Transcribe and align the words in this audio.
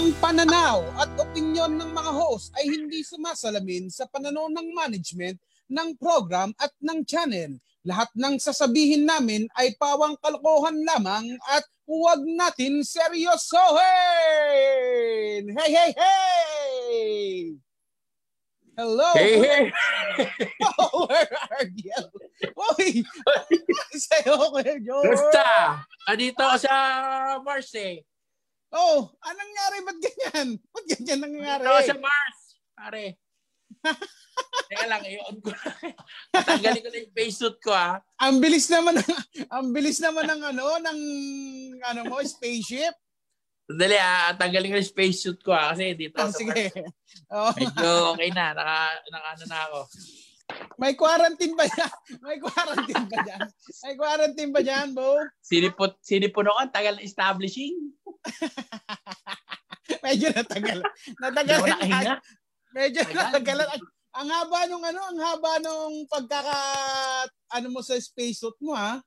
Ang 0.00 0.16
pananaw 0.16 0.80
at 0.96 1.12
opinyon 1.20 1.76
ng 1.76 1.92
mga 1.92 2.12
host 2.16 2.56
ay 2.56 2.72
hindi 2.72 3.04
sumasalamin 3.04 3.92
sa 3.92 4.08
pananaw 4.08 4.48
ng 4.48 4.72
management 4.72 5.36
ng 5.68 5.92
program 6.00 6.56
at 6.56 6.72
ng 6.80 7.04
channel. 7.04 7.60
Lahat 7.84 8.08
ng 8.16 8.40
sasabihin 8.40 9.04
namin 9.04 9.44
ay 9.60 9.76
pawang 9.76 10.16
kalokohan 10.24 10.80
lamang 10.88 11.36
at 11.52 11.68
huwag 11.84 12.24
natin 12.24 12.80
seryosohin! 12.80 13.84
Hey, 15.52 15.68
hey, 15.68 15.92
hey! 15.92 17.60
Hello! 18.80 19.12
Hey, 19.12 19.36
hey! 19.36 19.68
Oh, 20.80 21.04
where 21.12 21.28
are 21.28 21.68
you? 21.76 22.00
Uy! 22.56 23.04
Sa'yo, 24.08 24.48
Kuya! 24.48 24.80
Basta! 24.80 25.84
Andito 26.08 26.40
ako 26.40 26.56
sa 26.56 26.72
Mars 27.44 27.76
eh. 27.76 28.00
Oh, 28.70 29.10
anong 29.20 29.40
nangyari? 29.40 29.76
Ba't 29.82 29.98
ganyan? 29.98 30.48
Ba't 30.72 30.84
ganyan 30.86 31.20
nangyari? 31.20 31.62
Ako 31.64 31.80
sa 31.84 31.96
Mars, 31.98 32.38
pare. 32.72 33.04
Teka 34.70 34.86
lang, 34.86 35.02
iyon 35.02 35.36
ko. 35.42 35.50
Tanggalin 36.46 36.80
ko 36.80 36.88
na 36.88 36.98
yung 37.02 37.14
face 37.14 37.36
suit 37.36 37.58
ko 37.58 37.70
ah. 37.70 37.98
Ang 38.18 38.38
bilis 38.38 38.66
naman 38.66 38.98
ng, 38.98 39.10
ang 39.50 39.66
bilis 39.70 39.98
naman 39.98 40.26
ng 40.26 40.42
ano, 40.44 40.78
ng 40.78 41.00
ano 41.82 42.00
mo, 42.06 42.22
spaceship. 42.22 42.94
Sandali 43.66 43.94
ah, 43.94 44.34
tanggalin 44.34 44.70
ko 44.70 44.76
yung 44.78 44.86
space 44.90 45.18
suit 45.22 45.40
ko 45.42 45.50
ah. 45.50 45.74
Kasi 45.74 45.94
dito 45.94 46.18
Oh, 46.18 46.26
ako 46.26 46.30
sa 46.30 46.38
sige. 46.38 46.62
Mars. 46.70 46.94
Oh, 47.30 47.50
Medyo 47.54 47.90
okay 48.14 48.30
na. 48.30 48.54
Naka, 48.54 48.76
naka 49.10 49.28
ano 49.34 49.44
na 49.46 49.58
ako. 49.66 49.80
may 50.82 50.94
quarantine 50.94 51.54
ba 51.54 51.62
yan? 51.62 51.92
May 52.22 52.38
quarantine 52.38 53.06
ba 53.06 53.18
dyan? 53.22 53.40
May 53.82 53.94
quarantine 53.94 54.50
ba 54.50 54.60
dyan, 54.60 54.88
Bo? 54.90 55.14
Sinipot, 55.38 56.02
sinipuno 56.02 56.50
ko. 56.50 56.58
ang 56.58 56.74
Tagal 56.74 56.98
na 56.98 57.06
establishing. 57.06 57.94
Medyo 60.04 60.28
natagal. 60.32 60.78
Natagal. 61.22 61.58
nakahinga. 61.66 62.14
Medyo 62.70 63.00
Tagal. 63.04 63.16
natagal. 63.30 63.58
Ang, 63.66 63.84
ang 64.10 64.28
haba 64.28 64.58
nung 64.66 64.84
ano, 64.84 65.00
ang 65.06 65.18
haba 65.22 65.52
nung 65.62 65.94
pagkaka 66.10 66.58
ano 67.54 67.66
mo 67.70 67.80
sa 67.82 67.98
spacesuit 67.98 68.58
mo 68.62 68.74
ha. 68.74 68.98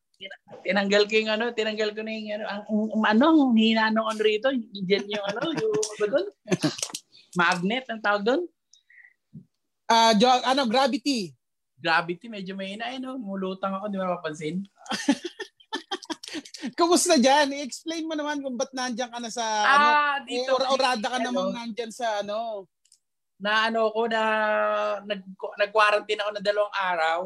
Tinanggal 0.63 1.03
ko 1.11 1.13
yung 1.19 1.31
ano, 1.35 1.51
tinanggal 1.51 1.91
ko 1.91 1.99
na 1.99 2.11
yung 2.15 2.29
ano, 2.39 2.45
ang, 2.47 2.61
ang 2.69 3.05
ano, 3.11 3.51
hina 3.51 3.91
nung 3.91 4.07
ano 4.07 4.21
rito, 4.23 4.47
dyan 4.71 5.03
yung 5.11 5.25
ano, 5.27 5.51
yung 5.51 5.73
ano 5.99 6.05
doon? 6.07 6.27
Magnet, 7.35 7.85
ang 7.91 7.99
tawag 7.99 8.23
doon? 8.23 8.41
Ah, 9.91 10.15
jo, 10.15 10.29
ano, 10.29 10.63
gravity. 10.63 11.35
Gravity, 11.75 12.31
medyo 12.31 12.55
may 12.55 12.71
hina, 12.71 12.87
eh, 12.95 13.03
no? 13.03 13.19
Mulutang 13.19 13.75
ako, 13.75 13.91
di 13.91 13.99
mo 13.99 14.07
napapansin. 14.07 14.63
Kumusta 16.73 17.15
dyan? 17.15 17.53
I-explain 17.53 18.03
mo 18.03 18.13
naman 18.13 18.39
kung 18.39 18.55
ba't 18.55 18.71
nandiyan 18.71 19.09
ka 19.09 19.19
na 19.19 19.29
sa 19.29 19.43
ano. 19.43 19.87
ah, 19.87 20.15
Eh, 20.21 20.41
dito. 20.41 20.53
ora-orada 20.53 21.05
ka 21.07 21.17
ano, 21.17 21.25
namang 21.27 21.51
nandyan 21.53 21.89
sa 21.89 22.19
ano. 22.19 22.65
Na 23.37 23.67
ano 23.67 23.89
ko, 23.89 24.07
na 24.07 24.21
nag, 25.03 25.21
nag-quarantine 25.57 26.21
ako 26.21 26.31
na 26.31 26.41
dalawang 26.41 26.75
araw. 26.75 27.19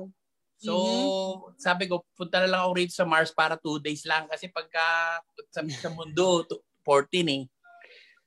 So, 0.58 0.74
Mhm. 0.74 1.62
sabi 1.62 1.86
ko, 1.86 2.02
punta 2.12 2.42
na 2.42 2.50
lang 2.50 2.62
ako 2.66 2.72
rito 2.74 2.94
sa 2.94 3.06
Mars 3.06 3.30
para 3.30 3.54
two 3.56 3.78
days 3.78 4.02
lang. 4.04 4.26
Kasi 4.26 4.50
pagka 4.50 5.22
sa, 5.48 5.62
sa 5.62 5.90
mundo, 5.90 6.42
to- 6.44 6.66
14 6.82 7.28
eh. 7.28 7.44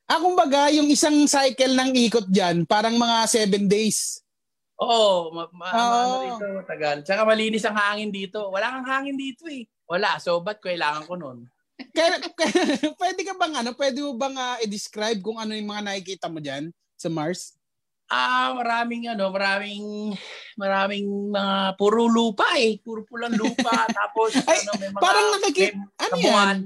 Ah, 0.06 0.18
kumbaga, 0.18 0.70
yung 0.70 0.86
isang 0.86 1.26
cycle 1.26 1.70
ng 1.72 1.90
ikot 1.96 2.26
dyan, 2.26 2.62
parang 2.64 2.94
mga 2.94 3.26
seven 3.26 3.66
days. 3.66 4.22
Oo, 4.76 5.30
ma, 5.30 5.44
ma, 5.50 5.66
ma- 5.66 6.02
ano 6.02 6.16
dito, 6.24 6.44
matagal. 6.56 6.96
Tsaka 7.02 7.22
malinis 7.22 7.62
ang 7.64 7.76
hangin 7.76 8.10
dito. 8.10 8.48
Wala 8.48 8.74
kang 8.74 8.86
hangin 8.86 9.14
dito 9.14 9.44
eh. 9.46 9.66
Wala, 9.90 10.22
so 10.22 10.38
ba't 10.38 10.62
kailangan 10.62 11.02
ko 11.10 11.18
nun? 11.18 11.50
Kaya, 11.96 12.22
kaya- 12.22 12.94
pwede 12.94 13.20
ka 13.26 13.34
bang 13.34 13.54
ano, 13.58 13.74
pwede 13.74 13.98
mo 14.06 14.14
bang 14.14 14.36
ah, 14.38 14.56
i-describe 14.62 15.18
kung 15.18 15.42
ano 15.42 15.50
yung 15.50 15.66
mga 15.66 15.90
nakikita 15.90 16.30
mo 16.30 16.38
dyan 16.38 16.70
sa 16.94 17.10
Mars? 17.10 17.58
Ah, 18.10 18.54
maraming 18.54 19.06
ano, 19.10 19.30
maraming 19.30 20.14
maraming 20.58 21.06
mga 21.30 21.78
puro 21.78 22.10
lupa 22.10 22.46
eh. 22.58 22.78
Puro 22.82 23.06
pulang 23.06 23.34
lupa. 23.34 23.70
Tapos 23.98 24.34
Ay, 24.46 24.62
ano, 24.66 24.70
may 24.78 24.90
mga 24.90 25.02
parang 25.02 25.26
nakiki- 25.38 25.74
may 25.74 26.04
Ano 26.04 26.14
yan? 26.18 26.56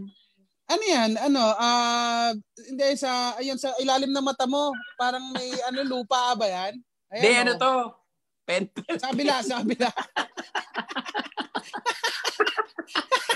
Ano 0.65 0.85
yan? 0.89 1.11
Ano? 1.21 1.43
Ah, 1.57 2.33
hindi 2.65 2.89
sa 2.97 3.37
ayun 3.37 3.61
sa 3.61 3.77
ilalim 3.77 4.13
ng 4.13 4.25
mata 4.25 4.49
mo, 4.49 4.73
parang 4.97 5.25
may 5.37 5.53
ano 5.69 5.85
lupa 5.85 6.33
ba 6.37 6.49
yan? 6.49 6.81
Hindi, 7.13 7.31
ano 7.39 7.53
oh. 7.55 7.61
to? 7.61 7.73
Pen. 8.45 8.69
Sa 9.01 9.13
kabila, 9.13 9.41
sa 9.41 9.61
kabila. 9.61 9.89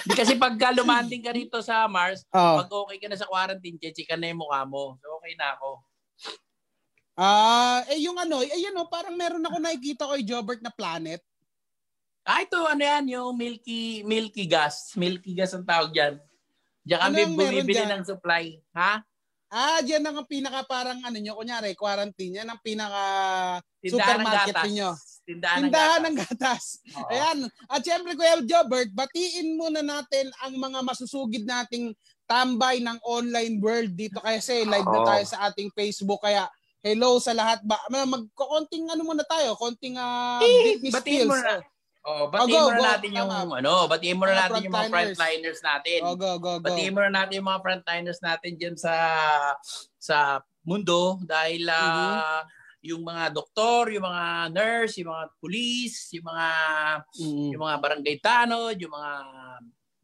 Di 0.08 0.16
kasi 0.16 0.40
pagka 0.40 0.72
lumanding 0.72 1.20
ka 1.20 1.36
rito 1.36 1.60
sa 1.60 1.84
Mars, 1.84 2.24
Oh. 2.32 2.64
pag 2.64 2.72
okay 2.72 2.96
ka 2.96 3.12
na 3.12 3.20
sa 3.20 3.28
quarantine, 3.28 3.76
check 3.76 4.08
ka 4.08 4.16
na 4.16 4.32
yung 4.32 4.40
mukha 4.40 4.64
mo. 4.64 4.96
So 5.04 5.20
okay 5.20 5.36
na 5.36 5.52
ako. 5.52 5.70
Ah, 7.18 7.84
eh 7.92 8.00
yung 8.00 8.16
ano, 8.16 8.40
eh 8.40 8.48
oh, 8.72 8.88
parang 8.88 9.12
meron 9.12 9.44
ako 9.44 9.60
nakikita 9.60 10.08
kay 10.08 10.24
Jobert 10.24 10.64
na 10.64 10.72
planet. 10.72 11.20
Ah, 12.24 12.40
ito 12.40 12.56
ano 12.56 12.80
yan, 12.80 13.04
yung 13.10 13.36
milky 13.36 14.00
milky 14.06 14.48
gas. 14.48 14.96
Milky 14.96 15.36
gas 15.36 15.52
ang 15.52 15.68
tawag 15.68 15.92
dyan. 15.92 16.14
Diyan 16.88 17.00
kami 17.04 17.12
Ano 17.12 17.20
yung 17.20 17.34
bumibili 17.36 17.76
dyan? 17.76 17.90
ng 18.00 18.04
supply. 18.08 18.44
Ha? 18.72 19.04
Ah, 19.48 19.80
diyan 19.84 20.04
ang 20.04 20.24
pinaka 20.24 20.60
parang 20.64 21.00
ano 21.04 21.16
nyo, 21.20 21.36
kunyari, 21.36 21.72
quarantine, 21.76 22.44
yan 22.44 22.48
ang 22.48 22.60
pinaka 22.64 23.02
Tindahan 23.80 24.24
supermarket 24.24 24.56
gatas. 24.56 24.64
Tindahan, 25.28 25.60
Tindahan 25.60 26.00
ng 26.00 26.06
ng 26.06 26.16
gatas. 26.16 26.80
gatas. 26.80 26.96
Oo. 26.96 27.10
Ayan. 27.10 27.38
At 27.66 27.80
syempre, 27.82 28.16
Kuya 28.16 28.40
Jobert, 28.40 28.88
batiin 28.90 29.54
muna 29.54 29.80
natin 29.80 30.32
ang 30.40 30.56
mga 30.56 30.80
masusugid 30.80 31.44
nating 31.44 31.92
tambay 32.24 32.80
ng 32.80 32.96
online 33.02 33.56
world 33.58 33.92
dito 33.92 34.16
kasi 34.18 34.64
live 34.64 34.84
na 34.84 35.00
tayo 35.06 35.24
sa 35.26 35.38
ating 35.46 35.68
Facebook. 35.70 36.20
Kaya 36.20 36.48
hello 36.80 37.16
sa 37.18 37.32
lahat. 37.32 37.60
Ba 37.60 37.76
magkokonting 37.90 38.88
ano 38.88 39.02
muna 39.02 39.20
tayo, 39.22 39.52
konting 39.54 39.96
uh, 39.96 40.40
Eh, 40.40 40.80
Britney 40.80 40.90
batiin 40.90 41.20
Spears. 41.22 41.28
mo 41.28 41.36
na. 41.36 41.56
Oh, 42.00 42.24
Oh, 42.24 42.24
batiin 42.26 42.48
go, 42.48 42.60
mo 42.62 42.70
na 42.70 42.78
go. 42.78 42.86
natin 42.88 43.10
yung 43.12 43.28
Tama. 43.28 43.54
ano, 43.58 43.72
batiin 43.84 44.16
mo 44.16 44.24
na 44.24 44.32
Mga 44.32 44.40
natin 44.40 44.60
yung 44.62 44.72
mga 44.72 44.88
frontliners. 44.88 45.60
natin. 45.60 45.98
Oh, 46.00 46.16
go, 46.16 46.30
go, 46.36 46.56
go. 46.56 46.64
Batiin 46.64 46.94
mo 46.94 47.00
na 47.02 47.12
natin 47.14 47.36
yung 47.36 47.48
mga 47.48 47.60
frontliners 47.60 48.20
natin 48.22 48.52
diyan 48.54 48.76
sa 48.76 48.94
sa 49.94 50.16
mundo 50.62 51.20
dahil 51.22 51.68
ah, 51.68 51.84
Mm-hmm. 52.40 52.56
Yung 52.88 53.04
mga 53.04 53.30
doktor, 53.30 53.92
yung 53.92 54.08
mga 54.08 54.24
nurse, 54.50 54.98
yung 55.04 55.12
mga 55.12 55.24
police, 55.36 55.98
yung 56.16 56.26
mga 56.26 56.48
Mm. 57.20 57.48
yung 57.52 57.62
mga 57.62 57.76
barangay 57.78 58.16
tanod, 58.18 58.76
yung 58.80 58.94
mga 58.96 59.12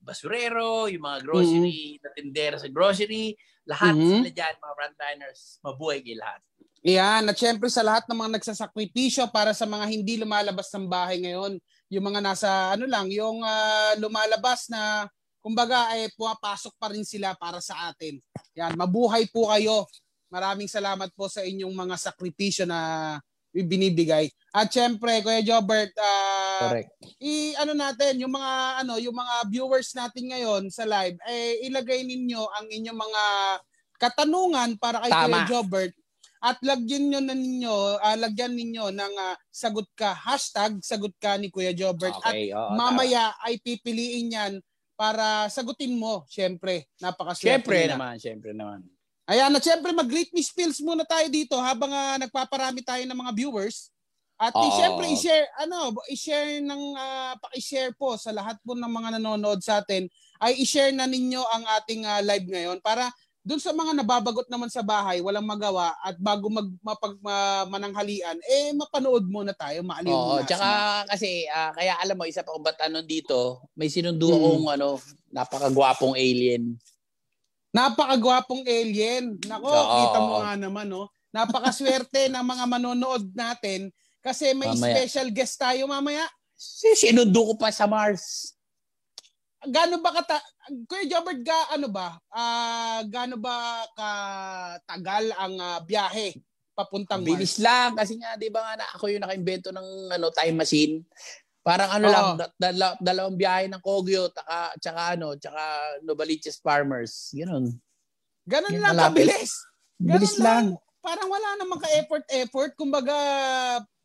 basurero, 0.04 0.84
yung 0.92 1.00
mga 1.00 1.18
grocery 1.24 1.96
na 1.98 2.12
tindera 2.12 2.56
sa 2.60 2.68
grocery, 2.68 3.32
lahat 3.64 3.96
Mhm. 3.96 4.08
sila 4.20 4.30
dyan, 4.30 4.54
mga 4.60 4.74
frontliners, 4.76 5.40
mabuhay 5.64 6.04
kayo 6.04 6.20
lahat. 6.20 6.40
Yan, 6.84 7.24
at 7.24 7.36
syempre 7.40 7.72
sa 7.72 7.80
lahat 7.80 8.04
ng 8.04 8.18
mga 8.20 8.32
nagsasakripisyo 8.36 9.32
para 9.32 9.56
sa 9.56 9.64
mga 9.64 9.88
hindi 9.88 10.20
lumalabas 10.20 10.68
ng 10.68 10.84
bahay 10.84 11.16
ngayon, 11.24 11.56
yung 11.88 12.04
mga 12.04 12.20
nasa 12.20 12.76
ano 12.76 12.84
lang, 12.84 13.08
yung 13.08 13.40
ah, 13.40 13.96
lumalabas 13.96 14.68
na 14.68 15.08
kumbaga 15.40 15.88
ay 15.96 16.12
pumapasok 16.12 16.76
pa 16.76 16.92
rin 16.92 17.04
sila 17.04 17.32
para 17.40 17.60
sa 17.64 17.88
atin. 17.88 18.20
Yan, 18.52 18.76
mabuhay 18.76 19.24
po 19.32 19.48
kayo. 19.48 19.88
Maraming 20.34 20.66
salamat 20.66 21.14
po 21.14 21.30
sa 21.30 21.46
inyong 21.46 21.70
mga 21.70 21.94
sakripisyo 21.94 22.66
na 22.66 23.14
binibigay. 23.54 24.26
At 24.50 24.66
syempre, 24.66 25.22
Kuya 25.22 25.46
Jobert, 25.46 25.94
ah, 25.94 26.74
Correct. 26.74 26.90
i 27.22 27.54
ano 27.54 27.70
natin 27.70 28.18
yung 28.18 28.34
mga 28.34 28.82
ano 28.82 28.98
yung 28.98 29.14
mga 29.14 29.34
viewers 29.46 29.94
natin 29.94 30.26
ngayon 30.30 30.62
sa 30.70 30.82
live 30.82 31.18
eh 31.30 31.66
ilagay 31.66 32.02
ninyo 32.02 32.42
ang 32.42 32.66
inyong 32.70 32.94
mga 32.98 33.22
katanungan 33.98 34.74
para 34.78 35.02
kay 35.02 35.10
Tama. 35.10 35.26
Kuya 35.26 35.42
Jobert 35.50 35.94
at 36.44 36.58
lagyan 36.60 37.04
niyo 37.10 37.20
na 37.22 37.34
ninyo 37.34 37.74
ah, 37.98 38.18
lagyan 38.18 38.54
ninyo 38.54 38.90
ng 38.90 39.14
ah, 39.18 39.34
sagot 39.50 39.86
ka 39.98 40.14
hashtag 40.14 40.78
sagot 40.82 41.14
ka 41.18 41.38
ni 41.38 41.50
Kuya 41.50 41.74
Jobert 41.74 42.14
at 42.22 42.34
oo, 42.34 42.74
mamaya 42.74 43.34
ay 43.42 43.58
pipiliin 43.58 44.34
yan 44.34 44.52
para 44.94 45.50
sagutin 45.50 45.94
mo 45.98 46.22
syempre 46.30 46.86
napakaswerte 47.02 47.66
Siyempre 47.66 47.76
nila. 47.86 47.94
naman, 47.98 48.14
siyempre 48.18 48.50
naman. 48.54 48.78
Ayan, 49.24 49.56
at 49.56 49.64
syempre 49.64 49.88
mag-greet 49.96 50.28
me 50.36 50.44
spills 50.44 50.84
muna 50.84 51.00
tayo 51.08 51.24
dito 51.32 51.56
habang 51.56 51.88
ah, 51.88 52.20
nagpaparami 52.20 52.84
tayo 52.84 53.00
ng 53.08 53.16
mga 53.16 53.32
viewers. 53.32 53.88
At 54.36 54.52
Oo. 54.52 54.68
syempre 54.76 55.08
i-share 55.08 55.48
ano, 55.56 55.96
i-share 56.12 56.60
ng 56.60 56.82
ah, 56.92 57.32
paki-share 57.40 57.96
po 57.96 58.20
sa 58.20 58.36
lahat 58.36 58.60
po 58.60 58.76
ng 58.76 58.90
mga 58.90 59.16
nanonood 59.16 59.64
sa 59.64 59.80
atin 59.80 60.04
ay 60.44 60.60
i-share 60.60 60.92
na 60.92 61.08
ninyo 61.08 61.40
ang 61.40 61.64
ating 61.80 62.04
ah, 62.04 62.20
live 62.20 62.44
ngayon 62.52 62.84
para 62.84 63.08
dun 63.44 63.60
sa 63.60 63.72
mga 63.76 63.96
nababagot 64.00 64.48
naman 64.48 64.68
sa 64.72 64.80
bahay, 64.80 65.20
walang 65.20 65.44
magawa 65.44 65.92
at 66.00 66.16
bago 66.16 66.48
mag 66.48 66.64
mapag 66.80 67.16
ma- 67.20 67.68
mananghalian, 67.68 68.40
eh 68.40 68.72
mapanood 68.72 69.24
muna 69.28 69.52
tayo, 69.52 69.84
maaliw 69.84 70.12
Oo, 70.12 70.40
muna. 70.40 70.48
tsaka 70.48 70.68
kasi 71.08 71.48
ah, 71.48 71.72
kaya 71.72 71.96
alam 71.96 72.16
mo 72.16 72.28
isa 72.28 72.44
pa 72.44 72.52
kung 72.52 72.64
ba't 72.64 72.76
ano 72.84 73.00
dito, 73.00 73.64
may 73.72 73.88
sinundo 73.88 74.28
Hmm. 74.28 74.36
akong 74.36 74.64
ano, 74.68 74.88
napakagwapong 75.32 76.12
alien. 76.12 76.76
Napakagwapong 77.74 78.62
alien. 78.62 79.34
Nako, 79.50 79.66
Oo. 79.66 79.96
kita 80.06 80.18
mo 80.22 80.34
nga 80.38 80.54
naman, 80.54 80.86
no? 80.86 81.10
Napakaswerte 81.34 82.26
ng 82.32 82.44
mga 82.46 82.64
manonood 82.70 83.24
natin 83.34 83.90
kasi 84.22 84.54
may 84.54 84.70
Mamaya. 84.70 84.94
special 84.94 85.28
guest 85.34 85.58
tayo 85.58 85.90
mamaya. 85.90 86.22
Si- 86.54 87.10
Sinundo 87.10 87.52
ko 87.52 87.54
pa 87.58 87.74
sa 87.74 87.90
Mars. 87.90 88.54
gaano 89.64 89.96
ba 89.96 90.12
kata 90.12 90.36
Kuya 90.84 91.08
Jobert 91.08 91.40
ga 91.40 91.72
ano 91.72 91.88
ba? 91.88 92.20
Ah, 92.28 93.00
uh, 93.00 93.00
gaano 93.08 93.40
ba 93.40 93.80
katagal 93.96 95.32
ang 95.34 95.54
uh, 95.56 95.80
biyahe 95.80 96.36
papuntang 96.76 97.24
Mars? 97.24 97.28
Bilis 97.32 97.56
lang 97.60 97.96
kasi 97.96 98.20
nga 98.20 98.36
'di 98.36 98.52
ba 98.52 98.60
nga 98.60 98.84
na 98.84 98.86
ako 98.92 99.08
yung 99.08 99.24
nakaimbento 99.24 99.72
ng 99.72 99.88
ano 100.12 100.28
time 100.36 100.56
machine. 100.56 101.00
Parang 101.64 101.90
ano 101.96 102.06
oh. 102.06 102.12
lang 102.12 102.26
dal- 102.60 103.00
dalawang 103.00 103.40
biyahe 103.40 103.72
ng 103.72 103.80
Kogyo 103.80 104.28
taka 104.28 104.76
tsaka 104.76 105.16
ano 105.16 105.32
tsaka 105.32 105.62
Novaliches 106.04 106.60
Farmers. 106.60 107.32
Ganun. 107.32 107.72
Ganun 108.44 108.76
lang 108.84 109.00
kabilis. 109.00 109.64
Bilis 109.96 110.36
lang. 110.36 110.76
lang. 110.76 110.82
Parang 111.00 111.28
wala 111.32 111.56
namang 111.56 111.80
ka-effort 111.80 112.24
effort 112.36 112.72
kumbaga 112.76 113.16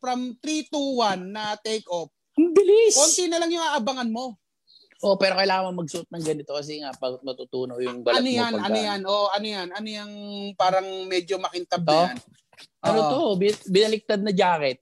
from 0.00 0.32
3 0.40 0.72
to 0.72 0.80
1 1.04 1.36
na 1.36 1.52
take 1.60 1.84
off. 1.92 2.08
Ang 2.40 2.56
bilis. 2.56 2.96
Konti 2.96 3.28
na 3.28 3.36
lang 3.36 3.52
yung 3.52 3.64
aabangan 3.64 4.08
mo. 4.08 4.40
Oh, 5.00 5.16
pero 5.16 5.36
kailangan 5.36 5.72
mo 5.72 5.84
magsuot 5.84 6.08
ng 6.12 6.24
ganito 6.24 6.52
kasi 6.52 6.80
nga 6.80 6.92
pag 6.92 7.20
matutunaw 7.24 7.80
yung 7.80 8.04
balat 8.04 8.20
ano 8.20 8.28
yan, 8.28 8.52
mo. 8.52 8.56
Pagka... 8.60 8.68
Ano 8.68 8.78
yan? 8.80 9.00
Oh, 9.08 9.28
ano 9.32 9.46
yan? 9.48 9.68
Ano 9.72 9.88
yung 9.88 10.12
parang 10.56 10.88
medyo 11.08 11.40
makintab 11.40 11.84
na 11.84 12.12
yan? 12.12 12.16
Ano 12.84 12.98
oh. 13.00 13.08
to? 13.08 13.20
Binaliktad 13.68 14.20
na 14.20 14.32
jacket. 14.32 14.80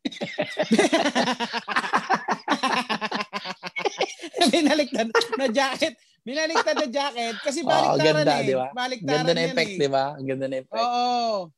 Binaliktad 4.52 5.08
na 5.36 5.48
jacket. 5.52 5.94
Binaliktad 6.20 6.76
na 6.76 6.84
jacket 6.88 7.36
kasi 7.40 7.64
baliktaran 7.64 7.96
oh, 7.96 8.24
ganda, 8.24 8.40
eh. 8.40 8.46
Diba? 8.48 8.68
Baliktaran 8.72 9.24
ganda 9.24 9.34
na 9.36 9.42
effect, 9.48 9.72
eh. 9.76 9.78
di 9.80 9.88
ba? 9.88 10.14
Ang 10.16 10.26
ganda 10.28 10.46
na 10.48 10.56
effect. 10.60 10.80
Oo. 10.80 11.50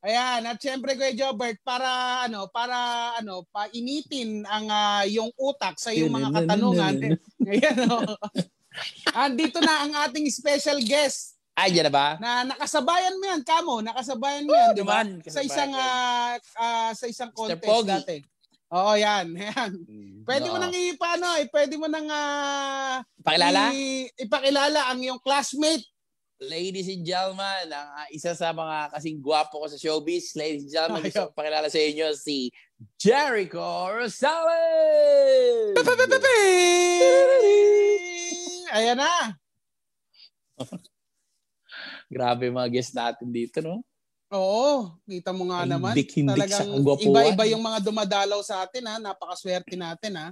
Ayan, 0.00 0.48
at 0.48 0.56
syempre 0.56 0.96
Kuya 0.96 1.12
Jobert, 1.12 1.60
para 1.60 2.24
ano, 2.24 2.48
para 2.48 3.12
ano, 3.20 3.44
painitin 3.52 4.48
ang 4.48 4.72
uh, 4.72 5.04
yung 5.04 5.28
utak 5.36 5.76
sa 5.76 5.92
yung 5.92 6.08
mga 6.08 6.40
katanungan. 6.40 7.20
Ayan 7.52 7.76
oh. 7.84 8.16
Andito 9.12 9.60
na 9.60 9.84
ang 9.84 9.92
ating 10.08 10.24
special 10.32 10.80
guest. 10.80 11.36
Ay, 11.58 11.76
yan 11.76 11.86
na 11.88 11.92
ba? 11.92 12.16
Na 12.22 12.46
nakasabayan 12.46 13.18
mo 13.20 13.24
yan, 13.26 13.42
kamo, 13.44 13.74
nakasabayan 13.84 14.44
mo 14.46 14.54
yan, 14.54 14.72
di 14.74 14.84
ba? 14.86 15.04
Sa 15.28 15.42
isang 15.44 15.72
uh, 15.74 16.34
uh, 16.56 16.90
sa 16.94 17.06
isang 17.10 17.30
contest 17.34 17.86
dati. 17.86 18.18
Oo, 18.70 18.94
yan. 18.94 19.34
Yan. 19.50 19.72
Hmm, 19.82 20.22
pwede 20.22 20.46
mo 20.46 20.54
nang 20.62 20.70
ipaano, 20.70 21.42
eh, 21.42 21.50
pwede 21.50 21.74
mo 21.74 21.90
nang 21.90 22.06
uh, 22.06 23.02
ipakilala? 23.18 23.74
I, 23.74 24.06
ipakilala 24.14 24.94
ang 24.94 25.02
iyong 25.02 25.18
classmate 25.18 25.82
ladies 26.40 26.88
and 26.88 27.04
gentlemen, 27.04 27.68
ang 27.68 27.88
uh, 27.92 28.08
isa 28.08 28.32
sa 28.32 28.48
mga 28.56 28.96
kasing 28.96 29.20
gwapo 29.20 29.60
ko 29.60 29.68
sa 29.68 29.76
showbiz, 29.76 30.32
ladies 30.32 30.64
and 30.64 30.72
gentlemen, 30.72 31.04
gusto 31.04 31.28
ko 31.28 31.36
pakilala 31.36 31.68
sa 31.68 31.76
inyo 31.76 32.16
si 32.16 32.48
Jericho 32.96 33.60
Rosales! 33.92 35.76
Ayan 38.72 38.96
na! 38.96 39.36
Grabe 42.10 42.50
mga 42.50 42.68
guests 42.74 42.92
natin 42.92 43.30
dito, 43.30 43.62
no? 43.62 43.86
Oo, 44.34 44.98
kita 45.06 45.30
mo 45.30 45.46
nga 45.50 45.62
naman. 45.66 45.94
Talagang 45.94 46.82
iba-iba 47.02 47.44
yung 47.50 47.62
mga 47.62 47.78
dumadalaw 47.82 48.42
sa 48.42 48.66
atin 48.66 48.86
ha. 48.86 48.98
Napakaswerte 48.98 49.74
natin 49.78 50.18
ha. 50.18 50.28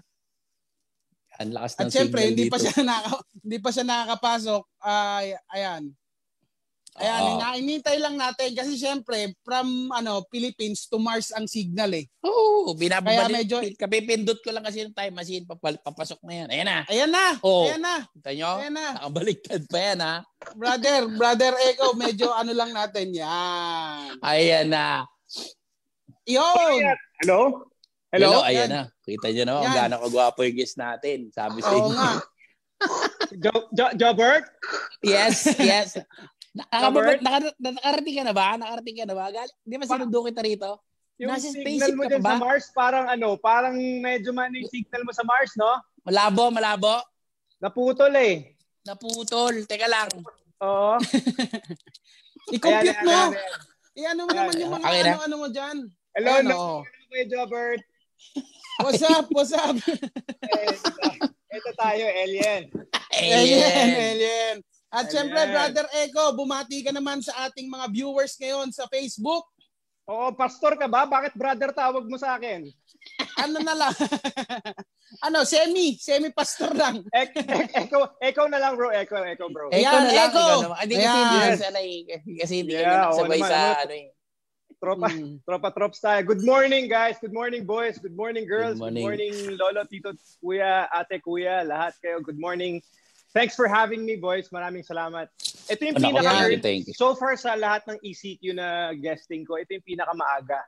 Ang 1.38 1.54
lakas 1.54 1.78
ng 1.78 1.82
At 1.86 1.94
syempre, 1.94 2.20
hindi 2.26 2.50
dito. 2.50 2.54
pa 2.54 2.58
siya 2.58 2.82
naka, 2.90 3.10
hindi 3.42 3.58
pa 3.62 3.70
siya 3.70 3.84
nakakapasok. 3.86 4.62
Ay, 4.82 5.26
ayan. 5.54 5.82
Ayan, 6.98 7.22
uh, 7.22 7.30
inainintay 7.38 7.96
lang 8.02 8.18
natin 8.18 8.50
kasi 8.58 8.74
syempre 8.74 9.30
from 9.46 9.88
ano 9.94 10.26
Philippines 10.28 10.90
to 10.90 10.98
Mars 10.98 11.30
ang 11.30 11.46
signal 11.46 11.94
eh. 11.94 12.10
Oo, 12.26 12.70
oh, 12.70 12.74
binababalik. 12.74 13.30
Kaya 13.30 13.38
medyo 13.38 13.56
kapipindot 13.78 14.42
ko 14.42 14.50
lang 14.50 14.66
kasi 14.66 14.82
yung 14.82 14.94
time 14.94 15.14
machine 15.14 15.46
papal, 15.46 15.78
papasok 15.78 16.18
na 16.26 16.44
yan. 16.44 16.48
Ayan 16.50 16.66
na. 16.66 16.78
Ayan 16.90 17.10
na. 17.14 17.26
Oh, 17.46 17.70
ayan 17.70 17.82
na. 17.82 17.96
Kita 18.18 18.30
nyo? 18.34 18.50
Ayan 18.58 18.74
na. 18.74 18.86
Nakabaliktad 18.98 19.62
pa 19.70 19.78
yan 19.78 19.98
ha. 20.02 20.14
Brother, 20.58 21.00
brother 21.14 21.52
Echo, 21.70 21.94
medyo 21.94 22.34
ano 22.40 22.50
lang 22.50 22.74
natin 22.74 23.14
yan. 23.14 24.18
Ayan 24.18 24.66
na. 24.74 25.06
Yun. 26.26 26.82
Hello? 27.22 27.64
Hello? 28.10 28.42
Hello? 28.42 28.42
Ayan 28.42 28.68
na. 28.68 28.82
Kita 29.06 29.30
nyo 29.32 29.44
naman 29.46 29.60
kung 29.64 29.78
gaano 29.78 29.96
kagwapo 30.04 30.40
yung 30.44 30.56
guest 30.58 30.76
natin. 30.76 31.30
Sabi 31.30 31.62
sa 31.62 31.72
inyo. 31.72 31.88
Oo 31.88 31.94
nga. 31.94 32.12
jo, 33.42 33.52
jo, 33.74 33.86
Jobert? 33.98 34.44
Yes, 35.02 35.46
yes. 35.58 35.98
Nakababot, 36.56 37.20
nakar- 37.20 37.58
nakarating 37.60 38.16
ka 38.18 38.24
na 38.24 38.34
ba? 38.34 38.46
Nakarating 38.56 38.96
ka 38.98 39.06
na 39.06 39.16
ba? 39.16 39.26
Gal- 39.30 39.56
Di 39.62 39.74
ba 39.76 39.84
sinundo 39.84 40.24
kita 40.24 40.42
rito? 40.42 40.70
Yung 41.18 41.34
Nasa 41.34 41.50
signal 41.50 41.92
mo 41.98 42.06
dyan 42.06 42.22
sa 42.22 42.38
Mars, 42.38 42.66
parang 42.70 43.10
ano, 43.10 43.34
parang 43.34 43.74
medyo 43.74 44.30
man 44.30 44.54
yung 44.54 44.70
signal 44.70 45.02
mo 45.02 45.10
sa 45.10 45.26
Mars, 45.26 45.50
no? 45.58 45.66
Malabo, 46.06 46.54
malabo. 46.54 47.02
Naputol 47.58 48.14
eh. 48.14 48.54
Naputol. 48.86 49.66
Teka 49.66 49.90
lang. 49.90 50.06
Oo. 50.62 50.94
I-compute 52.54 53.02
mo. 53.02 53.34
I-ano 53.98 54.20
mo 54.24 54.30
naman 54.30 54.54
yung 54.62 54.72
mga 54.78 54.86
ano-ano 54.86 55.36
mo 55.42 55.46
dyan. 55.50 55.76
Hello, 56.14 56.30
ano? 56.38 56.48
no. 56.48 56.62
Kuya 57.10 57.26
Jobert. 57.26 57.82
What's 58.78 59.02
up? 59.02 59.26
What's 59.34 59.50
up? 59.50 59.74
eh, 60.54 60.74
ito 61.50 61.70
tayo, 61.74 62.04
alien. 62.06 62.70
Alien, 63.10 63.90
alien. 63.90 64.56
At 64.88 65.12
syempre, 65.12 65.36
Brother 65.36 65.86
Eko, 65.92 66.32
bumati 66.32 66.80
ka 66.80 66.92
naman 66.96 67.20
sa 67.20 67.48
ating 67.48 67.68
mga 67.68 67.92
viewers 67.92 68.34
ngayon 68.40 68.72
sa 68.72 68.88
Facebook. 68.88 69.44
Oo, 70.08 70.32
pastor 70.32 70.72
ka 70.80 70.88
ba? 70.88 71.04
Bakit 71.04 71.36
brother 71.36 71.68
tawag 71.76 72.08
mo 72.08 72.16
sa 72.16 72.40
akin? 72.40 72.64
ano 73.44 73.60
na 73.60 73.76
lang? 73.76 73.92
ano, 75.28 75.44
semi, 75.44 76.00
semi 76.00 76.32
pastor 76.32 76.72
lang. 76.72 77.04
e- 77.12 77.28
e- 77.36 77.72
echo, 77.84 78.16
echo 78.16 78.44
na 78.48 78.56
lang 78.56 78.72
bro, 78.80 78.88
echo, 78.88 79.20
echo 79.20 79.52
bro. 79.52 79.68
Echo 79.68 79.84
Ayan, 79.84 80.00
na 80.08 80.12
lang, 80.16 80.32
echo. 80.32 80.46
Hindi 80.80 80.96
kasi 80.96 81.18
hindi 81.20 81.36
yes. 81.36 81.58
sana 81.60 81.80
kasi 82.40 82.54
hindi 82.56 82.72
yeah, 82.72 83.12
sabay 83.12 83.40
sa 83.44 83.84
ano 83.84 83.94
eh. 83.94 84.08
Tropa, 84.78 85.10
mm. 85.10 85.42
tropa, 85.42 85.68
trops 85.74 86.00
tayo. 86.00 86.22
Good 86.22 86.46
morning, 86.46 86.86
guys. 86.86 87.18
Good 87.18 87.34
morning, 87.34 87.66
boys. 87.66 87.98
Good 87.98 88.14
morning, 88.14 88.46
girls. 88.46 88.78
Good 88.78 88.94
morning, 88.94 89.04
Good 89.04 89.10
morning 89.12 89.34
lolo, 89.58 89.82
tito, 89.90 90.14
kuya, 90.38 90.86
ate, 90.88 91.18
kuya. 91.20 91.66
Lahat 91.66 91.98
kayo. 91.98 92.22
Good 92.22 92.38
morning. 92.38 92.80
Thanks 93.36 93.52
for 93.52 93.68
having 93.68 94.08
me, 94.08 94.16
boys. 94.16 94.48
Maraming 94.48 94.84
salamat. 94.84 95.28
Ito 95.68 95.80
yung 95.84 95.96
pinaka 96.00 96.48
yeah, 96.48 96.80
so 96.96 97.12
far 97.12 97.36
sa 97.36 97.52
lahat 97.60 97.84
ng 97.84 97.98
ECQ 98.00 98.56
na 98.56 98.96
guesting 98.96 99.44
ko, 99.44 99.60
ito 99.60 99.76
yung 99.76 99.84
pinaka 99.84 100.16
maaga. 100.16 100.60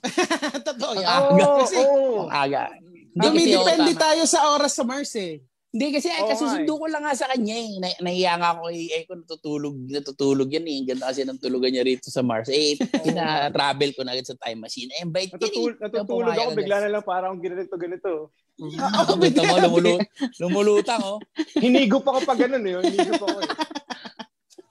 Totoo 0.70 0.94
yan. 0.94 1.10
Oh, 1.42 1.58
kasi, 1.66 1.76
oh. 1.82 2.30
aga. 2.30 2.70
Dumidepende 3.10 3.92
tayo 3.98 4.22
sa 4.30 4.54
oras 4.54 4.78
sa 4.78 4.86
Mars 4.86 5.10
eh. 5.18 5.42
Hindi 5.70 5.94
kasi 5.94 6.10
oh, 6.10 6.26
kasusundo 6.26 6.82
ko 6.82 6.86
lang 6.90 7.06
nga 7.06 7.14
sa 7.14 7.30
kanya 7.30 7.54
eh. 7.54 7.78
Na, 7.78 7.88
nahiya 8.02 8.34
nga 8.42 8.58
ako 8.58 8.74
eh, 8.74 8.90
eh 8.90 9.02
kung 9.06 9.22
natutulog, 9.22 9.74
natutulog 9.86 10.50
yan 10.50 10.66
eh. 10.66 10.78
Ganda 10.82 11.14
kasi 11.14 11.22
ng 11.22 11.38
tulugan 11.38 11.70
niya 11.70 11.86
rito 11.86 12.10
sa 12.10 12.26
Mars. 12.26 12.50
Eh, 12.50 12.74
pina-travel 13.06 13.94
ko 13.94 14.02
na 14.02 14.18
agad 14.18 14.26
sa 14.26 14.38
time 14.38 14.66
machine. 14.66 14.90
Eh, 14.98 15.06
bait 15.06 15.30
Natutul- 15.30 15.78
eh. 15.78 15.82
Natutulog 15.82 16.34
ako, 16.34 16.58
bigla 16.58 16.78
na 16.82 16.90
lang 16.90 17.06
parang 17.06 17.38
ganito, 17.38 17.74
ganito. 17.78 18.34
Oo, 18.60 19.12
bigla. 19.16 19.42
mo, 19.48 19.56
lumulut, 19.56 20.00
lumulutang 20.36 21.00
oh. 21.00 21.18
Hinigop 21.56 22.04
ako 22.04 22.18
pag 22.28 22.44
ganun 22.44 22.64
eh. 22.68 22.76
Hinigop 22.84 23.24
ako 23.24 23.38
eh. 23.40 23.50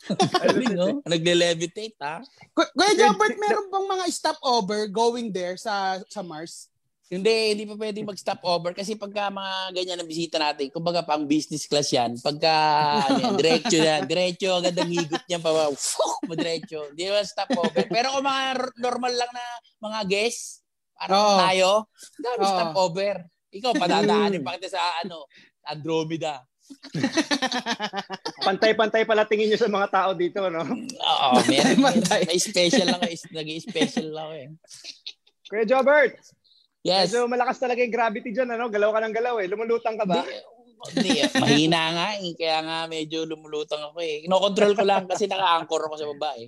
Galing, 0.41 0.73
no? 0.73 0.87
Nagle-levitate, 1.05 1.97
ha? 2.01 2.21
Kuya 2.53 2.93
Jobert, 2.97 3.37
meron 3.37 3.69
bang 3.69 3.87
mga 3.97 4.05
stopover 4.09 4.89
going 4.89 5.29
there 5.29 5.57
sa 5.57 6.01
sa 6.09 6.25
Mars? 6.25 6.69
Hindi, 7.09 7.57
hindi 7.57 7.65
pa 7.65 7.73
pwedeng 7.73 8.05
mag-stop 8.05 8.37
over 8.45 8.69
kasi 8.77 8.93
pagka 8.93 9.33
mga 9.33 9.73
ganyan 9.73 9.97
na 9.97 10.05
bisita 10.05 10.37
natin, 10.37 10.69
kumbaga 10.69 11.01
pang 11.01 11.25
business 11.25 11.65
class 11.65 11.89
yan, 11.89 12.13
pagka 12.21 12.53
ano 13.09 13.17
yan, 13.17 13.33
diretso 13.33 13.77
yan, 13.81 14.01
diretso, 14.05 14.61
agad 14.61 14.77
ang 14.77 14.93
higot 14.93 15.23
niyan 15.25 15.41
pa, 15.41 15.73
madiretso, 16.29 16.85
hindi 16.93 17.09
ba 17.09 17.25
stop 17.25 17.49
over. 17.57 17.81
Pero 17.89 18.13
kung 18.13 18.29
mga 18.29 18.43
normal 18.77 19.13
lang 19.25 19.31
na 19.33 19.45
mga 19.89 19.99
guests, 20.05 20.61
parang 20.93 21.17
oh. 21.17 21.39
tayo, 21.49 21.69
dami 22.21 22.43
oh. 22.45 22.51
stop 22.53 22.73
over. 22.77 23.25
Ikaw, 23.49 23.71
padadaanin 23.75 24.45
pa 24.45 24.55
kita 24.57 24.77
sa 24.77 24.81
ano, 25.01 25.25
Andromeda. 25.65 26.45
Pantay-pantay 28.45 29.09
pala 29.09 29.25
tingin 29.25 29.49
niyo 29.49 29.57
sa 29.57 29.73
mga 29.73 29.89
tao 29.89 30.13
dito, 30.13 30.45
no? 30.53 30.61
Oo, 30.61 31.29
meron. 31.49 31.97
May 32.29 32.37
special 32.37 32.93
lang, 32.93 33.01
nag-special 33.01 34.13
lang 34.13 34.29
eh. 34.37 34.47
Kuya 35.49 35.65
Jobert, 35.65 36.13
Yes. 36.79 37.11
Medyo 37.11 37.27
malakas 37.27 37.59
talaga 37.59 37.83
yung 37.83 37.91
gravity 37.91 38.31
dyan, 38.31 38.55
ano? 38.55 38.71
Galaw 38.71 38.95
ka 38.95 39.03
ng 39.03 39.15
galaw 39.15 39.35
eh. 39.43 39.51
Lumulutang 39.51 39.99
ka 39.99 40.07
ba? 40.07 40.23
Hindi, 40.95 41.27
mahina 41.35 41.91
nga 41.91 42.07
eh. 42.23 42.31
Kaya 42.39 42.57
nga 42.63 42.77
medyo 42.87 43.27
lumulutang 43.27 43.91
ako 43.91 43.99
eh. 43.99 44.23
Kinokontrol 44.23 44.73
ko 44.79 44.83
lang 44.87 45.03
kasi 45.03 45.27
naka-anchor 45.27 45.91
ako 45.91 45.95
sa 45.99 46.07
baba 46.15 46.31
eh. 46.39 46.47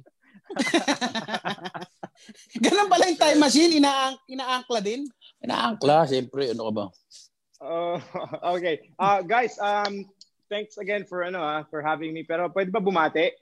Ganun 2.64 2.88
pala 2.88 3.12
yung 3.12 3.20
time 3.20 3.40
machine, 3.40 3.72
ina 3.80 4.16
inaangkla 4.28 4.80
din? 4.80 5.04
Inaangkla, 5.42 6.06
siyempre. 6.06 6.54
Ano 6.54 6.70
ka 6.70 6.74
ba? 6.74 6.86
Uh, 7.62 7.98
okay. 8.58 8.90
Uh, 8.98 9.22
guys, 9.26 9.58
um, 9.62 10.06
thanks 10.50 10.78
again 10.78 11.06
for 11.06 11.22
ano 11.26 11.42
ah, 11.42 11.62
for 11.70 11.82
having 11.82 12.14
me. 12.14 12.26
Pero 12.26 12.50
pwede 12.54 12.74
ba 12.74 12.82
bumate? 12.82 13.38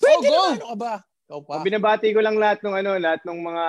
Pwede 0.00 0.28
oh, 0.28 0.32
go. 0.32 0.42
Ano 0.56 0.68
ka 0.72 0.78
ba? 0.78 0.94
Ikaw 1.24 1.40
pa. 1.40 1.64
Binabati 1.64 2.12
ko 2.12 2.20
lang 2.20 2.36
lahat 2.36 2.60
ng 2.60 2.76
ano, 2.84 2.90
lahat 3.00 3.24
ng 3.24 3.40
mga 3.40 3.66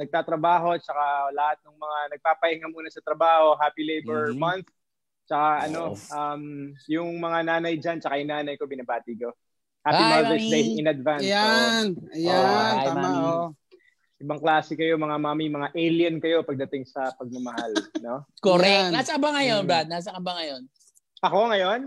nagtatrabaho 0.00 0.72
at 0.72 0.82
saka 0.82 1.04
lahat 1.36 1.58
ng 1.68 1.76
mga 1.76 1.98
nagpapahinga 2.16 2.68
muna 2.72 2.88
sa 2.88 3.04
trabaho. 3.04 3.52
Happy 3.60 3.84
Labor 3.84 4.32
mm-hmm. 4.32 4.40
Month. 4.40 4.68
Tsaka 5.28 5.68
ano, 5.68 5.94
um, 5.94 6.72
yung 6.88 7.20
mga 7.20 7.38
nanay 7.44 7.76
dyan, 7.76 8.00
tsaka 8.00 8.18
yung 8.18 8.32
nanay 8.32 8.56
ko, 8.56 8.64
binabati 8.64 9.14
ko. 9.20 9.30
Happy 9.84 10.02
Hi, 10.02 10.10
Mother's 10.22 10.46
Day 10.48 10.66
in 10.78 10.86
advance. 10.86 11.26
Ayan. 11.26 11.86
So, 11.98 12.08
ayan. 12.14 12.72
Oh, 12.72 12.84
tama. 12.86 13.08
Oh. 13.10 13.46
Ibang 14.22 14.38
klase 14.38 14.78
kayo, 14.78 14.94
mga 14.94 15.18
mami, 15.18 15.50
mga 15.50 15.68
alien 15.74 16.16
kayo 16.22 16.46
pagdating 16.46 16.86
sa 16.86 17.10
pagmamahal. 17.18 17.74
no? 17.98 18.22
Correct. 18.38 18.94
Nasa 18.94 19.18
ba 19.18 19.34
ngayon, 19.34 19.66
hmm. 19.66 19.68
Brad? 19.68 19.88
Nasa 19.90 20.14
ka 20.14 20.20
ba 20.22 20.38
ngayon? 20.38 20.62
Ako 21.26 21.38
ngayon? 21.50 21.80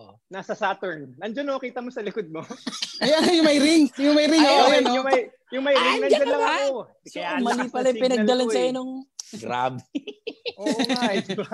Oh. 0.00 0.16
Nasa 0.32 0.56
Saturn. 0.56 1.12
Nandiyan 1.20 1.52
oh, 1.52 1.60
kita 1.60 1.84
mo 1.84 1.92
sa 1.92 2.00
likod 2.00 2.24
mo. 2.32 2.40
Ayan, 3.04 3.20
yung 3.36 3.46
may 3.46 3.60
ring. 3.60 3.84
Yung 4.00 4.16
may 4.16 4.26
ring. 4.32 4.40
Ay, 4.40 4.56
oh, 4.56 4.68
yung, 4.72 4.94
yung, 4.96 5.04
may, 5.04 5.20
yung 5.52 5.64
may 5.66 5.76
ring, 5.76 6.00
nandiyan 6.08 6.28
lang 6.32 6.44
ako. 6.48 6.78
So, 7.04 7.16
Kaya 7.20 7.30
mali 7.44 7.66
pala 7.68 7.86
yung 7.92 8.00
pinagdalan 8.00 8.46
sa'yo 8.48 8.70
eh. 8.72 8.72
nung... 8.72 8.92
Grabe. 9.36 9.80
Oo 10.64 10.78
nga, 10.88 11.02
diba? 11.20 11.48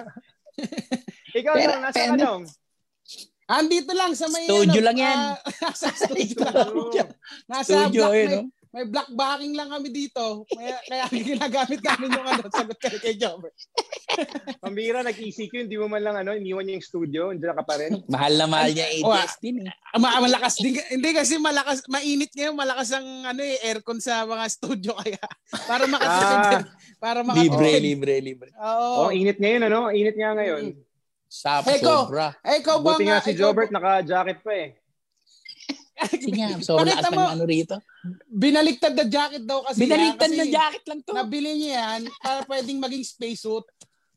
Ikaw, 1.43 1.53
pero, 1.59 1.73
nung, 1.75 1.83
nasa 1.83 1.99
pero, 1.99 2.15
anong? 2.15 2.43
Andito 3.45 3.93
lang 3.93 4.13
sa 4.15 4.27
may 4.31 4.47
studio 4.47 4.81
ano, 4.81 4.87
lang 4.89 4.99
yan. 5.03 5.19
Uh, 5.21 5.37
nasa 5.59 5.87
studio 5.91 6.37
lang. 6.47 6.71
Nasa 7.51 7.73
studio, 7.83 8.03
black, 8.07 8.15
eh, 8.15 8.27
no? 8.31 8.43
May 8.75 8.91
black 8.91 9.07
backing 9.15 9.55
lang 9.55 9.71
kami 9.71 9.87
dito. 9.87 10.43
Kaya, 10.51 10.75
kaya 10.83 11.07
ginagamit 11.39 11.79
namin 11.79 12.11
yung 12.11 12.27
ano, 12.27 12.43
sagot 12.51 12.75
kay, 12.83 12.99
kay 12.99 13.15
Jobber. 13.15 13.55
Pambira, 14.67 15.07
nag-ECQ, 15.07 15.71
hindi 15.71 15.79
mo 15.79 15.87
man 15.87 16.03
lang 16.03 16.19
ano, 16.19 16.35
iniwan 16.35 16.67
niya 16.67 16.83
yung 16.83 16.87
studio, 16.91 17.31
hindi 17.31 17.47
ka 17.47 17.63
pa 17.63 17.79
rin. 17.79 18.03
Mahal 18.11 18.35
na 18.35 18.51
mahal 18.51 18.75
niya 18.75 18.91
ABS 18.99 19.39
din 19.39 19.63
eh. 19.63 19.71
Ma- 19.95 20.19
malakas 20.19 20.59
din. 20.59 20.75
Hindi 20.91 21.11
kasi 21.15 21.39
malakas, 21.39 21.87
mainit 21.87 22.35
ngayon, 22.35 22.55
malakas 22.59 22.91
ang 22.99 23.07
ano 23.23 23.47
eh, 23.47 23.63
aircon 23.63 24.03
sa 24.03 24.27
mga 24.27 24.45
studio 24.51 24.91
kaya. 25.07 25.23
Para 25.71 25.87
makatipid 25.87 26.35
ah, 26.35 26.63
Para 26.99 27.21
makatipid. 27.23 27.55
Libre, 27.55 27.71
libre, 27.79 28.15
libre. 28.19 28.51
Oo. 28.59 29.07
Oh, 29.07 29.11
init 29.15 29.39
ngayon 29.39 29.71
ano, 29.71 29.95
init 29.95 30.19
nga 30.19 30.35
ngayon. 30.35 30.75
Sa 31.31 31.63
hey, 31.63 31.79
sobra. 31.79 32.35
Hey, 32.43 32.59
ikaw 32.59 32.83
ba 32.83 32.99
Buti 32.99 33.07
nga 33.07 33.23
si 33.23 33.39
Jobert, 33.39 33.71
naka-jacket 33.71 34.43
pa 34.43 34.51
eh. 34.55 34.69
Sige 36.11 36.43
nga, 36.43 36.59
so 36.59 36.75
lakas 36.79 37.07
ng 37.07 37.33
ano 37.39 37.45
rito. 37.47 37.79
Binaliktad 38.27 38.99
na 38.99 39.07
jacket 39.07 39.47
daw 39.47 39.63
kasi. 39.63 39.87
Binaliktad 39.87 40.31
na 40.35 40.47
jacket 40.47 40.85
lang 40.91 41.01
to. 41.07 41.15
Nabili 41.15 41.51
niya 41.55 41.73
yan 41.79 42.01
para 42.19 42.43
pwedeng 42.51 42.83
maging 42.83 43.07
spacesuit. 43.07 43.67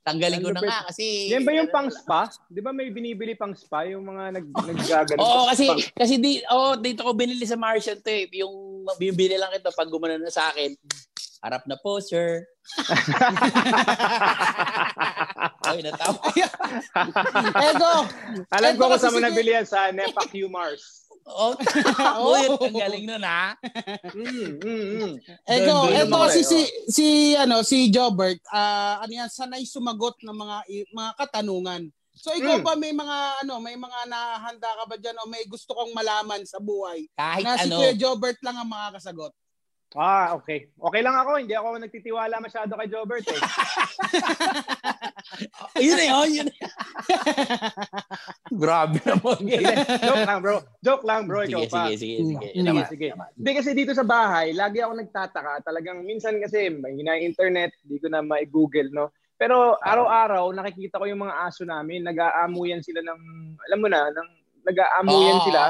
Tanggalin 0.07 0.39
ko 0.39 0.55
na 0.55 0.63
nga 0.63 0.87
kasi... 0.87 1.27
Yan 1.27 1.43
ba 1.43 1.51
yung 1.51 1.67
pang 1.67 1.91
spa? 1.91 2.31
Di 2.47 2.63
ba 2.63 2.71
may 2.71 2.87
binibili 2.95 3.35
pang 3.35 3.51
spa 3.51 3.83
yung 3.83 4.07
mga 4.07 4.39
nag 4.39 4.45
naggagano? 4.55 5.19
Oo, 5.19 5.51
kasi 5.51 5.67
pang... 5.67 5.83
kasi 5.99 6.15
di 6.15 6.39
oh, 6.47 6.79
dito 6.79 7.03
ko 7.03 7.11
binili 7.11 7.43
sa 7.43 7.59
Martian 7.59 7.99
to 7.99 8.07
eh. 8.07 8.23
Yung 8.39 8.87
bibili 8.95 9.35
lang 9.35 9.51
ito 9.51 9.67
pag 9.75 9.91
gumana 9.91 10.15
na 10.15 10.31
sa 10.31 10.47
akin. 10.47 10.79
Harap 11.43 11.67
na 11.67 11.75
po, 11.75 11.99
sir. 11.99 12.47
Ay, 15.67 15.83
natawa. 15.83 16.23
Ego! 17.67 17.93
Alam 18.47 18.79
ko 18.79 18.87
kung 18.87 19.01
saan 19.03 19.11
mo 19.11 19.19
nabili 19.19 19.59
yan 19.59 19.67
sa 19.67 19.91
Nepa 19.91 20.23
Q 20.31 20.47
Mars. 20.47 21.06
Oh, 21.27 21.51
oh, 22.23 22.39
yun, 22.39 22.55
ang 22.55 22.77
galing 22.87 23.03
nun 23.03 23.23
ha. 23.27 23.59
mm, 24.15 24.63
mm, 24.63 24.85
mm. 24.95 25.13
Ego, 25.43 25.91
ito 25.91 26.15
kasi 26.15 26.39
si 26.47 26.59
si 26.87 27.05
ano 27.35 27.67
si 27.67 27.91
Jobert, 27.91 28.39
uh, 28.47 29.03
ano 29.03 29.11
yan, 29.11 29.27
sanay 29.27 29.67
sumagot 29.67 30.15
ng 30.23 30.31
mga 30.31 30.57
mga 30.95 31.11
katanungan. 31.19 31.91
So 32.17 32.33
ikaw 32.33 32.59
mm. 32.59 32.65
ba 32.65 32.73
may 32.79 32.95
mga 32.95 33.17
ano, 33.45 33.53
may 33.61 33.77
mga 33.77 33.99
nahanda 34.09 34.69
ka 34.71 34.83
ba 34.89 34.95
diyan 34.97 35.21
o 35.21 35.29
may 35.29 35.43
gusto 35.45 35.75
kang 35.75 35.93
malaman 35.93 36.41
sa 36.47 36.57
buhay? 36.57 37.05
Kahit 37.13 37.45
na 37.45 37.59
ano. 37.59 37.61
si 37.61 37.69
Kuya 37.75 37.93
Jobert 37.93 38.39
lang 38.41 38.57
ang 38.57 38.69
makakasagot. 38.71 39.35
Ah, 39.95 40.35
okay. 40.35 40.67
Okay 40.75 40.99
lang 40.99 41.15
ako. 41.15 41.39
Hindi 41.39 41.55
ako 41.55 41.79
nagtitiwala 41.79 42.43
masyado 42.43 42.75
kay 42.75 42.91
Jobert 42.91 43.23
eh. 43.31 43.39
yun 45.87 45.99
eh, 46.03 46.09
oh, 46.11 46.27
yun. 46.27 46.47
Grabe 48.61 48.99
naman. 49.07 49.39
Joke 50.03 50.27
lang, 50.27 50.39
bro. 50.43 50.57
Joke 50.83 51.05
lang, 51.07 51.21
bro. 51.23 51.39
Ikaw 51.47 51.63
sige, 51.63 51.71
pa. 51.71 51.81
Sige, 51.87 51.95
sige, 51.95 52.15
sige. 52.19 52.47
Sige, 52.51 52.67
naman, 52.67 52.83
sige. 52.91 53.07
Hindi 53.15 53.51
kasi 53.55 53.69
dito 53.71 53.95
sa 53.95 54.03
bahay, 54.03 54.51
lagi 54.51 54.83
ako 54.83 54.99
nagtataka. 54.99 55.63
Talagang 55.63 56.03
minsan 56.03 56.35
kasi 56.43 56.67
may 56.67 56.99
na 56.99 57.15
internet, 57.15 57.71
di 57.87 57.95
ko 58.03 58.11
na 58.11 58.19
mai-google, 58.19 58.91
no? 58.91 59.15
Pero 59.39 59.79
araw-araw, 59.79 60.51
nakikita 60.51 60.99
ko 60.99 61.07
yung 61.07 61.23
mga 61.23 61.47
aso 61.47 61.63
namin, 61.63 62.03
nag-aamuyan 62.03 62.83
sila 62.83 62.99
ng, 63.05 63.21
alam 63.69 63.79
mo 63.79 63.87
na, 63.87 64.09
ng, 64.11 64.29
nag-aamuyan 64.67 65.39
oh. 65.39 65.45
sila 65.47 65.61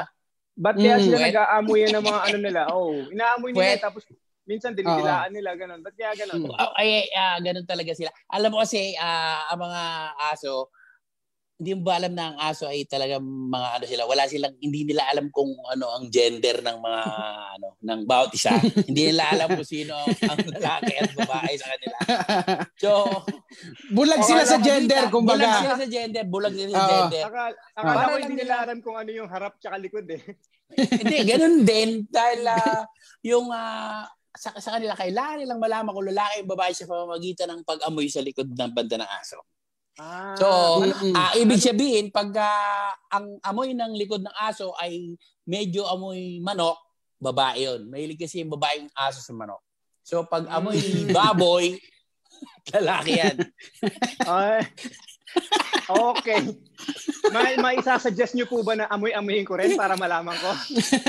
Ba't 0.57 0.73
kaya 0.73 0.97
mm, 0.97 1.03
sila 1.05 1.17
nag-aamoy 1.21 1.81
ng 1.85 2.05
mga 2.09 2.21
ano 2.25 2.37
nila? 2.41 2.61
Oh, 2.73 3.05
inaamoy 3.13 3.53
nila 3.53 3.77
tapos 3.77 4.09
minsan 4.49 4.73
dinidilaan 4.73 5.29
nila 5.29 5.53
ganun. 5.53 5.85
Ba't 5.85 5.93
kaya 5.93 6.17
ganun? 6.17 6.49
Oh, 6.49 6.73
ay, 6.73 7.05
uh, 7.13 7.37
ganun 7.45 7.67
talaga 7.69 7.93
sila. 7.93 8.09
Alam 8.33 8.57
mo 8.57 8.57
kasi 8.65 8.97
uh, 8.97 9.53
ang 9.53 9.59
mga 9.61 9.81
aso 10.33 10.73
hindi 11.57 11.73
mo 11.73 11.89
ba 11.89 11.97
alam 11.97 12.13
na 12.13 12.29
ang 12.29 12.37
aso 12.37 12.69
ay 12.69 12.85
talagang 12.85 13.25
mga 13.25 13.67
ano 13.81 13.85
sila, 13.89 14.03
wala 14.05 14.29
silang 14.29 14.53
hindi 14.61 14.85
nila 14.85 15.09
alam 15.09 15.33
kung 15.33 15.49
ano 15.65 15.89
ang 15.89 16.05
gender 16.13 16.61
ng 16.61 16.77
mga 16.77 17.01
ano 17.57 17.67
ng 17.81 18.01
bawat 18.05 18.29
isa. 18.37 18.53
hindi 18.85 19.09
nila 19.09 19.33
alam 19.33 19.49
kung 19.57 19.65
sino 19.65 19.97
ang 19.97 20.37
lalaki 20.53 20.93
at 20.93 21.11
babae 21.17 21.53
sa 21.57 21.67
kanila. 21.73 21.97
So, 22.77 22.89
bulag 23.89 24.21
sila 24.21 24.45
sa 24.45 24.61
gender 24.61 25.09
kumbaga. 25.09 25.49
Bulag 25.49 25.61
sila 25.65 25.75
sa 25.81 25.87
gender, 25.89 26.23
bulag 26.29 26.53
sila 26.53 26.69
sa 26.69 26.77
uh, 26.77 26.89
gender. 26.93 27.23
Akala, 27.25 27.55
akala 27.73 28.03
ko 28.05 28.15
hindi 28.21 28.35
nila 28.37 28.55
alam 28.61 28.77
kung 28.85 28.95
ano 29.01 29.09
yung 29.09 29.29
harap 29.29 29.57
tsaka 29.57 29.81
likod 29.81 30.05
eh. 30.13 30.21
hindi, 31.01 31.17
ganun 31.25 31.65
din 31.65 32.05
dahil 32.05 32.45
uh, 32.53 32.85
yung 33.25 33.49
uh, 33.49 34.05
sa, 34.37 34.53
sa 34.61 34.77
kanila 34.77 34.93
kailangan 34.93 35.41
nilang 35.41 35.57
malaman 35.57 35.89
kung 35.89 36.05
lalaki 36.05 36.45
o 36.45 36.49
babae 36.53 36.73
sa 36.77 36.85
pamamagitan 36.85 37.49
ng 37.49 37.65
pag-amoy 37.65 38.05
sa 38.13 38.21
likod 38.21 38.45
ng 38.45 38.71
banda 38.77 39.01
ng 39.01 39.09
aso. 39.09 39.41
Ah, 39.97 40.37
so, 40.37 40.47
uh, 40.85 41.33
ibig 41.41 41.57
sabihin, 41.57 42.13
pag 42.13 42.29
uh, 42.29 42.93
ang 43.09 43.41
amoy 43.41 43.73
ng 43.73 43.97
likod 43.97 44.21
ng 44.21 44.37
aso 44.45 44.69
ay 44.77 45.17
medyo 45.41 45.89
amoy 45.89 46.37
manok, 46.37 46.77
babae 47.17 47.65
yun. 47.65 47.89
Mahilig 47.89 48.21
kasi 48.21 48.45
yung 48.45 48.53
babaeng 48.53 48.93
aso 48.93 49.25
sa 49.25 49.33
manok. 49.33 49.57
So, 50.05 50.21
pag 50.29 50.45
amoy 50.53 50.77
mm. 50.77 51.09
baboy, 51.09 51.81
lalaki 52.77 53.17
yan. 53.17 53.37
Ay, 54.29 54.69
okay. 55.89 56.45
May, 57.33 57.57
may 57.57 57.75
isa-suggest 57.81 58.37
nyo 58.37 58.45
po 58.45 58.61
ba 58.61 58.77
na 58.77 58.85
amoy-amoyin 58.93 59.49
ko 59.49 59.57
rin 59.57 59.73
para 59.73 59.97
malaman 59.97 60.37
ko? 60.37 60.49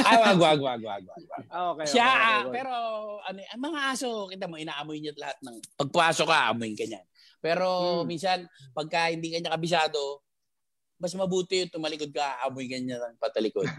Ay, 0.01 0.17
wag, 0.17 0.39
wag, 0.41 0.61
wag, 0.65 0.81
wag, 0.81 1.03
wag. 1.05 1.45
Okay, 1.45 1.87
Siya, 1.93 2.09
okay, 2.09 2.25
okay, 2.25 2.41
okay. 2.41 2.55
pero 2.57 2.75
ano, 3.21 3.39
ang 3.45 3.63
mga 3.69 3.81
aso, 3.93 4.09
kita 4.33 4.49
mo, 4.49 4.57
inaamoy 4.57 4.99
niya 4.99 5.13
lahat 5.21 5.39
ng, 5.45 5.57
pagpasok 5.77 6.27
ka, 6.27 6.57
amoyin 6.57 6.73
ka 6.73 6.89
niyan. 6.89 7.07
Pero 7.39 8.03
hmm. 8.03 8.07
minsan, 8.07 8.39
pagka 8.75 9.11
hindi 9.11 9.35
kanya 9.35 9.55
kabisado, 9.55 10.23
mas 10.99 11.15
mabuti 11.15 11.63
yung 11.63 11.73
tumalikod 11.73 12.11
ka, 12.11 12.43
amoy 12.43 12.67
ganyan 12.67 12.99
ng 12.99 13.19
patalikod. 13.23 13.71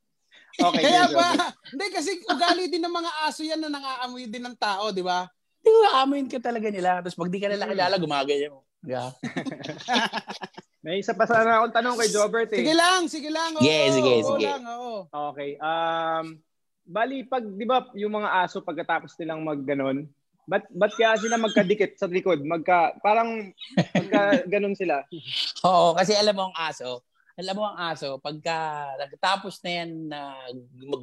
okay. 0.68 0.82
Kaya 0.82 1.04
ba? 1.12 1.52
Hindi, 1.68 1.86
kasi 1.92 2.10
ugali 2.24 2.72
din 2.72 2.80
ng 2.80 2.92
mga 2.92 3.12
aso 3.28 3.44
yan 3.44 3.60
na 3.60 3.68
nangaamoy 3.68 4.24
din 4.24 4.44
ng 4.44 4.56
tao, 4.56 4.88
di 4.88 5.04
ba? 5.04 5.28
Di 5.62 5.70
ba, 5.70 6.02
amoyin 6.02 6.26
ka 6.26 6.42
talaga 6.42 6.72
nila. 6.72 7.04
Tapos 7.04 7.14
pag 7.14 7.30
di 7.30 7.38
ka 7.38 7.46
nila 7.46 7.68
kilala, 7.68 8.00
gumagaya 8.00 8.50
mo. 8.50 8.66
Yeah. 8.82 9.14
May 10.82 10.98
isa 10.98 11.14
pa 11.14 11.30
sana 11.30 11.62
akong 11.62 11.74
tanong 11.78 11.94
kay 11.94 12.10
Jobert 12.10 12.50
eh. 12.50 12.66
Sige 12.66 12.74
lang, 12.74 13.06
sige 13.06 13.30
lang. 13.30 13.54
Oo, 13.54 13.62
yeah, 13.62 13.86
sige, 13.94 14.12
oo, 14.18 14.28
sige. 14.34 14.46
Lang, 14.50 14.64
oo. 14.66 14.96
Okay. 15.30 15.54
Um, 15.62 16.42
bali, 16.82 17.22
pag, 17.22 17.46
di 17.46 17.62
ba, 17.62 17.86
yung 17.94 18.18
mga 18.18 18.42
aso 18.42 18.58
pagkatapos 18.66 19.14
nilang 19.22 19.46
magganon, 19.46 20.10
Ba't, 20.42 20.66
ba't 20.74 20.92
kaya 20.98 21.14
sila 21.22 21.38
magkadikit 21.38 21.94
sa 21.94 22.10
likod? 22.10 22.42
Magka, 22.42 22.98
parang 22.98 23.54
magka 23.78 24.42
ganun 24.50 24.74
sila. 24.74 25.06
Oo, 25.68 25.94
kasi 25.94 26.18
alam 26.18 26.34
mo 26.34 26.50
ang 26.50 26.56
aso, 26.58 27.06
alam 27.38 27.54
mo 27.54 27.62
ang 27.70 27.78
aso, 27.94 28.18
pagka 28.18 28.90
nagtapos 28.98 29.62
na 29.62 29.70
yan 29.70 29.90
na 30.10 30.20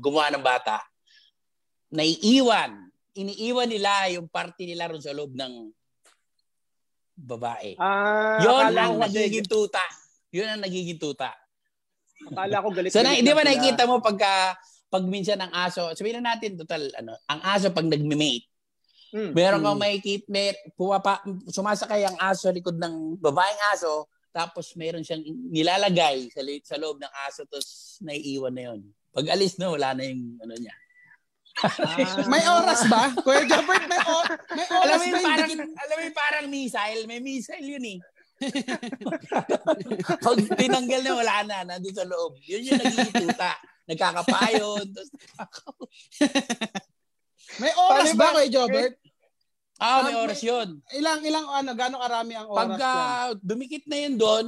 gumawa 0.04 0.30
ng 0.36 0.44
bata, 0.44 0.84
naiiwan, 1.96 2.92
iniiwan 3.16 3.70
nila 3.72 4.12
yung 4.12 4.28
party 4.28 4.70
nila 4.70 4.92
ron 4.92 5.02
sa 5.02 5.16
loob 5.16 5.34
ng 5.34 5.72
babae. 7.20 7.76
Ah, 7.80 8.40
Yun 8.44 8.76
ang 8.76 8.96
nagiging 9.00 9.48
tuta. 9.48 9.84
Yun 10.32 10.48
ang 10.48 10.62
nagiging 10.64 11.00
tuta. 11.00 11.32
Akala 12.28 12.64
ko 12.64 12.70
galit. 12.76 12.92
so, 12.92 13.00
na, 13.00 13.16
di 13.16 13.32
ba 13.32 13.44
nakikita 13.44 13.88
mo 13.88 14.04
pagka 14.04 14.56
pag 14.90 15.04
minsan 15.06 15.40
ang 15.40 15.54
aso, 15.54 15.94
sabihin 15.94 16.20
na 16.20 16.34
natin 16.36 16.58
total 16.58 16.90
ano, 16.98 17.14
ang 17.30 17.42
aso 17.46 17.70
pag 17.70 17.86
nagme-mate, 17.86 18.49
Mm. 19.10 19.32
Meron 19.34 19.62
kang 19.66 19.78
mm. 19.78 19.84
makikita, 19.84 20.26
may, 20.30 20.54
pumapa, 20.78 21.22
sumasakay 21.50 22.06
ang 22.06 22.18
aso 22.22 22.50
sa 22.50 22.54
likod 22.54 22.78
ng 22.78 23.18
babaeng 23.18 23.62
aso, 23.74 24.06
tapos 24.30 24.78
meron 24.78 25.02
siyang 25.02 25.26
nilalagay 25.50 26.30
sa, 26.30 26.42
sa 26.64 26.78
loob 26.78 27.02
ng 27.02 27.14
aso, 27.26 27.46
tapos 27.50 27.98
naiiwan 28.06 28.54
na 28.54 28.64
yun. 28.70 28.80
Pag 29.10 29.34
alis 29.34 29.58
na, 29.58 29.74
wala 29.74 29.98
na 29.98 30.06
yung 30.06 30.38
ano 30.38 30.54
niya. 30.54 30.76
ah. 31.60 32.24
may 32.30 32.46
oras 32.46 32.86
ba? 32.88 33.12
Kuya 33.26 33.44
Jobert, 33.50 33.86
may, 33.90 34.00
o- 34.06 34.30
may 34.54 34.68
oras 34.70 34.86
alam 34.86 34.98
mo 35.02 35.06
yung 35.10 35.18
ba? 35.18 35.26
Parang, 35.26 35.52
alam 35.58 35.96
mo 35.98 36.04
yung 36.06 36.18
parang 36.18 36.46
missile? 36.48 37.02
May 37.10 37.20
missile 37.20 37.66
yun 37.66 37.86
eh. 37.98 38.00
Pag 40.24 40.38
tinanggal 40.56 41.02
na, 41.04 41.12
wala 41.12 41.36
na. 41.44 41.58
Nandun 41.68 41.96
sa 41.96 42.08
loob. 42.08 42.40
Yun 42.48 42.72
yung 42.72 42.80
nagiging 42.80 43.28
tuta. 43.28 43.52
Nagkakapayon. 43.90 44.86
May 47.58 47.74
oras 47.74 48.14
ba 48.14 48.38
kay 48.38 48.54
Jobert? 48.54 48.94
Ah, 49.80 50.04
may 50.04 50.14
oras 50.20 50.44
yun. 50.44 50.84
Ilang, 50.92 51.24
ilang, 51.24 51.48
ano, 51.48 51.72
gano'ng 51.72 52.04
karami 52.04 52.34
ang 52.36 52.52
oras 52.52 52.60
Pagka 52.68 52.92
uh, 52.92 53.28
dumikit 53.40 53.88
na 53.88 53.98
yun 53.98 54.16
doon, 54.20 54.46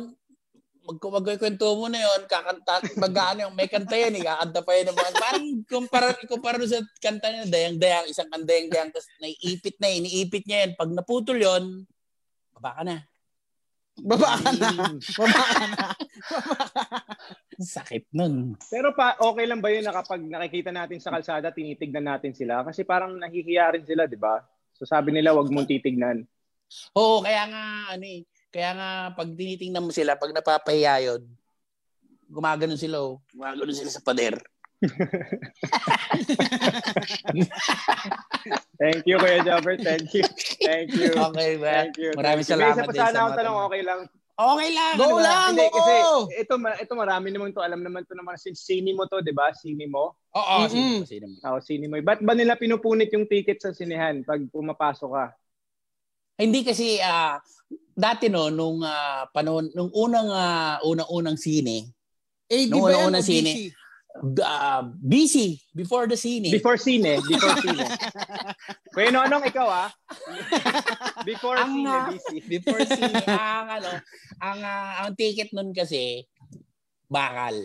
magkukwento 0.84 1.72
mo 1.79 1.88
na 1.88 2.03
yon 2.03 2.27
kakanta, 2.27 2.84
mag-ano 3.00 3.48
yung, 3.48 3.55
may 3.55 3.72
kanta 3.72 3.96
yan 3.96 4.20
eh, 4.20 4.27
kakanta 4.27 4.60
pa 4.60 4.72
yan. 4.75 4.91
Mga, 4.91 5.12
parang 5.15 5.46
kumpara, 5.72 6.08
kumpara 6.27 6.60
sa 6.67 6.84
kanta 7.00 7.31
niya, 7.31 7.48
dayang-dayang, 7.48 8.05
isang 8.12 8.27
kandayang-dayang, 8.27 8.91
tapos 8.91 9.08
naiipit 9.24 9.79
na, 9.79 9.88
iniipit 9.88 10.43
niya 10.43 10.67
yan. 10.67 10.72
Pag 10.75 10.91
naputol 10.91 11.39
yon 11.39 11.88
baba 12.51 12.75
ka 12.75 12.84
na. 12.84 12.98
Baba 14.03 14.36
ka 14.36 14.51
na. 14.51 14.70
Baba 15.20 15.43
ka 15.48 15.65
na. 15.72 15.88
Sakit 17.62 18.10
nun. 18.12 18.58
Pero 18.74 18.91
pa, 18.98 19.13
okay 19.22 19.46
lang 19.46 19.62
ba 19.62 19.70
yun 19.70 19.86
na 19.86 19.94
kapag 19.94 20.22
nakikita 20.25 20.74
natin 20.74 20.98
sa 20.98 21.13
kalsada, 21.13 21.53
tinitignan 21.53 22.10
natin 22.10 22.34
sila? 22.34 22.65
Kasi 22.65 22.82
parang 22.82 23.13
nahihiya 23.15 23.77
rin 23.77 23.86
sila, 23.86 24.10
di 24.10 24.18
ba? 24.18 24.41
So 24.74 24.89
sabi 24.89 25.13
nila, 25.13 25.38
wag 25.38 25.53
mong 25.53 25.70
titignan. 25.70 26.25
Oo, 26.98 27.22
kaya 27.22 27.46
nga, 27.46 27.94
ano 27.94 28.06
eh, 28.08 28.25
kaya 28.50 28.74
nga 28.74 28.89
pag 29.13 29.30
tinitingnan 29.30 29.86
mo 29.86 29.94
sila, 29.94 30.18
pag 30.18 30.34
napapahiya 30.34 31.06
yun, 31.06 31.22
gumagano 32.25 32.74
sila, 32.74 32.98
oh. 33.00 33.22
gumagano 33.30 33.70
sila 33.70 33.94
sa 33.94 34.01
pader. 34.01 34.41
Thank 38.82 39.06
you, 39.06 39.22
Kuya 39.22 39.46
Jobber. 39.46 39.77
Thank 39.77 40.10
you. 40.18 40.25
Thank 40.65 40.89
you. 40.98 41.13
Okay, 41.13 41.62
ba? 41.62 41.86
Thank 41.86 42.01
you. 42.01 42.10
Maraming 42.18 42.48
salamat 42.50 42.82
isa 42.82 42.89
pa 42.89 42.94
sana 42.98 43.13
tanong, 43.13 43.38
tanong. 43.38 43.58
okay 43.70 43.82
lang. 43.86 44.10
Okay 44.41 44.69
lang. 44.74 44.93
Go 44.98 45.05
ano 45.05 45.15
ba? 45.15 45.21
lang! 45.21 45.50
Hindi, 45.53 45.67
kasi 45.69 45.93
ito, 46.41 46.53
ito 46.57 46.93
marami 46.98 47.27
naman 47.29 47.53
to. 47.53 47.62
Alam 47.62 47.86
naman 47.86 48.01
to 48.10 48.17
naman. 48.17 48.41
Since 48.41 48.65
sini 48.65 48.98
mo 48.98 49.05
to, 49.05 49.21
di 49.21 49.29
ba? 49.29 49.53
Sini 49.53 49.86
mo. 49.86 50.17
Oo, 50.33 50.55
Mm-mm. 50.65 50.71
sino 50.71 50.89
mo, 50.98 51.05
sino 51.05 51.25
mo. 51.29 51.38
Oo, 51.45 51.60
sini 51.62 51.86
mo. 51.86 51.93
Ba't 52.01 52.25
ba 52.25 52.33
nila 52.33 52.57
pinupunit 52.57 53.13
yung 53.13 53.29
ticket 53.29 53.62
sa 53.62 53.69
sinihan 53.69 54.25
pag 54.25 54.41
pumapasok 54.50 55.10
ka? 55.13 55.25
Hindi 56.41 56.65
kasi 56.65 56.98
ah 56.98 57.38
dati 57.93 58.25
no 58.25 58.50
nung 58.50 58.81
ah, 58.81 59.29
panahon 59.29 59.69
nung 59.77 59.93
unang 59.93 60.29
ah, 60.33 60.81
unang-unang 60.81 61.38
sine, 61.38 61.91
Eh, 62.51 62.67
di 62.67 62.75
Nung 62.75 62.83
ba 62.83 63.07
o 63.07 63.24
sine. 63.24 63.71
Busy? 64.13 64.44
uh, 64.44 64.82
busy 65.00 65.50
before 65.72 66.06
the 66.06 66.15
sine. 66.15 66.51
Before 66.51 66.75
sine. 66.75 67.18
Before 67.22 67.56
sine. 67.58 67.88
Kuya 68.94 69.10
Nonong, 69.10 69.48
ikaw 69.48 69.68
ah. 69.68 69.89
Before 71.30 71.56
Ang, 71.56 71.72
sine, 71.74 71.88
ah, 71.88 72.06
busy. 72.10 72.38
before 72.44 72.82
sine 72.84 73.15
ang 73.32 73.68
ano, 73.72 73.91
ang 74.38 74.60
ah, 74.60 74.91
ang 75.01 75.12
ticket 75.15 75.50
nun 75.51 75.72
kasi 75.72 76.27
bakal. 77.08 77.56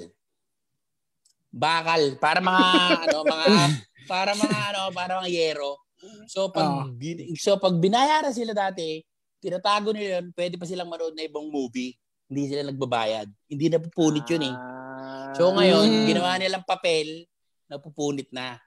Bakal 1.50 2.21
para 2.21 2.38
mga 2.38 2.65
ano 3.09 3.19
mga 3.25 3.47
para 4.05 4.33
mga 4.33 4.59
ano 4.71 4.81
para 4.93 5.12
mga 5.19 5.31
yero. 5.31 5.81
So 6.29 6.53
pag 6.53 6.69
Ah. 6.69 6.87
bin- 6.87 7.33
so 7.35 7.57
pag 7.57 7.75
binayaran 7.75 8.31
sila 8.31 8.53
dati, 8.53 9.00
tinatago 9.41 9.91
nila 9.91 10.21
yun, 10.21 10.31
pwede 10.31 10.55
pa 10.55 10.69
silang 10.69 10.87
manood 10.87 11.17
na 11.17 11.25
ibang 11.25 11.49
movie. 11.49 11.97
Hindi 12.26 12.43
sila 12.50 12.67
nagbabayad. 12.67 13.26
Hindi 13.47 13.67
na 13.67 13.79
pupunit 13.79 14.26
yun 14.26 14.45
eh. 14.47 14.55
Ah. 15.26 15.35
So 15.35 15.50
ngayon, 15.50 15.87
Mm. 15.87 16.06
ginawa 16.06 16.38
nilang 16.38 16.62
papel, 16.62 17.26
napupunit 17.66 18.30
na. 18.30 18.62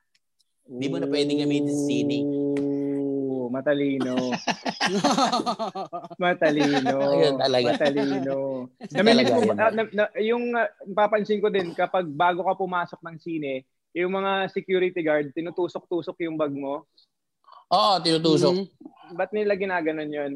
Hindi 0.68 0.86
mo 0.86 1.00
na 1.00 1.08
pwedeng 1.08 1.40
gamitin 1.40 1.74
sa. 1.74 2.20
Ooh, 2.22 3.50
matalino. 3.50 4.14
Matalino. 6.22 6.98
Ayun 7.16 7.36
talaga. 7.40 7.68
Matalino. 7.74 8.38
Talaga 8.78 8.94
Namimiss 8.94 9.30
yun. 9.34 9.58
ah, 9.58 9.72
na, 9.72 9.82
na, 9.90 10.04
yung 10.22 10.46
uh, 10.54 10.70
papansin 10.94 11.42
ko 11.42 11.50
din, 11.50 11.74
kapag 11.74 12.06
bago 12.06 12.46
ka 12.46 12.54
pumasok 12.54 13.00
ng 13.02 13.18
sine, 13.18 13.54
yung 13.96 14.14
mga 14.14 14.52
security 14.54 15.02
guard, 15.02 15.34
tinutusok-tusok 15.34 16.22
yung 16.22 16.38
bag 16.38 16.54
mo. 16.54 16.86
Oo, 17.70 17.94
tinutusok. 18.02 18.54
Mhm. 18.54 18.66
Ba't 19.18 19.32
nila 19.34 19.58
ginaganon 19.58 20.10
yun? 20.10 20.32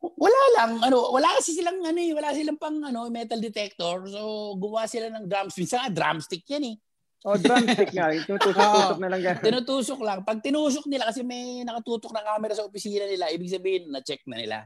Wala 0.00 0.40
lang, 0.56 0.70
ano, 0.80 1.12
wala 1.12 1.28
kasi 1.36 1.52
silang 1.52 1.84
ano 1.84 2.00
eh, 2.00 2.16
wala 2.16 2.32
silang 2.32 2.56
pang 2.56 2.80
ano, 2.80 3.12
metal 3.12 3.36
detector. 3.36 4.08
So 4.08 4.52
gumawa 4.56 4.88
sila 4.88 5.12
ng 5.12 5.28
drums. 5.28 5.56
Minsan 5.60 5.84
nga 5.84 5.92
drumstick 5.92 6.48
yan 6.48 6.72
eh. 6.72 6.76
O, 7.20 7.36
drumstick 7.36 7.92
nga. 7.92 8.08
Tinutusok-tusok 8.16 8.96
na 8.96 9.08
lang 9.12 9.20
gano'n. 9.20 9.44
Tinutusok 9.44 10.00
lang. 10.00 10.18
Pag 10.24 10.40
tinusok 10.40 10.88
nila 10.88 11.12
kasi 11.12 11.20
may 11.20 11.60
nakatutok 11.68 12.16
na 12.16 12.24
camera 12.24 12.56
sa 12.56 12.64
opisina 12.64 13.04
nila, 13.04 13.28
ibig 13.28 13.52
sabihin 13.52 13.92
na-check 13.92 14.24
na 14.24 14.40
nila. 14.40 14.58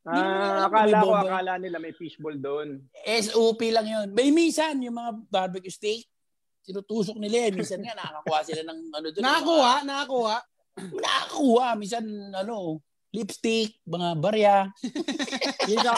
Mo 0.00 0.16
na 0.16 0.24
alam 0.24 0.48
Ah, 0.48 0.64
akala 0.64 0.96
ko, 1.04 1.12
akala 1.12 1.52
nila 1.60 1.76
may 1.76 1.92
fishball 1.92 2.32
doon. 2.32 2.80
SOP 3.04 3.68
lang 3.68 3.84
yun. 3.84 4.08
May 4.16 4.32
minsan, 4.32 4.80
yung 4.80 4.96
mga 4.96 5.12
barbecue 5.28 5.68
steak, 5.68 6.08
tinutusok 6.64 7.20
nila 7.20 7.48
eh. 7.48 7.50
Minsan 7.52 7.84
nga 7.84 7.92
nakakakuha 7.92 8.40
sila 8.48 8.62
ng 8.64 8.78
ano 8.96 9.06
doon. 9.12 9.20
Nakakuha, 9.20 9.74
nakakuha. 9.84 10.36
Nakakakuha. 10.80 11.68
Minsan, 11.76 12.04
ano, 12.32 12.80
lipstick, 13.10 13.78
mga 13.86 14.08
barya. 14.18 14.56
Yun. 15.70 15.84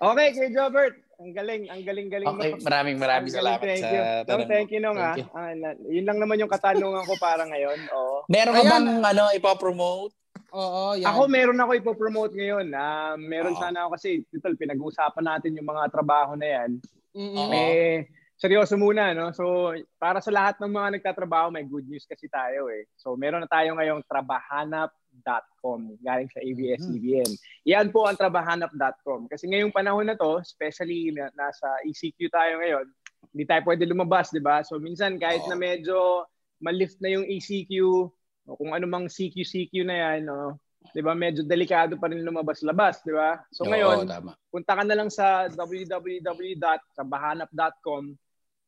Okay, 0.00 0.28
kay 0.32 0.48
Jobert. 0.54 0.94
Ang 1.20 1.36
galing, 1.36 1.68
ang 1.68 1.82
galing-galing 1.84 2.24
Okay, 2.32 2.50
mo. 2.56 2.64
maraming 2.64 2.96
maraming 2.96 3.28
Ang 3.28 3.36
galing, 3.36 3.58
salamat 3.58 3.66
thank 3.66 3.82
sa 3.82 3.90
you. 3.92 4.00
No, 4.00 4.24
tanong. 4.24 4.48
thank 4.48 4.68
you, 4.72 4.80
Nong. 4.80 4.96
Thank 4.96 5.10
ah. 5.10 5.16
you. 5.20 5.26
Ah, 5.36 5.52
yun 5.90 6.06
lang 6.08 6.18
naman 6.22 6.40
yung 6.40 6.48
katanungan 6.48 7.04
ko 7.04 7.14
para 7.20 7.44
ngayon. 7.44 7.78
Oo. 7.92 8.24
Meron 8.30 8.56
ka 8.56 8.62
Ayan. 8.64 8.72
bang 8.72 8.88
ano, 9.04 9.22
ipapromote? 9.36 10.16
Oo, 10.56 10.96
yan. 10.96 11.06
Ako 11.12 11.20
meron 11.28 11.60
ako 11.60 11.70
ipopromote 11.76 12.32
ngayon. 12.32 12.72
Ah, 12.72 13.20
meron 13.20 13.52
Oo. 13.52 13.60
sana 13.60 13.84
ako 13.84 14.00
kasi 14.00 14.24
titol 14.32 14.56
pinag-uusapan 14.56 15.24
natin 15.26 15.58
yung 15.60 15.68
mga 15.68 15.92
trabaho 15.92 16.32
na 16.40 16.46
'yan. 16.48 16.70
Mm-mm. 17.12 17.36
Oo. 17.36 17.52
Eh 17.52 18.08
seryoso 18.40 18.80
muna 18.80 19.12
no. 19.12 19.28
So 19.36 19.76
para 20.00 20.24
sa 20.24 20.32
lahat 20.32 20.56
ng 20.58 20.72
mga 20.72 20.96
nagtatrabaho, 20.96 21.52
may 21.52 21.68
good 21.68 21.84
news 21.84 22.08
kasi 22.08 22.24
tayo 22.32 22.72
eh. 22.72 22.88
So 22.96 23.12
meron 23.12 23.44
na 23.44 23.50
tayo 23.52 23.76
ngayong 23.76 24.00
trabahanap.com 24.08 26.00
galing 26.00 26.32
sa 26.32 26.40
ABS-CBN. 26.40 27.36
Yan 27.68 27.92
po 27.92 28.08
ang 28.08 28.16
trabahanap.com. 28.16 29.28
Kasi 29.28 29.44
ngayong 29.52 29.76
panahon 29.76 30.08
na 30.08 30.16
to, 30.16 30.40
especially 30.40 31.12
na, 31.12 31.28
nasa 31.36 31.68
ECQ 31.84 32.32
tayo 32.32 32.64
ngayon, 32.64 32.88
hindi 33.36 33.44
tayo 33.44 33.60
pwede 33.68 33.84
lumabas, 33.84 34.32
di 34.32 34.40
ba? 34.40 34.64
So 34.64 34.80
minsan 34.80 35.20
kahit 35.20 35.44
Oo. 35.44 35.52
na 35.52 35.60
medyo 35.60 36.24
malift 36.64 36.96
na 37.04 37.12
yung 37.12 37.28
ECQ, 37.28 38.08
o 38.48 38.56
kung 38.56 38.72
ano 38.72 38.88
mang 38.88 39.04
CQ-CQ 39.04 39.84
na 39.84 40.16
yan, 40.16 40.32
no? 40.32 40.56
'di 40.96 41.04
ba? 41.04 41.12
Medyo 41.12 41.44
delikado 41.44 42.00
pa 42.00 42.08
rin 42.08 42.24
lumabas-labas, 42.24 43.04
'di 43.04 43.12
ba? 43.12 43.36
So 43.52 43.68
Oo, 43.68 43.70
ngayon, 43.70 44.08
tama. 44.08 44.32
punta 44.48 44.72
ka 44.72 44.80
na 44.80 44.96
lang 44.96 45.12
sa 45.12 45.44
www.trabahanap.com 45.52 48.16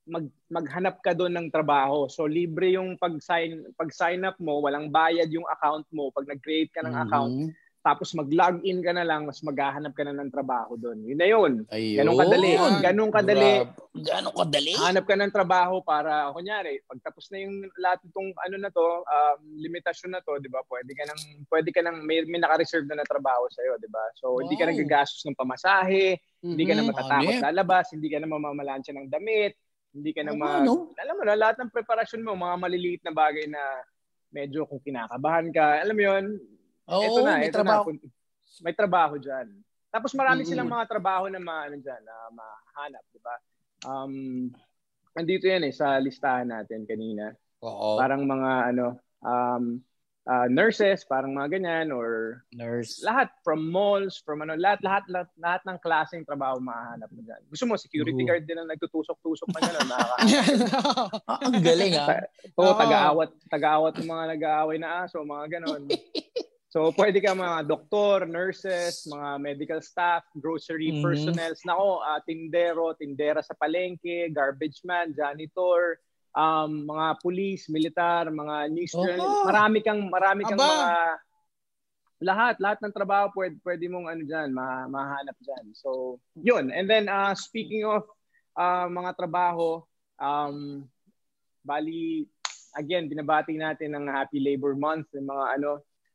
mag 0.02 0.26
maghanap 0.50 0.98
ka 0.98 1.14
doon 1.14 1.30
ng 1.38 1.48
trabaho. 1.48 2.10
So 2.10 2.26
libre 2.26 2.74
yung 2.74 2.98
pag-sign 2.98 3.62
pag-sign 3.78 4.26
up 4.26 4.34
mo, 4.42 4.58
walang 4.58 4.90
bayad 4.90 5.30
yung 5.30 5.46
account 5.46 5.86
mo 5.94 6.10
pag 6.10 6.26
nag-create 6.26 6.74
ka 6.74 6.82
ng 6.82 6.96
account. 7.06 7.34
Mhm. 7.46 7.50
Tapos 7.82 8.14
mag-login 8.14 8.78
ka 8.78 8.94
na 8.94 9.02
lang, 9.02 9.26
mas 9.26 9.42
maghahanap 9.42 9.90
ka 9.90 10.06
na 10.06 10.14
ng 10.14 10.30
trabaho 10.30 10.78
doon. 10.78 11.02
Yun 11.02 11.18
na 11.18 11.26
yun. 11.26 11.52
Ayun. 11.66 11.98
Ganun 11.98 12.14
kadali. 12.14 12.52
Ganun 12.78 13.10
kadali. 13.10 13.52
Ganun 14.06 14.34
kadali? 14.38 14.72
Hanap 14.78 15.02
ka 15.02 15.18
ng 15.18 15.34
trabaho 15.34 15.82
para, 15.82 16.30
kunyari, 16.30 16.78
pag 16.86 17.02
tapos 17.02 17.26
na 17.34 17.42
yung 17.42 17.66
lahat 17.82 17.98
itong 18.06 18.30
ano 18.38 18.54
na 18.62 18.70
to, 18.70 18.86
um, 19.02 19.40
limitasyon 19.58 20.14
na 20.14 20.22
to, 20.22 20.38
di 20.38 20.46
ba? 20.46 20.62
Pwede 20.70 20.94
ka 20.94 21.02
nang, 21.10 21.20
pwede 21.50 21.74
ka 21.74 21.82
nang, 21.82 22.06
may, 22.06 22.22
may 22.22 22.38
naka-reserve 22.38 22.86
na 22.86 23.02
na 23.02 23.06
trabaho 23.06 23.50
sa'yo, 23.50 23.74
di 23.82 23.90
ba? 23.90 24.02
So, 24.14 24.38
hindi 24.38 24.54
ka 24.54 24.62
Wow. 24.62 24.70
nagagastos 24.78 25.26
ng 25.26 25.34
pamasahe, 25.34 26.22
hindi 26.38 26.62
ka 26.62 26.78
na 26.78 26.86
Mhm. 26.86 26.90
matatakot 26.94 27.34
Hanip. 27.34 27.44
lalabas, 27.50 27.86
hindi 27.90 28.08
ka 28.14 28.18
na 28.22 28.30
mamamalansya 28.30 28.94
ng 28.94 29.10
damit, 29.10 29.58
hindi 29.92 30.11
ka 30.16 30.20
na 30.24 30.33
Oo, 30.33 30.40
mag... 30.40 30.64
ano? 30.64 30.92
Alam 30.96 31.14
mo 31.20 31.22
na, 31.28 31.37
lahat 31.37 31.57
ng 31.61 31.72
preparasyon 31.72 32.24
mo, 32.24 32.33
mga 32.33 32.57
maliliit 32.57 33.02
na 33.05 33.12
bagay 33.12 33.46
na 33.46 33.61
medyo 34.33 34.64
kung 34.64 34.81
kinakabahan 34.81 35.52
ka, 35.52 35.85
alam 35.85 35.96
mo 35.96 36.02
yun, 36.02 36.24
Oo, 36.88 37.05
ito 37.05 37.18
na, 37.20 37.33
may 37.38 37.52
ito 37.52 37.61
trabaho. 37.61 37.92
na. 37.92 38.00
May 38.64 38.74
trabaho 38.76 39.14
dyan. 39.20 39.48
Tapos 39.92 40.16
marami 40.16 40.44
Mm-mm. 40.44 40.50
silang 40.50 40.72
mga 40.72 40.88
trabaho 40.88 41.28
na 41.28 41.40
ma, 41.40 41.68
ano 41.68 41.76
dyan, 41.76 42.00
na 42.00 42.14
mahanap, 42.33 43.05
di 43.12 43.20
ba? 43.20 43.37
Um, 43.85 44.48
andito 45.12 45.44
yan 45.44 45.68
eh, 45.68 45.74
sa 45.76 46.00
listahan 46.00 46.48
natin 46.48 46.88
kanina. 46.88 47.37
Oo. 47.61 48.00
Parang 48.00 48.24
mga 48.24 48.72
ano, 48.72 48.87
um, 49.20 49.76
ah, 50.28 50.46
nurses, 50.46 51.02
parang 51.02 51.35
mga 51.35 51.58
ganyan, 51.58 51.90
or 51.90 52.42
Nurse. 52.54 53.02
lahat, 53.02 53.30
from 53.42 53.66
malls, 53.70 54.22
from 54.22 54.42
ano, 54.42 54.54
lahat, 54.54 54.78
lahat, 54.82 55.04
lahat, 55.11 55.30
lahat 55.38 55.62
ng 55.66 55.78
klaseng 55.82 56.22
trabaho 56.26 56.62
mahanap 56.62 57.11
mo 57.11 57.20
dyan. 57.26 57.42
Gusto 57.50 57.64
mo, 57.66 57.74
security 57.74 58.22
Oo. 58.22 58.28
guard 58.30 58.44
din 58.46 58.58
ang 58.58 58.70
nagtutusok-tusok 58.70 59.48
na 59.54 59.61
gano'n, 59.66 59.88
ang 61.28 61.56
galing 61.62 61.94
ah. 61.98 62.22
Oo, 62.58 62.70
Oo. 62.70 62.78
taga-awat, 62.78 63.30
taga-awat 63.50 63.94
ng 63.98 64.08
mga 64.08 64.24
nag-aaway 64.38 64.76
na 64.78 65.06
aso, 65.06 65.22
mga 65.26 65.58
ganon. 65.58 65.90
So, 66.72 66.88
pwede 66.96 67.20
ka 67.20 67.37
mga 67.37 67.68
doktor, 67.68 68.24
nurses, 68.24 69.04
mga 69.04 69.28
medical 69.44 69.80
staff, 69.85 70.24
grocery 70.40 70.88
Mhm. 70.88 71.04
personnel, 71.04 71.52
nako, 71.68 72.00
ah, 72.00 72.16
tindero, 72.24 72.96
tindera 72.96 73.44
sa 73.44 73.52
palengke, 73.52 74.32
garbage 74.32 74.80
man, 74.88 75.12
janitor, 75.12 76.00
um, 76.36 76.88
mga 76.88 77.06
police, 77.20 77.68
militar, 77.68 78.28
mga 78.28 78.72
news 78.72 78.92
Oo. 78.96 79.04
journalist. 79.04 79.40
Marami 79.48 79.78
kang, 79.84 80.02
marami 80.08 80.42
kang 80.48 80.60
Aba. 80.60 80.68
mga, 80.68 80.92
lahat, 82.22 82.54
lahat 82.62 82.78
ng 82.80 82.94
trabaho 82.94 83.26
pwede, 83.34 83.58
pwede 83.66 83.84
mong 83.90 84.06
ano 84.06 84.22
dyan, 84.22 84.48
ma, 84.54 84.86
mahanap 84.86 85.36
dyan. 85.42 85.66
So, 85.74 86.18
yun. 86.38 86.70
And 86.70 86.86
then, 86.86 87.10
uh, 87.10 87.34
speaking 87.34 87.82
of 87.82 88.06
uh, 88.54 88.86
mga 88.86 89.18
trabaho, 89.18 89.82
um, 90.22 90.86
bali, 91.66 92.26
again, 92.78 93.10
binabati 93.10 93.58
natin 93.58 93.98
ng 93.98 94.06
Happy 94.06 94.38
Labor 94.38 94.78
Month, 94.78 95.10
ng 95.12 95.26
mga 95.26 95.46
ano, 95.58 95.70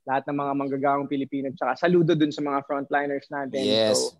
lahat 0.07 0.23
ng 0.31 0.37
mga 0.39 0.53
manggagawang 0.55 1.11
Pilipino. 1.11 1.51
Tsaka 1.51 1.75
saludo 1.75 2.15
dun 2.15 2.31
sa 2.31 2.39
mga 2.39 2.63
frontliners 2.63 3.27
natin. 3.27 3.63
Yes. 3.67 3.99
So, 3.99 4.15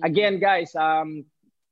again, 0.00 0.40
guys, 0.40 0.72
um, 0.72 1.20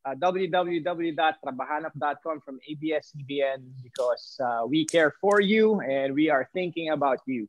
uh, 0.04 0.14
www.trabahanap.com 0.14 2.40
from 2.44 2.60
ABS-CBN 2.68 3.64
because 3.82 4.38
uh, 4.40 4.66
we 4.68 4.84
care 4.84 5.14
for 5.20 5.40
you 5.40 5.80
and 5.80 6.14
we 6.14 6.30
are 6.30 6.48
thinking 6.52 6.90
about 6.90 7.18
you. 7.26 7.48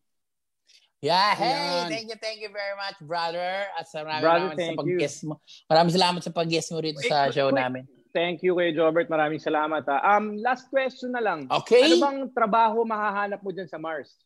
Yeah, 1.05 1.37
hey, 1.37 1.53
Ayan. 1.53 1.85
thank 1.91 2.07
you, 2.09 2.17
thank 2.17 2.41
you 2.41 2.49
very 2.49 2.73
much, 2.79 2.97
brother. 3.03 3.67
At 3.77 3.85
sa 3.85 4.01
maraming 4.01 4.25
Brother, 4.25 4.57
salamat 4.57 4.57
sa 4.57 4.81
pag-guest 4.81 5.17
mo. 5.27 5.37
Maraming 5.69 5.93
salamat 5.93 6.21
sa 6.25 6.33
pag-guest 6.33 6.73
mo 6.73 6.81
rito 6.81 6.97
Wait, 6.97 7.13
sa 7.13 7.29
show 7.29 7.53
wait. 7.53 7.61
namin. 7.61 7.85
Thank 8.09 8.41
you 8.41 8.57
kay 8.57 8.73
Jobert. 8.73 9.05
Maraming 9.11 9.43
salamat. 9.43 9.83
Ha. 9.85 10.15
Um, 10.15 10.39
last 10.39 10.71
question 10.71 11.11
na 11.13 11.21
lang. 11.21 11.45
Okay. 11.51 11.83
Ano 11.83 11.99
bang 11.99 12.19
trabaho 12.31 12.87
mahahanap 12.87 13.43
mo 13.43 13.51
dyan 13.51 13.67
sa 13.69 13.77
Mars? 13.77 14.17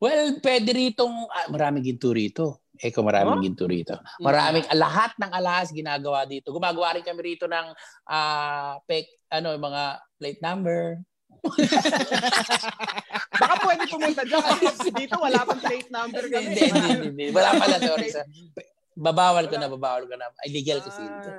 Well, 0.00 0.40
pwede 0.40 0.72
ritong, 0.72 1.28
ah, 1.28 1.52
maraming 1.52 1.84
ginto 1.84 2.08
rito. 2.14 2.64
Eh, 2.80 2.90
kung 2.92 3.06
maraming 3.08 3.38
Oh? 3.38 3.44
ginto 3.44 3.64
rito. 3.64 3.96
Maraming, 4.20 4.64
lahat 4.76 5.16
ng 5.16 5.32
alahas 5.32 5.72
ginagawa 5.72 6.24
dito. 6.24 6.52
Gumagawa 6.52 6.96
rin 6.96 7.04
kami 7.04 7.34
rito 7.34 7.48
ng, 7.48 7.66
ah, 8.06 8.76
pek, 8.84 9.06
ano, 9.32 9.56
mga 9.56 9.82
plate 10.20 10.40
number. 10.40 10.80
Baka 13.36 13.54
pwede 13.62 13.82
pumunta 13.86 14.22
dyan 14.26 14.42
kasi 14.58 14.88
dito 14.90 15.14
wala 15.20 15.46
pang 15.46 15.60
plate 15.60 15.90
number 15.92 16.22
Hindi, 16.26 16.34
kami. 16.34 16.46
hindi, 16.50 16.62
hindi, 16.66 17.06
hindi. 17.12 17.24
Wala 17.30 17.50
pala, 17.54 17.76
sorry. 17.78 18.08
Sa, 18.10 18.22
babawal 19.06 19.44
ko 19.46 19.56
na, 19.60 19.68
babawal 19.68 20.04
ko 20.08 20.14
na. 20.16 20.26
Illegal 20.48 20.80
kasi 20.82 21.04
ito. 21.04 21.30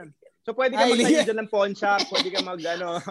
So 0.48 0.56
pwede 0.56 0.80
ka 0.80 0.88
Ay, 0.88 0.96
magtayo 0.96 1.28
dyan 1.28 1.40
ng 1.44 1.52
pawn 1.52 1.76
shop, 1.76 2.08
pwede 2.08 2.32
ka 2.32 2.40
mag 2.40 2.56
ano, 2.64 3.04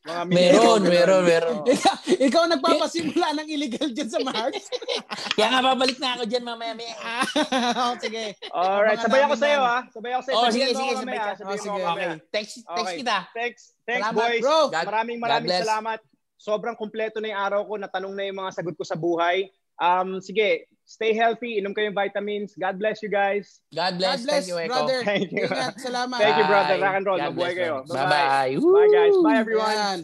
mga 0.00 0.22
Meron, 0.32 0.80
meron, 0.80 1.22
meron. 1.28 1.56
ikaw, 1.68 1.92
ikaw 2.08 2.42
nagpapasimula 2.48 3.36
ng 3.36 3.48
illegal 3.52 3.92
dyan 3.92 4.08
sa 4.08 4.16
Mars? 4.24 4.64
Kaya 5.36 5.48
nga, 5.52 5.60
babalik 5.60 6.00
na 6.00 6.16
ako 6.16 6.24
dyan 6.24 6.40
mamaya. 6.40 6.72
maya. 6.72 6.96
Ah, 7.04 7.92
sige. 8.00 8.32
Alright, 8.48 8.96
sabay 8.96 9.20
ako 9.20 9.36
namin 9.36 9.42
sa 9.44 9.46
iyo 9.46 9.60
yan. 9.60 9.68
ah. 9.68 9.82
Sabay 9.92 10.10
ako 10.16 10.22
sa 10.24 10.30
iyo. 10.32 10.38
Oh, 10.40 10.48
sige, 10.48 10.66
sige, 10.72 10.92
sabay 10.96 11.18
ka. 11.20 11.32
Oh, 11.44 11.58
sige. 11.60 11.80
Okay, 11.84 12.08
text, 12.32 12.54
text 12.64 12.80
Okay. 12.80 12.96
kita. 13.04 13.16
Thanks, 13.36 13.62
thanks 13.84 14.00
Salamat, 14.00 14.16
boys. 14.16 14.40
bro. 14.40 14.58
God- 14.72 14.88
Maraming 14.88 15.18
maraming 15.20 15.52
salamat. 15.52 16.00
Sobrang 16.40 16.76
kumpleto 16.80 17.20
na 17.20 17.28
yung 17.28 17.40
araw 17.44 17.60
ko. 17.68 17.76
Natanong 17.76 18.16
na 18.16 18.24
yung 18.24 18.40
mga 18.40 18.56
sagot 18.56 18.72
ko 18.72 18.88
sa 18.88 18.96
buhay. 18.96 19.52
Um, 19.76 20.16
sige, 20.16 20.64
stay 20.90 21.14
healthy. 21.14 21.62
Inom 21.62 21.70
kayong 21.70 21.94
vitamins. 21.94 22.58
God 22.58 22.74
bless 22.82 22.98
you 22.98 23.06
guys. 23.06 23.62
God 23.70 23.94
God 23.94 24.18
bless. 24.18 24.26
bless, 24.26 24.42
Thank 24.42 24.50
you, 24.50 24.58
Eko. 24.58 24.70
brother. 24.74 24.98
Thank 25.14 25.28
you. 25.30 25.46
Ingat, 25.46 25.74
salamat. 25.78 26.18
Thank 26.18 26.36
you, 26.42 26.46
brother. 26.50 26.74
Bye. 26.74 26.82
Rock 26.82 26.96
and 26.98 27.06
roll. 27.06 27.18
God 27.18 27.26
Mabuhay 27.30 27.52
bless, 27.54 27.60
kayo. 27.62 27.74
Bye-bye. 27.86 28.50
Bye-bye. 28.58 28.74
Bye, 28.74 28.90
guys. 28.90 29.14
Bye, 29.22 29.38
everyone. 29.38 29.76
Yan. 29.78 30.00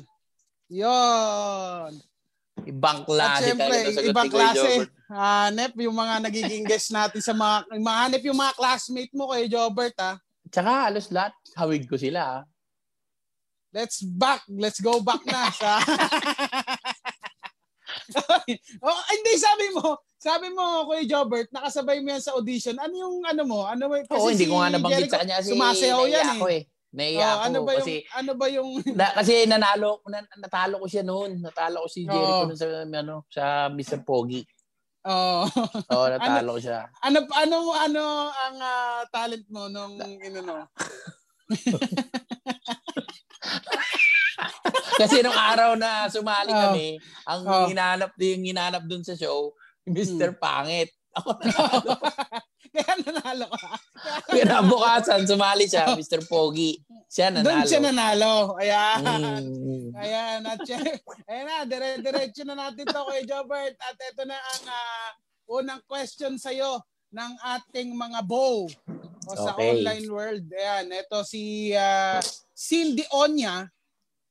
Yon. 0.71 1.93
Ibang 2.57 2.99
At 3.03 3.07
klase 3.07 3.43
syempre, 3.53 3.69
talaga 3.69 3.91
sagot 3.93 4.11
ibang 4.11 4.31
klase. 4.33 4.73
Hanep 5.07 5.73
yung 5.77 5.95
mga 5.95 6.15
nagiging 6.25 6.65
guest 6.65 6.89
natin 6.91 7.21
sa 7.21 7.35
mga, 7.37 7.57
mahanep 7.79 8.23
yung 8.27 8.39
mga 8.39 8.55
classmate 8.57 9.13
mo 9.15 9.31
kay 9.31 9.47
Jobert 9.47 9.95
ha. 10.01 10.17
Tsaka 10.49 10.89
halos 10.89 11.13
lahat, 11.13 11.35
hawig 11.55 11.85
ko 11.87 11.95
sila. 12.01 12.41
ah. 12.41 12.43
Let's 13.77 14.01
back. 14.01 14.41
Let's 14.49 14.81
go 14.81 15.05
back 15.05 15.21
na 15.29 15.53
sa... 15.53 15.71
oh, 18.87 19.01
hindi, 19.11 19.33
sabi 19.37 19.67
mo, 19.75 19.99
sabi 20.17 20.47
mo, 20.55 20.87
Kuya 20.87 21.05
Jobert, 21.07 21.49
nakasabay 21.51 21.99
mo 22.03 22.15
yan 22.15 22.23
sa 22.23 22.35
audition. 22.39 22.79
Ano 22.79 22.95
yung 22.95 23.17
ano 23.27 23.43
mo? 23.45 23.67
Ano 23.67 23.91
ba? 23.91 24.01
Oo, 24.15 24.31
hindi 24.31 24.47
si 24.47 24.51
ko 24.51 24.63
nga 24.63 24.71
nabanggit 24.73 25.11
Jericho, 25.11 25.15
sa 25.15 25.21
kanya 25.23 25.37
kasi 25.43 25.51
Sumasayaw 25.53 26.01
yan 26.07 26.29
ako 26.39 26.47
eh. 26.51 26.57
eh. 26.57 26.63
Naiya 26.97 27.21
Oh, 27.21 27.29
ako 27.29 27.43
ano 27.45 27.59
ba 27.61 27.73
yung, 27.77 27.81
kasi 27.85 27.95
ano 28.15 28.33
ba 28.33 28.47
yung, 28.49 28.69
na, 28.97 29.07
kasi 29.13 29.33
nanalo 29.45 30.01
nan, 30.09 30.25
natalo 30.41 30.75
ko 30.81 30.87
siya 30.89 31.05
noon. 31.05 31.45
Natalo 31.45 31.85
ko 31.85 31.89
si 31.91 32.09
Jericho 32.09 32.43
Oo. 32.43 32.49
noon 32.49 32.59
sa 32.59 32.67
ano 32.87 33.15
sa 33.29 33.45
Mr. 33.69 34.01
Pogi. 34.07 34.41
oh, 35.05 35.45
Oo, 35.93 36.07
natalo 36.15 36.57
ko 36.57 36.61
siya. 36.63 36.89
ano, 37.05 37.19
ano, 37.37 37.57
ano 37.77 38.03
ang 38.33 38.57
ah, 38.63 39.03
talent 39.13 39.45
mo 39.53 39.69
nung, 39.69 40.01
ano, 40.01 40.39
no? 40.41 40.57
Kasi 44.97 45.21
nung 45.21 45.37
araw 45.37 45.77
na 45.77 46.09
sumali 46.09 46.53
Oo. 46.53 46.61
kami, 46.69 46.89
ang 47.29 47.43
Oo. 47.45 47.67
hinanap 47.69 48.13
yung 48.17 48.45
hinanap 48.45 48.83
dun 48.89 49.05
sa 49.05 49.13
show, 49.13 49.53
Mr. 49.85 50.35
Hmm. 50.35 50.41
Pangit. 50.41 50.91
Ako 51.17 51.33
Kaya 52.77 52.93
nanalo 53.01 53.49
ka. 53.49 53.73
Kinabukasan, 54.37 55.25
sumali 55.25 55.65
siya, 55.65 55.97
Mr. 55.97 56.29
Pogi. 56.29 56.77
Siya 57.09 57.33
nanalo. 57.33 57.47
Doon 57.49 57.63
siya 57.65 57.81
nanalo. 57.81 58.35
Ayan. 58.61 59.01
Mm. 59.49 59.89
Ayan, 59.97 60.41
at 60.45 60.61
syem- 60.61 61.01
ayan 61.25 61.45
na, 61.49 61.65
dire-diretso 61.65 62.45
na 62.45 62.53
natin 62.53 62.85
to 62.85 63.03
kay 63.09 63.25
Jobert. 63.25 63.81
At 63.81 63.97
ito 63.97 64.29
na 64.29 64.37
ang 64.37 64.65
ah, 64.69 65.09
unang 65.57 65.81
question 65.89 66.37
sa'yo 66.37 66.85
ng 67.17 67.33
ating 67.57 67.97
mga 67.97 68.21
bow 68.29 68.69
o 69.25 69.31
sa 69.33 69.57
Okay. 69.57 69.81
online 69.81 70.07
world. 70.13 70.45
Ayan, 70.53 70.93
ito 70.93 71.19
si 71.25 71.73
ah, 71.73 72.21
Cindy 72.53 73.09
Onya. 73.09 73.65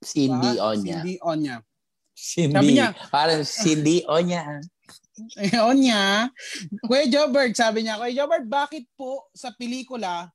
Cindy 0.06 0.54
Diba? 0.54 0.70
Onya. 0.70 0.96
Cindy 0.96 1.14
Onya. 1.20 1.56
Cindy. 2.16 2.56
Sabi 2.56 2.72
niya- 2.72 2.94
Parang 3.10 3.42
Cindy 3.44 3.98
Onya. 4.06 4.44
Onya. 5.68 6.28
Kuya 6.84 7.06
Jobert, 7.08 7.56
sabi 7.56 7.84
niya, 7.84 7.98
Kuya 7.98 8.24
Jobert, 8.24 8.46
bakit 8.46 8.86
po 8.94 9.26
sa 9.32 9.50
pelikula 9.50 10.30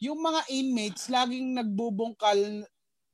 yung 0.00 0.18
mga 0.18 0.40
inmates 0.48 1.06
laging 1.08 1.52
nagbubungkal 1.54 2.36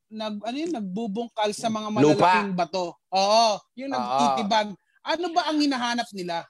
nag 0.06 0.38
ano 0.38 0.56
yun, 0.56 0.70
nagbubungkal 0.70 1.50
sa 1.50 1.66
mga 1.66 1.88
malalaking 1.90 2.54
bato. 2.54 2.94
Oo, 3.10 3.58
yung 3.74 3.90
nagtitibag. 3.90 4.70
Ano 5.02 5.26
ba 5.34 5.50
ang 5.50 5.58
hinahanap 5.58 6.06
nila? 6.14 6.46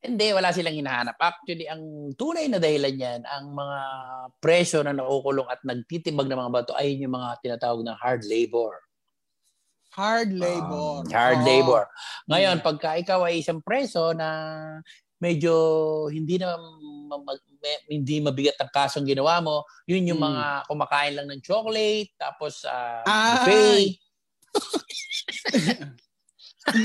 Hindi, 0.00 0.32
wala 0.32 0.48
silang 0.48 0.80
hinahanap. 0.80 1.12
Actually, 1.20 1.68
ang 1.68 1.84
tunay 2.16 2.48
na 2.48 2.56
dahilan 2.56 2.96
yan, 2.96 3.20
ang 3.28 3.52
mga 3.52 3.78
presyo 4.40 4.80
na 4.80 4.96
nakukulong 4.96 5.44
at 5.44 5.60
nagtitibag 5.60 6.24
ng 6.24 6.40
mga 6.40 6.52
bato 6.56 6.72
ay 6.72 6.96
yung 6.96 7.12
mga 7.12 7.36
tinatawag 7.44 7.84
na 7.84 7.92
hard 8.00 8.24
labor. 8.24 8.80
Hard 9.92 10.32
labor. 10.32 11.04
Um, 11.04 11.12
hard 11.12 11.44
Oo. 11.44 11.46
labor. 11.46 11.82
Ngayon, 12.32 12.64
pagka 12.64 12.96
ikaw 12.96 13.28
ay 13.28 13.44
isang 13.44 13.60
preso 13.60 14.16
na 14.16 14.28
medyo 15.20 15.52
hindi 16.08 16.40
na 16.40 16.56
ma- 16.56 17.20
ma- 17.20 17.44
me- 17.60 17.84
hindi 17.92 18.24
mabigat 18.24 18.56
ang 18.56 18.72
kasong 18.72 19.04
ginawa 19.04 19.44
mo, 19.44 19.68
yun 19.84 20.08
yung 20.08 20.16
Hmm. 20.16 20.32
mga 20.32 20.44
kumakain 20.64 21.12
lang 21.12 21.28
ng 21.28 21.44
chocolate, 21.44 22.08
tapos 22.16 22.64
uh, 22.64 23.04
buffet. 23.04 24.00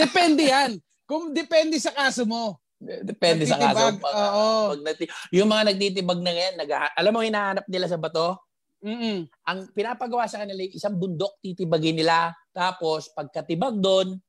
Depende 0.04 0.52
yan. 0.52 0.72
Kung 1.06 1.32
depende 1.32 1.78
sa 1.80 1.94
kaso 1.96 2.28
mo. 2.28 2.60
Depende 2.78 3.44
sa 3.44 3.56
kaso. 3.56 3.96
Pag, 3.96 4.14
oo. 4.14 4.48
pag 4.72 4.80
nati- 4.84 5.10
yung 5.32 5.48
mga 5.48 5.64
nagtitibag 5.72 6.20
na 6.20 6.32
ngayon, 6.32 6.56
nag 6.60 6.70
alam 6.92 7.12
mo 7.12 7.20
hinahanap 7.20 7.66
nila 7.66 7.88
sa 7.88 7.96
bato? 7.96 8.36
Mm-mm. 8.80 9.26
Ang 9.44 9.60
pinapagawa 9.72 10.28
sa 10.28 10.38
kanila, 10.38 10.62
isang 10.62 10.94
bundok 10.94 11.40
titibagin 11.40 11.96
nila. 11.96 12.36
Tapos, 12.52 13.10
pagkatibag 13.10 13.80
doon, 13.80 14.20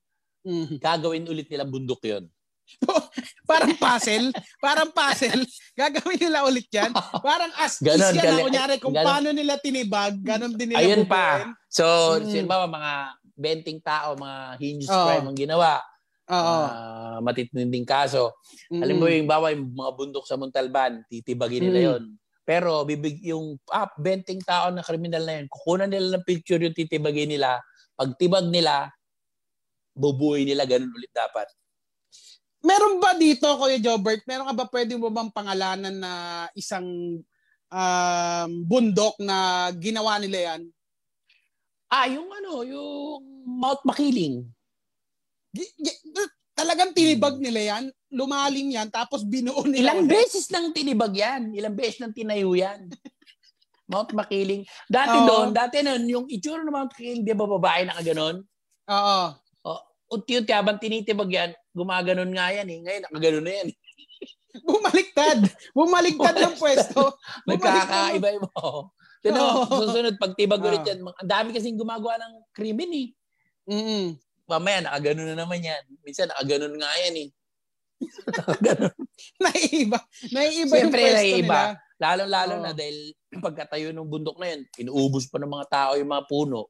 Mhm. 0.42 0.78
gagawin 0.78 1.26
ulit 1.26 1.46
nilang 1.46 1.68
bundok 1.68 2.00
yon. 2.02 2.24
Parang 3.46 3.74
puzzle. 3.76 4.30
Parang 4.59 4.90
puzzle. 4.90 5.42
Gagawin 5.72 6.18
nila 6.20 6.42
ulit 6.42 6.66
yan. 6.68 6.90
Parang 7.26 7.50
as 7.56 7.78
Ganon, 7.78 8.11
is 8.11 8.16
yan. 8.16 8.26
na, 8.32 8.42
Kunyari, 8.42 8.74
kung 8.78 8.90
ganon. 8.90 9.06
paano 9.06 9.28
nila 9.30 9.54
tinibag, 9.56 10.18
ganon 10.18 10.54
din 10.54 10.70
nila 10.70 10.80
Ayun 10.80 11.02
bubuin. 11.02 11.11
pa. 11.11 11.26
So, 11.68 11.85
Mm. 12.16 12.26
sino 12.28 12.46
ba 12.46 12.64
mga 12.64 12.92
benting 13.37 13.78
tao, 13.80 14.14
mga 14.14 14.38
heinous 14.56 14.88
Oo. 14.88 15.04
crime 15.04 15.26
ang 15.26 15.37
ginawa, 15.37 15.70
Oo. 16.26 16.58
mga 16.66 17.22
matitinding 17.22 17.86
kaso. 17.86 18.34
Mm. 18.70 18.82
Alam 18.82 18.96
mo 18.98 19.06
yung 19.06 19.28
bawa 19.30 19.46
yung 19.54 19.70
mga 19.72 19.92
bundok 19.94 20.24
sa 20.26 20.34
Montalban, 20.34 21.06
titibagin 21.06 21.70
nila 21.70 21.78
Mm. 21.78 21.86
yon. 21.86 22.04
Pero 22.46 22.86
bibig 22.86 23.18
yung 23.26 23.58
ah, 23.74 23.90
benting 23.98 24.38
tao 24.42 24.70
na 24.70 24.82
kriminal 24.82 25.22
na 25.26 25.42
yun, 25.42 25.46
kukunan 25.50 25.90
nila 25.90 26.18
ng 26.18 26.26
picture 26.26 26.62
yung 26.62 26.74
titibagin 26.74 27.30
nila. 27.30 27.58
Pag 27.98 28.14
tibag 28.18 28.46
nila, 28.46 28.90
bubuhay 29.96 30.46
nila 30.46 30.62
ganun 30.68 30.92
ulit 30.94 31.10
dapat. 31.10 31.48
Meron 32.62 32.98
ba 32.98 33.14
dito, 33.14 33.46
Kuya 33.58 33.78
Jobert, 33.78 34.26
meron 34.26 34.50
ka 34.50 34.54
ba 34.54 34.66
pwede 34.70 34.98
mo 34.98 35.10
bang 35.10 35.30
pangalanan 35.30 35.94
na 35.94 36.12
isang 36.58 36.86
um, 37.70 38.50
bundok 38.66 39.14
na 39.22 39.70
ginawa 39.78 40.18
nila 40.18 40.54
yan? 40.54 40.62
Ah, 41.86 42.10
yung 42.10 42.26
ano, 42.30 42.66
yung 42.66 43.22
Mount 43.46 43.86
Makiling. 43.86 44.42
Talagang 46.57 46.97
tinibag 46.97 47.37
nila 47.37 47.61
yan, 47.77 47.85
lumalim 48.09 48.73
yan, 48.73 48.88
tapos 48.88 49.29
binuo 49.29 49.61
nila. 49.69 49.92
Ilang 49.92 50.09
ulit. 50.09 50.12
beses 50.16 50.49
nang 50.49 50.73
tinibag 50.73 51.12
yan. 51.12 51.53
Ilang 51.53 51.77
beses 51.77 52.01
nang 52.01 52.16
tinayo 52.16 52.57
yan. 52.57 52.88
Mount 53.92 54.11
Makiling. 54.16 54.64
Dati 54.88 55.21
Oo. 55.21 55.27
doon, 55.29 55.49
dati 55.53 55.85
noon, 55.85 56.03
yung 56.09 56.27
itsura 56.33 56.64
ng 56.64 56.73
Mount 56.73 56.90
Makiling, 56.97 57.23
di 57.23 57.37
ba 57.37 57.47
babae 57.47 57.87
na 57.87 57.95
kaganon? 58.01 58.40
Oo. 58.88 59.23
Unti-unti 60.07 60.55
habang 60.55 60.79
tinitibag 60.79 61.31
yan, 61.31 61.51
gumaganon 61.75 62.31
nga 62.31 62.55
yan 62.55 62.69
eh. 62.71 62.79
Ngayon, 62.83 63.03
nakaganon 63.11 63.45
na 63.45 63.53
yan. 63.53 63.69
Bumaliktad. 64.66 65.38
Bumaliktad 65.75 66.37
ng 66.40 66.57
pwesto. 66.57 67.21
Nagkakaiba-iba. 67.51 68.49
Tino, 69.21 69.42
Oo. 69.42 69.83
susunod, 69.83 70.14
pag 70.16 70.33
tibag 70.38 70.62
ulit 70.62 70.87
yan, 70.87 71.03
ang 71.03 71.31
dami 71.31 71.51
kasing 71.51 71.77
gumagawa 71.77 72.16
ng 72.23 72.33
krimen 72.55 72.90
eh. 72.95 73.09
Mm-mm. 73.66 74.14
Mamaya, 74.46 74.78
nakaganon 74.80 75.26
na 75.26 75.37
naman 75.37 75.59
yan. 75.61 75.82
Minsan, 76.00 76.30
nakaganon 76.30 76.74
nga 76.74 76.90
yan 77.02 77.16
eh. 77.18 77.28
naiiba. 79.42 79.98
Naiiba 80.30 80.72
Siyempre, 80.72 81.00
yung 81.00 81.12
pwesto 81.12 81.18
naiiba. 81.18 81.61
nila. 81.61 81.82
Lalo-lalo 81.96 82.54
Oo. 82.54 82.62
na 82.62 82.70
dahil 82.72 82.96
pagkatayo 83.44 83.88
ng 83.90 84.06
bundok 84.06 84.37
na 84.38 84.52
yun, 84.52 84.62
inuubos 84.78 85.26
pa 85.26 85.38
ng 85.38 85.50
mga 85.50 85.66
tao 85.66 85.92
yung 85.96 86.09
mga 86.09 86.26
puno. 86.26 86.68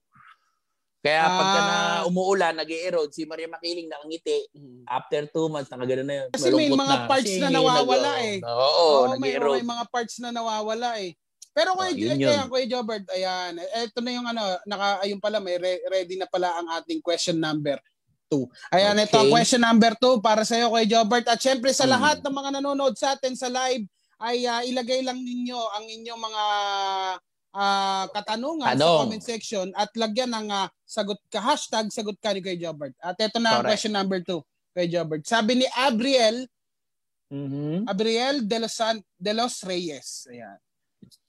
Kaya 0.99 1.23
pagka 1.23 1.61
na 1.61 1.77
Ah. 1.77 2.01
umuulan, 2.03 2.51
nag 2.53 2.67
erode 2.67 3.15
si 3.15 3.23
Maria 3.23 3.47
Makiling 3.47 3.87
nakangiti. 3.87 4.43
After 4.85 5.29
two 5.29 5.47
months, 5.47 5.71
nakagano 5.71 6.03
na 6.03 6.15
yun. 6.17 6.29
Kasi 6.31 6.49
may 6.49 6.67
Malungkot 6.67 6.79
mga 6.81 6.97
parts 7.07 7.29
Kasi 7.29 7.39
na 7.39 7.49
nawawala 7.53 8.11
nag- 8.11 8.25
eh. 8.25 8.37
Oo, 8.43 8.67
Oo, 8.67 9.07
nag 9.07 9.19
may, 9.21 9.33
may 9.37 9.63
mga 9.63 9.85
parts 9.87 10.17
na 10.19 10.31
nawawala 10.31 10.91
eh. 10.99 11.11
Pero 11.57 11.73
Oh, 11.73 11.81
kuya, 11.81 11.97
yun 11.97 12.21
yun. 12.21 12.29
kaya 12.29 12.45
kuya 12.47 12.67
Jobert, 12.69 13.09
ayan, 13.09 13.57
ito 13.57 13.99
na 13.99 14.11
yung 14.13 14.29
ano, 14.29 14.45
naka, 14.63 15.01
ayun 15.01 15.17
pala, 15.17 15.41
may 15.41 15.57
re- 15.57 15.81
ready 15.89 16.21
na 16.21 16.29
pala 16.29 16.53
ang 16.53 16.69
ating 16.77 17.01
question 17.01 17.33
number 17.35 17.81
2. 18.29 18.45
Ayan, 18.71 19.01
ito 19.01 19.17
ang 19.17 19.25
Okay. 19.25 19.33
question 19.33 19.63
number 19.63 19.97
2 19.97 20.21
para 20.21 20.45
sa 20.45 20.53
iyo 20.55 20.69
kuya 20.69 20.85
Jobert. 20.85 21.25
At 21.25 21.41
syempre 21.41 21.73
sa 21.73 21.85
Hmm. 21.85 21.97
lahat 21.97 22.21
ng 22.21 22.35
mga 22.35 22.51
nanonood 22.55 22.93
sa 22.95 23.17
atin 23.17 23.33
sa 23.33 23.49
live, 23.49 23.89
ay 24.19 24.45
ah, 24.45 24.61
ilagay 24.61 25.01
lang 25.01 25.17
ninyo 25.17 25.57
ang 25.57 25.85
inyong 25.87 26.21
mga 26.23 26.45
ah, 27.55 28.05
katanungan 28.11 28.69
sa 28.69 28.77
Tanong. 28.77 28.99
comment 29.01 29.25
section 29.25 29.67
at 29.73 29.89
lagyan 29.95 30.29
ng 30.31 30.49
ah, 30.51 30.69
sagot 30.85 31.17
ka, 31.27 31.41
hashtag 31.41 31.89
sagot 31.89 32.17
ka 32.19 32.31
ni 32.31 32.45
Kuya 32.45 32.69
Jobert. 32.69 32.93
At 32.99 33.17
ito 33.17 33.41
na 33.41 33.49
ang 33.51 33.65
Correct. 33.65 33.73
question 33.73 33.95
number 33.95 34.21
2, 34.21 34.45
Kuya 34.71 34.89
Jobert. 34.91 35.25
Sabi 35.25 35.57
ni 35.57 35.67
Abriel, 35.75 36.45
Mhm. 37.27 37.87
Abriel 37.87 38.39
de 38.41 38.59
los, 38.61 38.71
San, 38.71 39.01
de 39.17 39.33
los 39.33 39.59
Reyes. 39.61 40.29
Ayan. 40.29 40.61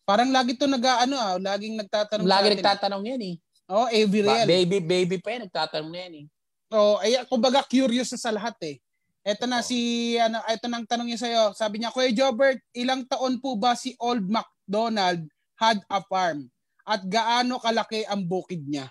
Parang 0.08 0.32
lagi 0.32 0.56
to 0.56 0.72
nag 0.72 0.80
ano 0.80 1.20
ah, 1.20 1.36
laging 1.36 1.76
nagtatanong 1.76 2.24
Lagi 2.24 2.56
nagtatanong 2.56 3.04
yan 3.04 3.22
eh. 3.28 3.36
Oh, 3.68 3.84
Ba- 3.84 3.92
Abriel. 3.92 4.48
baby, 4.48 4.80
baby 4.80 5.16
pa 5.20 5.36
yan, 5.36 5.52
nagtatanong 5.52 5.92
na 5.92 6.00
yan 6.08 6.14
eh. 6.24 6.26
Oh, 6.72 6.96
ay 7.04 7.20
kumbaga 7.28 7.60
curious 7.68 8.16
na 8.16 8.20
sa 8.20 8.32
lahat 8.32 8.56
eh. 8.64 8.80
Ito 9.28 9.44
na 9.44 9.60
si 9.60 10.16
ano, 10.16 10.40
ito 10.48 10.72
nang 10.72 10.88
tanong 10.88 11.12
niya 11.12 11.20
sa 11.20 11.28
iyo. 11.28 11.44
Sabi 11.52 11.84
niya, 11.84 11.92
"Kuya 11.92 12.16
Jobert, 12.16 12.64
ilang 12.72 13.04
taon 13.04 13.44
po 13.44 13.60
ba 13.60 13.76
si 13.76 13.92
Old 14.00 14.24
MacDonald 14.24 15.28
had 15.60 15.84
a 15.92 16.00
farm? 16.08 16.48
At 16.88 17.04
gaano 17.04 17.60
kalaki 17.60 18.08
ang 18.08 18.24
bukid 18.24 18.64
niya?" 18.64 18.88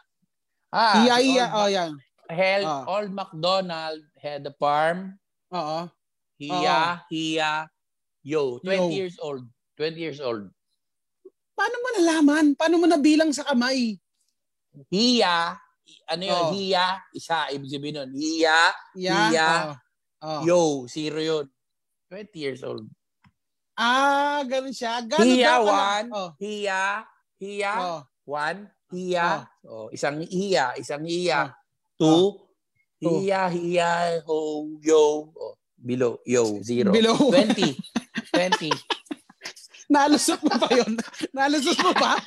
Ah, 0.69 1.01
iya, 1.01 1.17
iya, 1.25 1.45
Old, 1.49 1.57
oh 1.57 1.69
yan. 1.73 1.93
Held, 2.29 2.69
Ah. 2.69 2.85
Old 2.85 3.13
MacDonald 3.17 4.05
had 4.21 4.45
a 4.45 4.53
farm. 4.61 5.17
Oo. 5.49 5.89
Hiya, 6.37 7.01
hiya, 7.09 7.53
yo. 8.21 8.61
20 8.61 8.77
Yo. 8.77 8.93
years 8.93 9.17
old. 9.17 9.49
20 9.81 9.97
years 9.97 10.21
old. 10.21 10.53
Paano 11.57 11.77
mo 11.81 11.88
nalaman? 11.97 12.47
Paano 12.53 12.77
mo 12.77 12.85
nabilang 12.85 13.33
sa 13.33 13.42
kamay? 13.42 13.97
Hiya, 14.92 15.57
ano 16.07 16.23
yun? 16.23 16.37
Oh. 16.37 16.53
Hiya, 16.53 17.01
isa, 17.11 17.49
ibig 17.49 17.73
sabihin 17.73 17.97
nun. 17.97 18.11
Hiya, 18.12 18.59
Yeah. 18.92 19.33
Iya. 19.33 19.51
Oh. 20.21 20.40
yo, 20.45 20.61
zero 20.85 21.16
yun. 21.16 21.47
20 22.12 22.29
years 22.37 22.61
old. 22.61 22.85
Ah, 23.73 24.40
ganun 24.45 24.73
siya. 24.73 25.01
Gano'n 25.01 25.25
Hiya, 25.27 25.49
daw 25.49 25.62
kala- 25.64 25.77
one. 25.81 26.09
Oh. 26.12 26.31
Hiya, 26.37 26.83
hiya, 27.40 27.73
Oh. 27.77 28.01
one. 28.29 28.61
Hiya, 28.92 29.29
oh. 29.66 29.88
isang 29.90 30.21
hiya, 30.23 30.77
isang 30.77 31.03
hiya. 31.03 31.51
Oh. 31.97 31.97
Two, 31.97 32.27
Two. 33.01 33.21
hiya, 33.25 33.49
hiya, 33.49 33.90
ho, 34.25 34.69
yo. 34.81 35.33
Oh, 35.33 35.57
below, 35.75 36.21
yo, 36.25 36.61
zero. 36.61 36.92
Below. 36.92 37.16
20. 37.33 37.77
20. 38.33 38.73
Nalusot 39.87 40.40
mo 40.42 40.55
pa 40.57 40.68
yun? 40.72 40.92
Nalusot 41.33 41.79
mo 41.79 41.92
pa? 41.94 42.12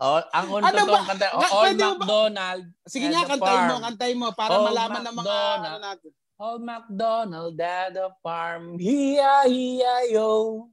Oh, 0.00 0.16
ang 0.32 0.48
unang 0.48 0.72
Ano 0.72 0.82
ba? 0.88 1.00
kanta, 1.04 1.28
oh, 1.36 1.44
mo 1.44 1.44
ba- 1.44 1.76
Macdonald. 2.00 2.64
Sige 2.88 3.12
nga, 3.12 3.20
the 3.20 3.36
kantayin 3.36 3.60
mo, 3.60 3.74
farm. 3.76 3.84
kantayin 3.84 4.16
mo 4.18 4.28
para 4.32 4.50
Old 4.56 4.66
malaman 4.72 5.02
ng 5.04 5.16
mga 5.20 5.36
ano 5.60 5.76
natin. 5.76 6.10
Old 6.40 6.62
MacDonald 6.64 7.56
had 7.60 7.94
a 8.00 8.08
farm. 8.24 8.80
Hiya, 8.80 9.44
hiya, 9.44 9.94
yo. 10.08 10.64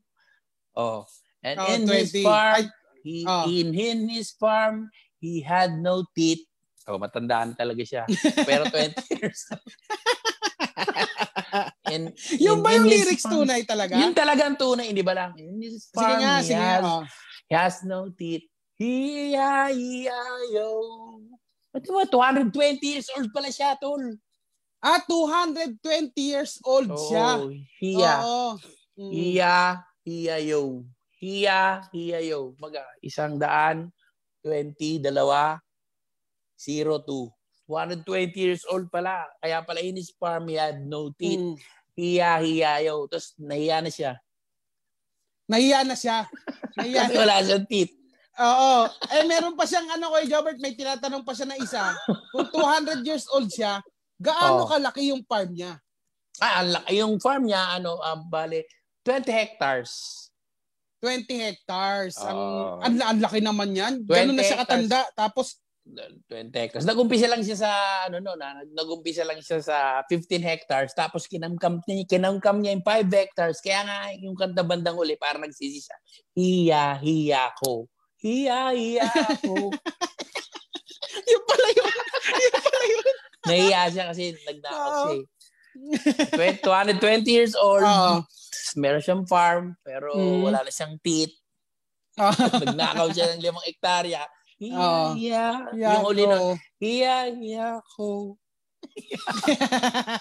Oh. 0.71 1.03
And 1.43 1.59
Oh, 1.59 1.67
in 1.67 1.83
his 1.83 2.15
20. 2.15 2.23
farm, 2.23 2.55
Ay, 2.55 2.63
he, 3.03 3.15
oh. 3.27 3.43
in, 3.51 3.67
in 3.75 3.99
his 4.07 4.31
farm, 4.31 4.87
he 5.19 5.43
had 5.43 5.75
no 5.75 6.07
teeth. 6.15 6.47
Oh, 6.87 6.95
matandaan 6.95 7.51
talaga 7.51 7.83
siya. 7.83 8.07
Pero 8.47 8.63
20 8.71 8.95
years. 9.11 9.43
in, 11.93 12.11
Yung 12.45 12.59
in- 12.59 12.65
ba 12.65 12.69
yung 12.75 12.87
lyrics 12.87 13.23
farm- 13.23 13.43
tunay 13.43 13.61
talaga? 13.63 13.95
Yun 13.95 14.13
talagang 14.13 14.55
tunay, 14.59 14.91
hindi 14.91 15.03
ba 15.03 15.13
lang? 15.15 15.31
Sige 15.35 15.93
farm, 15.93 16.19
nga, 16.19 16.33
he, 16.39 16.47
sige 16.47 16.59
has, 16.59 16.81
nga. 16.83 16.89
oh. 16.91 17.03
he 17.47 17.53
has 17.55 17.75
no 17.83 17.99
teeth. 18.13 18.45
Hiya, 18.77 19.73
hiya, 19.73 20.21
yo. 20.53 20.69
Pati 21.73 21.89
mo, 21.89 22.05
220 22.05 22.53
years 22.85 23.09
old 23.17 23.29
pala 23.33 23.49
siya, 23.49 23.73
tol. 23.81 24.01
Ah, 24.77 25.01
220 25.01 26.13
years 26.21 26.61
old 26.61 26.93
siya. 27.09 27.41
Oh, 27.41 27.49
hiya. 27.81 28.13
Oo. 28.21 28.49
Mm. 28.97 29.11
Hiya, 29.13 29.55
hiya, 30.05 30.35
yo. 30.45 30.85
Hiya, 31.17 31.81
hiya, 31.89 32.19
yo. 32.21 32.53
Maga, 32.61 32.85
isang 33.01 33.41
daan, 33.41 33.89
20, 34.45 35.01
dalawa, 35.01 35.57
zero, 36.53 37.01
two. 37.01 37.33
220 37.67 38.31
years 38.33 38.63
old 38.65 38.87
pala. 38.87 39.27
Kaya 39.37 39.59
pala 39.61 39.79
in 39.79 39.95
his 39.95 40.09
farm, 40.09 40.47
he 40.47 40.55
had 40.55 40.79
no 40.81 41.11
teeth. 41.13 41.37
Mm. 41.37 41.55
Hiya, 41.93 42.31
hiya, 42.39 42.71
yo. 42.83 43.05
Tapos 43.05 43.35
nahiya 43.37 43.83
na 43.83 43.91
siya. 43.91 44.15
Nahiya 45.47 45.83
na 45.83 45.95
siya. 45.95 46.27
Nahiya 46.75 47.03
na. 47.07 47.15
wala 47.17 47.35
siyang 47.41 47.67
teeth. 47.67 47.93
Oo. 48.37 48.85
Eh, 49.09 49.23
meron 49.25 49.57
pa 49.57 49.65
siyang 49.65 49.87
ano 49.89 50.13
kay 50.13 50.27
Jobert, 50.27 50.59
may 50.59 50.73
tinatanong 50.73 51.25
pa 51.25 51.33
siya 51.33 51.47
na 51.47 51.57
isa. 51.57 51.91
Kung 52.29 52.47
200 52.47 53.01
years 53.01 53.25
old 53.31 53.49
siya, 53.49 53.81
gaano 54.15 54.63
Oh. 54.63 54.69
kalaki 54.69 55.09
yung 55.09 55.25
farm 55.25 55.51
niya? 55.51 55.81
Ah, 56.37 56.61
ang 56.61 56.69
laki- 56.69 57.01
yung 57.01 57.17
farm 57.17 57.49
niya, 57.49 57.81
ano, 57.81 57.97
ah, 57.97 58.13
bale, 58.15 58.69
20 59.01 59.33
hectares. 59.33 60.13
20 61.01 61.33
hectares. 61.33 62.13
Ang, 62.21 62.37
Oo. 62.37 62.77
ang, 62.77 62.93
ang 62.95 63.19
laki 63.19 63.41
naman 63.41 63.73
yan. 63.73 64.05
20 64.05 64.05
Ganun 64.05 64.37
na 64.37 64.45
siya 64.45 64.61
hectares. 64.61 64.85
katanda. 64.85 64.99
Tapos, 65.17 65.57
20 65.87 66.51
hectares. 66.51 66.83
Nagumpisa 66.83 67.25
lang 67.25 67.41
siya 67.41 67.57
sa 67.57 67.71
ano 68.05 68.19
no, 68.19 68.35
na, 68.35 68.59
nagumpisa 68.69 69.23
lang 69.23 69.39
siya 69.39 69.63
sa 69.63 69.77
15 70.05 70.43
hectares 70.43 70.91
tapos 70.91 71.25
kinamkam 71.25 71.79
niya, 71.83 72.03
kinamkam 72.05 72.59
niya 72.59 72.75
yung 72.75 72.83
5 72.83 73.07
hectares. 73.07 73.63
Kaya 73.63 73.81
nga 73.83 73.97
yung 74.15 74.35
kanta 74.35 74.61
bandang 74.61 74.99
uli 74.99 75.15
parang 75.15 75.47
nagsisi 75.47 75.79
siya. 75.79 75.97
Hiya, 76.35 76.83
hiya 76.99 77.43
ko. 77.57 77.87
Hiya, 78.19 78.75
hiya 78.75 79.07
ko. 79.39 79.71
yun 81.31 81.43
pala 81.45 81.67
yun. 81.71 81.93
yun 82.43 82.53
pala 82.53 82.83
yun. 82.83 83.05
Nahiya 83.47 83.81
siya 83.87 84.03
kasi 84.11 84.23
nagnakaw 84.43 84.89
Oo. 84.91 85.03
siya. 85.07 85.15
eh. 85.15 85.23
20, 86.57 86.65
220 86.99 87.29
years 87.29 87.53
old. 87.55 87.81
Oo. 87.81 88.25
Meron 88.75 88.99
siyang 88.99 89.23
farm 89.25 89.77
pero 89.81 90.11
Mm. 90.13 90.41
wala 90.43 90.59
na 90.61 90.71
siyang 90.73 90.97
teeth. 90.99 91.33
Nagnakaw 92.17 93.07
siya 93.09 93.31
ng 93.31 93.41
limang 93.41 93.63
hektarya. 93.63 94.25
Hiya, 94.57 94.73
Oo. 94.75 95.05
hiya. 95.13 95.45
Yeah, 95.71 95.93
yung 95.95 96.05
uli 96.07 96.23
na, 96.25 96.37
hiya, 96.81 97.15
hiya 97.31 97.67
ko. 97.93 98.33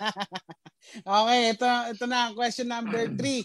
okay, 1.02 1.40
ito, 1.52 1.66
ito 1.90 2.04
na 2.04 2.28
ang 2.28 2.34
question 2.34 2.68
number 2.68 3.08
3. 3.16 3.44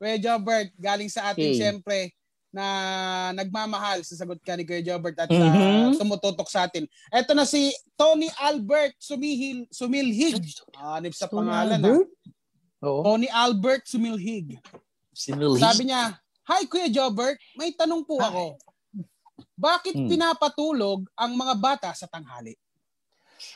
Kuya 0.00 0.16
Jobert, 0.16 0.72
galing 0.80 1.12
sa 1.12 1.28
ating 1.30 1.52
Okay. 1.52 1.58
siyempre 1.60 1.98
na 2.50 2.64
nagmamahal 3.30 4.00
sa 4.02 4.16
sagot 4.16 4.40
ka 4.40 4.56
ni 4.56 4.64
Kuya 4.64 4.80
Jobert 4.82 5.14
at 5.14 5.28
Mhm. 5.28 5.36
uh, 5.36 5.92
tumututok 5.94 6.48
sa 6.48 6.64
atin. 6.64 6.88
Ito 7.08 7.30
na 7.30 7.44
si 7.44 7.68
Tony 7.94 8.26
Albert 8.40 8.96
Sumihil, 8.96 9.68
Sumilhig. 9.68 10.40
Hanip 10.74 11.12
sa 11.12 11.28
pangalan. 11.28 11.78
ah. 11.78 12.00
Oo. 12.80 13.04
Tony 13.04 13.28
Albert 13.28 13.84
Sumilhig. 13.86 14.56
Sinulhi. 15.12 15.60
Sabi 15.60 15.84
niya, 15.86 16.16
Hi 16.48 16.64
Kuya 16.64 16.88
Jobert, 16.88 17.36
may 17.54 17.70
tanong 17.70 18.02
po 18.02 18.16
ako. 18.18 18.56
Bakit 19.54 19.94
Hmm. 19.94 20.08
pinapatulog 20.08 21.06
ang 21.14 21.32
mga 21.34 21.54
bata 21.56 21.88
sa 21.92 22.06
tanghali? 22.06 22.54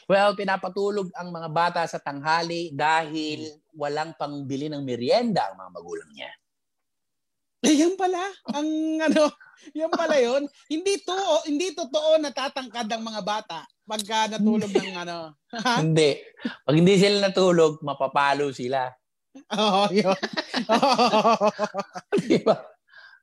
Well, 0.05 0.33
pinapatulog 0.33 1.09
ang 1.13 1.29
mga 1.29 1.49
bata 1.49 1.81
sa 1.85 1.99
tanghali 1.99 2.73
dahil 2.73 3.45
walang 3.73 4.13
pangbili 4.17 4.69
ng 4.69 4.81
merienda 4.81 5.49
ang 5.49 5.61
mga 5.61 5.71
magulang 5.73 6.11
niya. 6.11 6.31
Eh, 7.61 7.81
yan 7.81 7.95
pala. 7.95 8.21
Ang 8.53 8.69
ano, 9.09 9.29
yan 9.73 9.89
pala 9.89 10.17
yun. 10.17 10.45
Hindi 10.69 11.01
to, 11.01 11.17
hindi 11.45 11.73
totoo 11.73 12.17
natatangkad 12.17 12.89
ang 12.89 13.03
mga 13.03 13.21
bata 13.25 13.59
pagka 13.85 14.33
natulog 14.33 14.69
ng 14.69 14.97
ano. 14.97 15.33
Hindi. 15.81 16.21
Pag 16.65 16.77
hindi 16.77 16.95
sila 16.97 17.29
natulog, 17.29 17.81
mapapalo 17.81 18.53
sila. 18.53 18.89
Oo, 19.57 19.83
yun. 19.91 20.15
Di 22.25 22.39
ba? 22.41 22.57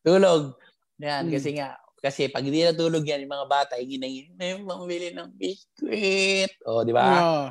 Tulog. 0.02 0.58
Yan, 0.98 1.26
Hmm. 1.26 1.34
kasi 1.34 1.50
nga, 1.54 1.78
kasi 2.02 2.28
pag 2.28 2.42
hindi 2.42 2.66
natulog 2.66 3.06
yan, 3.06 3.24
yung 3.24 3.34
mga 3.38 3.48
bata, 3.48 3.74
hingin 3.78 4.34
na 4.34 4.46
yung 4.58 4.66
mamili 4.66 5.14
ng 5.14 5.30
biskuit. 5.38 6.52
O, 6.66 6.82
di 6.82 6.92
ba? 6.92 7.06
Oo. 7.06 7.44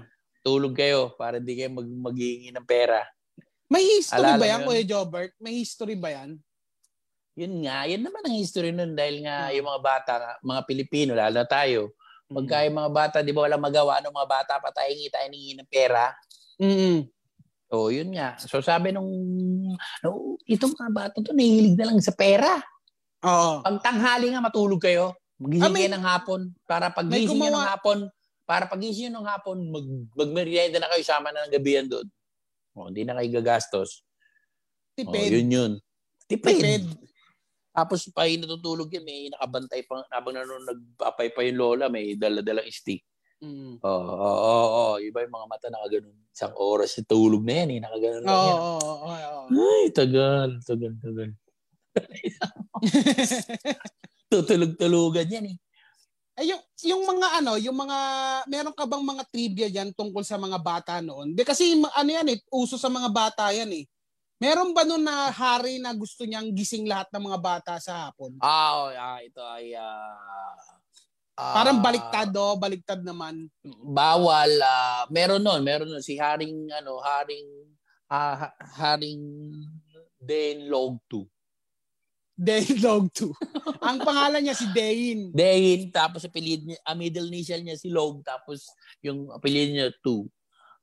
Tulog 0.42 0.74
kayo 0.74 1.14
para 1.14 1.38
hindi 1.38 1.54
kayo 1.54 1.70
mag 1.70 1.86
maghihingi 1.86 2.50
ng 2.50 2.66
pera. 2.66 3.06
May 3.70 3.86
history 3.86 4.26
Alala 4.26 4.40
ba 4.42 4.46
yan? 4.50 4.60
Kuya 4.66 4.82
Jobert? 4.82 5.32
May 5.38 5.62
history 5.62 5.94
ba 5.94 6.10
yan? 6.10 6.34
Yun 7.38 7.62
nga, 7.62 7.86
yun 7.86 8.02
naman 8.02 8.26
ang 8.26 8.36
history 8.36 8.74
nun 8.74 8.98
dahil 8.98 9.22
nga 9.22 9.48
Hmm. 9.48 9.54
yung 9.54 9.66
mga 9.70 9.80
bata, 9.80 10.12
mga 10.42 10.62
Pilipino, 10.66 11.14
lalo 11.14 11.40
na 11.40 11.46
tayo, 11.46 11.94
Pagka 12.30 12.62
yung 12.62 12.78
mga 12.78 12.90
bata, 12.94 13.16
di 13.26 13.34
ba 13.34 13.42
walang 13.42 13.58
magawa, 13.58 13.98
ano 13.98 14.14
mga 14.14 14.30
bata, 14.30 14.52
patayin 14.62 15.10
tayo 15.10 15.26
ng 15.26 15.66
pera. 15.66 16.14
Mm. 16.62 17.10
So, 17.66 17.90
yun 17.90 18.14
nga. 18.14 18.38
So, 18.38 18.62
sabi 18.62 18.94
nung, 18.94 19.10
no, 20.06 20.38
itong 20.46 20.78
mga 20.78 20.92
bata 20.94 21.14
to, 21.18 21.34
nahihilig 21.34 21.74
na 21.74 21.90
lang 21.90 21.98
sa 21.98 22.14
pera. 22.14 22.62
Oo. 23.24 23.52
Pag 23.60 23.76
tanghali 23.84 24.32
nga, 24.32 24.40
matulog 24.40 24.80
kayo. 24.80 25.12
Magising 25.40 25.64
Ah, 25.64 25.72
may- 25.72 25.88
ng 25.88 26.04
hapon. 26.04 26.40
Para 26.68 26.92
pag 26.92 27.06
May 27.08 27.24
gising 27.24 27.40
nyo 27.40 27.52
ng 27.56 27.68
hapon, 27.68 27.98
para 28.44 28.64
pag 28.68 28.80
gising 28.80 29.08
nyo 29.08 29.20
ng 29.20 29.28
hapon, 29.28 29.56
mag, 29.72 29.86
magmerienda 30.16 30.80
na 30.80 30.88
kayo, 30.92 31.04
sama 31.04 31.32
na 31.32 31.48
ng 31.48 31.54
gabihan 31.56 31.88
doon. 31.88 32.06
O, 32.76 32.88
hindi 32.88 33.04
na 33.04 33.16
kayo 33.16 33.40
gagastos. 33.40 34.04
O, 35.00 35.00
Tipid. 35.00 35.32
yun 35.32 35.48
yun. 35.48 35.72
Tipid. 36.28 36.60
Tipid. 36.60 36.84
Tapos 37.70 38.04
pa 38.10 38.26
natutulog 38.26 38.90
yan, 38.92 39.04
may 39.06 39.30
nakabantay 39.32 39.80
pa, 39.86 40.04
habang 40.12 40.34
nanonood 40.36 40.66
nagpapay 40.66 41.28
pa 41.32 41.40
yung 41.46 41.58
lola, 41.58 41.86
may 41.88 42.18
dala-dalang 42.18 42.66
stick. 42.68 43.00
Mm. 43.40 43.80
Oo, 43.80 43.88
oo, 44.12 44.36
oo, 44.44 44.68
oo. 44.68 44.94
Iba 45.00 45.24
yung 45.24 45.32
mga 45.32 45.48
mata 45.48 45.66
nakaganon. 45.72 46.12
Isang 46.28 46.52
oras 46.60 47.00
tulog 47.08 47.40
na 47.40 47.64
yan, 47.64 47.68
eh. 47.72 47.80
Nakaganon 47.80 48.22
lang 48.26 48.36
Oo, 48.36 48.44
yan. 48.44 48.58
oo, 48.60 48.76
oo, 48.76 49.06
oo. 49.08 49.42
Ay, 49.48 49.84
tagal, 49.96 50.50
tagal, 50.60 50.92
tagal. 51.00 51.30
Tutulog-tulugan 54.30 55.26
yan 55.26 55.54
eh. 55.54 55.56
Ay, 56.38 56.54
yung, 56.54 56.62
yung 56.86 57.02
mga 57.04 57.28
ano, 57.42 57.52
yung 57.60 57.76
mga, 57.76 57.98
meron 58.48 58.72
ka 58.72 58.88
bang 58.88 59.04
mga 59.04 59.24
trivia 59.28 59.68
dyan 59.68 59.90
tungkol 59.92 60.24
sa 60.24 60.40
mga 60.40 60.56
bata 60.56 61.02
noon? 61.02 61.36
Di 61.36 61.44
kasi 61.44 61.76
ano 61.76 62.10
yan 62.10 62.32
eh, 62.32 62.38
uso 62.48 62.80
sa 62.80 62.88
mga 62.88 63.10
bata 63.12 63.52
yan 63.52 63.68
eh. 63.74 63.84
Meron 64.40 64.72
ba 64.72 64.88
noon 64.88 65.04
na 65.04 65.28
hari 65.28 65.76
na 65.76 65.92
gusto 65.92 66.24
niyang 66.24 66.48
gising 66.56 66.88
lahat 66.88 67.12
ng 67.12 67.28
mga 67.28 67.38
bata 67.44 67.74
sa 67.76 68.08
hapon? 68.08 68.40
Ah, 68.40 68.72
oh, 68.72 68.88
ah, 68.88 69.20
ito 69.20 69.42
ay 69.44 69.76
ah, 69.76 70.16
ah, 71.36 71.54
Parang 71.60 71.84
baliktad 71.84 72.32
oh, 72.40 72.56
baliktad 72.56 73.04
naman. 73.04 73.52
Bawal 73.84 74.48
ah, 74.64 75.04
meron 75.12 75.44
nun, 75.44 75.60
meron 75.60 75.92
nun 75.92 76.00
si 76.00 76.16
Haring 76.16 76.72
ano, 76.72 77.04
Haring 77.04 77.48
ha- 78.08 78.56
Haring 78.80 79.20
Den 80.16 80.72
Log 80.72 80.96
2. 81.12 81.20
Dane 82.40 82.78
Log 82.80 83.10
2. 83.12 83.30
Ang 83.82 83.98
pangalan 84.00 84.40
niya 84.40 84.54
si 84.54 84.64
Dane. 84.70 85.28
Dein, 85.30 85.90
tapos 85.90 86.24
apelyido 86.24 86.64
niya, 86.64 86.78
ah, 86.82 86.94
middle 86.94 87.26
initial 87.28 87.60
niya 87.60 87.76
si 87.76 87.86
Log, 87.86 88.22
tapos 88.22 88.64
yung 89.00 89.28
apelyido 89.28 89.70
niya 89.70 89.88
2. 90.00 90.24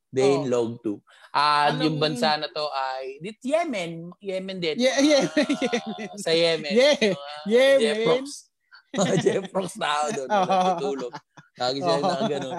Dein 0.07 0.45
Oh. 0.45 0.47
Log 0.47 0.79
2. 0.79 1.01
Ah, 1.31 1.67
Anong- 1.67 1.83
yung 1.83 1.97
bansa 1.97 2.35
na 2.35 2.47
to 2.47 2.63
ay 2.69 3.19
dit 3.19 3.37
Yemen, 3.43 4.09
Yemen 4.17 4.57
din. 4.57 4.75
Yeah, 4.77 4.97
yeah, 4.99 5.23
Ah, 5.25 5.33
yeah. 5.99 6.15
sa 6.15 6.31
Yemen. 6.31 6.71
Yeah, 6.71 6.95
Mga 6.95 7.15
Yemen. 7.45 7.81
Jefrox. 7.81 8.25
Mga 8.93 9.15
Jefrox 9.25 9.67
na 9.75 9.87
ako 9.91 10.07
doon. 10.15 10.27
Oo. 10.29 10.47
Natutulog. 10.47 11.13
Lagi 11.57 11.77
sila 11.79 11.91
Oo. 11.91 12.03
nakaganon. 12.03 12.55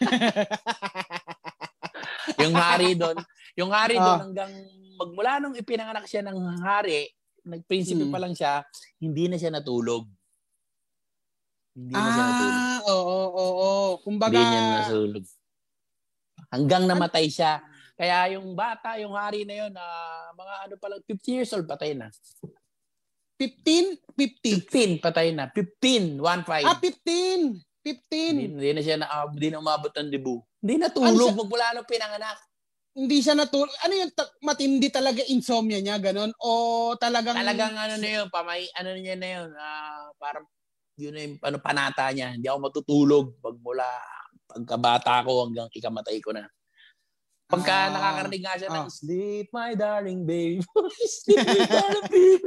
yung 2.40 2.54
hari 2.54 2.88
doon, 2.94 3.16
yung 3.54 3.70
hari 3.70 3.94
Ah. 3.96 4.02
doon 4.06 4.18
hanggang 4.24 4.52
magmula 4.96 5.32
nung 5.38 5.54
ipinanganak 5.54 6.04
siya 6.06 6.22
ng 6.22 6.36
hari, 6.60 7.08
nagprinsipe 7.42 8.00
Hmm. 8.00 8.10
pa 8.10 8.18
lang 8.18 8.32
siya, 8.32 8.64
hindi 8.98 9.26
na 9.26 9.36
siya 9.36 9.50
natulog. 9.50 10.04
Hindi 11.72 11.92
na 11.92 12.08
siya 12.08 12.24
natulog. 12.24 12.54
Ah, 12.56 12.80
oo, 12.86 13.00
oo, 13.30 13.46
oo. 13.60 13.70
Kumbaga, 14.00 14.34
Hindi 14.34 14.46
niya 14.46 14.62
natulog. 14.82 15.24
Hanggang 16.50 16.84
namatay 16.84 17.26
siya. 17.26 17.62
Kaya 17.94 18.34
yung 18.34 18.56
bata, 18.56 18.96
yung 18.96 19.12
hari 19.12 19.44
na 19.44 19.54
yun, 19.60 19.72
ah, 19.74 20.32
mga 20.32 20.54
ano 20.64 20.74
pa 20.76 20.86
lang, 20.88 21.00
50 21.04 21.30
years 21.30 21.52
old, 21.52 21.64
patay 21.64 21.92
na. 21.92 22.08
15? 23.36 23.96
50. 24.14 24.60
15, 24.60 24.98
patay 24.98 25.32
na. 25.32 25.48
15, 25.48 26.18
1-5. 26.18 26.64
Ah, 26.64 26.76
15. 26.76 27.60
15. 27.80 28.36
Hindi, 28.36 28.44
hindi 28.50 28.70
na 28.72 28.82
siya 28.82 28.96
na, 28.98 29.06
ah, 29.06 29.24
hindi 29.24 29.48
na 29.48 29.60
umabot 29.60 29.88
ng 29.88 30.10
debu. 30.10 30.36
Hindi 30.60 30.74
Ano 30.76 30.82
natulog 30.82 31.16
siya- 31.28 31.38
magmula 31.38 31.66
nung 31.72 31.88
pinanganak. 31.88 32.36
Hindi 32.90 33.22
siya 33.22 33.38
natulog. 33.38 33.70
Ano 33.86 33.94
yung 33.94 34.10
ta- 34.10 34.34
matindi 34.42 34.90
talaga 34.90 35.22
insomnia 35.30 35.78
niya, 35.78 36.02
ganun? 36.02 36.34
O 36.42 36.92
talagang... 36.98 37.38
Talagang 37.38 37.74
ano 37.78 37.94
na 37.96 38.08
yun, 38.08 38.26
pamay, 38.28 38.66
ano 38.74 38.90
niya 38.98 39.14
na 39.14 39.28
yun, 39.30 39.50
ah, 39.54 40.10
parang 40.18 40.42
yun 40.98 41.14
na 41.14 41.20
yung 41.22 41.34
ano, 41.40 41.56
panata 41.62 42.10
niya. 42.10 42.34
Hindi 42.34 42.50
ako 42.50 42.58
matutulog 42.60 43.26
magmula 43.38 43.86
pagkabata 44.50 45.22
ko 45.22 45.46
hanggang 45.46 45.70
ikamatay 45.70 46.18
ko 46.18 46.34
na. 46.34 46.44
Pagka 47.50 47.74
Ah. 47.74 47.90
nakakarinig 47.90 48.42
nga 48.46 48.54
siya 48.58 48.70
ng 48.70 48.86
Ah. 48.86 48.90
Sleep, 48.90 49.46
my 49.50 49.72
darling 49.74 50.22
babe. 50.22 50.62
Sleep, 51.18 51.38
my 51.42 51.62
darling 51.66 52.06
babe. 52.10 52.44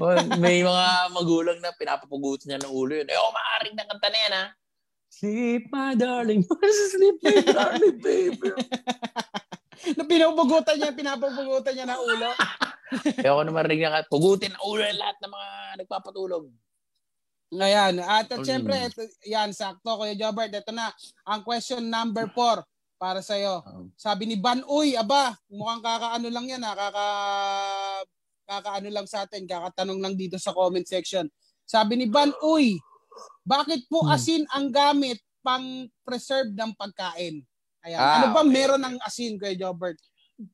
May 0.40 0.62
mga 0.64 0.86
magulang 1.12 1.58
na 1.60 1.72
pinapapugutan 1.76 2.46
niya 2.54 2.60
ng 2.64 2.72
ulo 2.72 2.92
yun. 2.96 3.08
Eh, 3.08 3.18
oh, 3.18 3.32
maaaring 3.32 3.76
na 3.76 3.84
kanta 3.88 4.08
na 4.08 4.18
yan, 4.24 4.32
ha? 4.36 4.44
Sleep, 5.10 5.66
my 5.74 5.98
darling. 5.98 6.46
Sleep, 6.94 7.18
my 7.20 7.42
darling 7.42 7.98
babe. 7.98 8.38
na 9.98 10.04
pinupugutan 10.06 10.76
niya, 10.78 10.94
pinapapugutan 10.94 11.72
niya 11.74 11.86
ng 11.90 12.00
ulo. 12.00 12.30
Ayoko 13.22 13.42
na 13.42 13.52
marinig 13.52 13.82
na 13.82 14.06
pugutin 14.06 14.54
ang 14.54 14.64
ulo 14.66 14.82
lahat 14.86 15.16
ng 15.18 15.32
mga 15.32 15.48
nagpapatulog. 15.82 16.44
Ngayon, 17.50 17.94
at, 18.06 18.30
at 18.30 18.38
Mm. 18.38 18.46
syempre, 18.46 18.74
ito, 18.78 19.02
yan, 19.26 19.50
sakto, 19.50 19.98
Kuya 19.98 20.14
Jobert, 20.14 20.54
ito 20.54 20.70
na, 20.70 20.94
ang 21.26 21.42
question 21.42 21.82
number 21.82 22.30
four 22.30 22.62
para 22.94 23.18
sa'yo. 23.18 23.66
Um, 23.66 23.90
Sabi 23.98 24.30
ni 24.30 24.38
Ban, 24.38 24.62
uy, 24.70 24.94
aba, 24.94 25.34
mukhang 25.50 25.82
kakaano 25.82 26.30
lang 26.30 26.46
yan, 26.46 26.62
ha, 26.62 26.78
kaka, 26.78 27.06
kakaano 28.46 28.88
lang 28.94 29.06
sa 29.10 29.26
atin, 29.26 29.50
kakatanong 29.50 29.98
lang 29.98 30.14
dito 30.14 30.38
sa 30.38 30.54
comment 30.54 30.86
section. 30.86 31.26
Sabi 31.66 31.98
ni 31.98 32.06
Ban, 32.06 32.30
uy, 32.38 32.78
bakit 33.42 33.84
po 33.86 34.04
Hmm. 34.04 34.14
asin 34.14 34.42
ang 34.50 34.68
gamit 34.68 35.18
pang 35.40 35.64
preserve 36.02 36.52
ng 36.52 36.72
pagkain? 36.74 37.40
Ayan. 37.80 37.96
Ah, 37.96 38.14
ano 38.20 38.26
ba 38.30 38.42
okay. 38.42 38.52
meron 38.52 38.82
ng 38.82 38.96
asin, 39.00 39.40
Kuya 39.40 39.56
Jobert? 39.56 39.96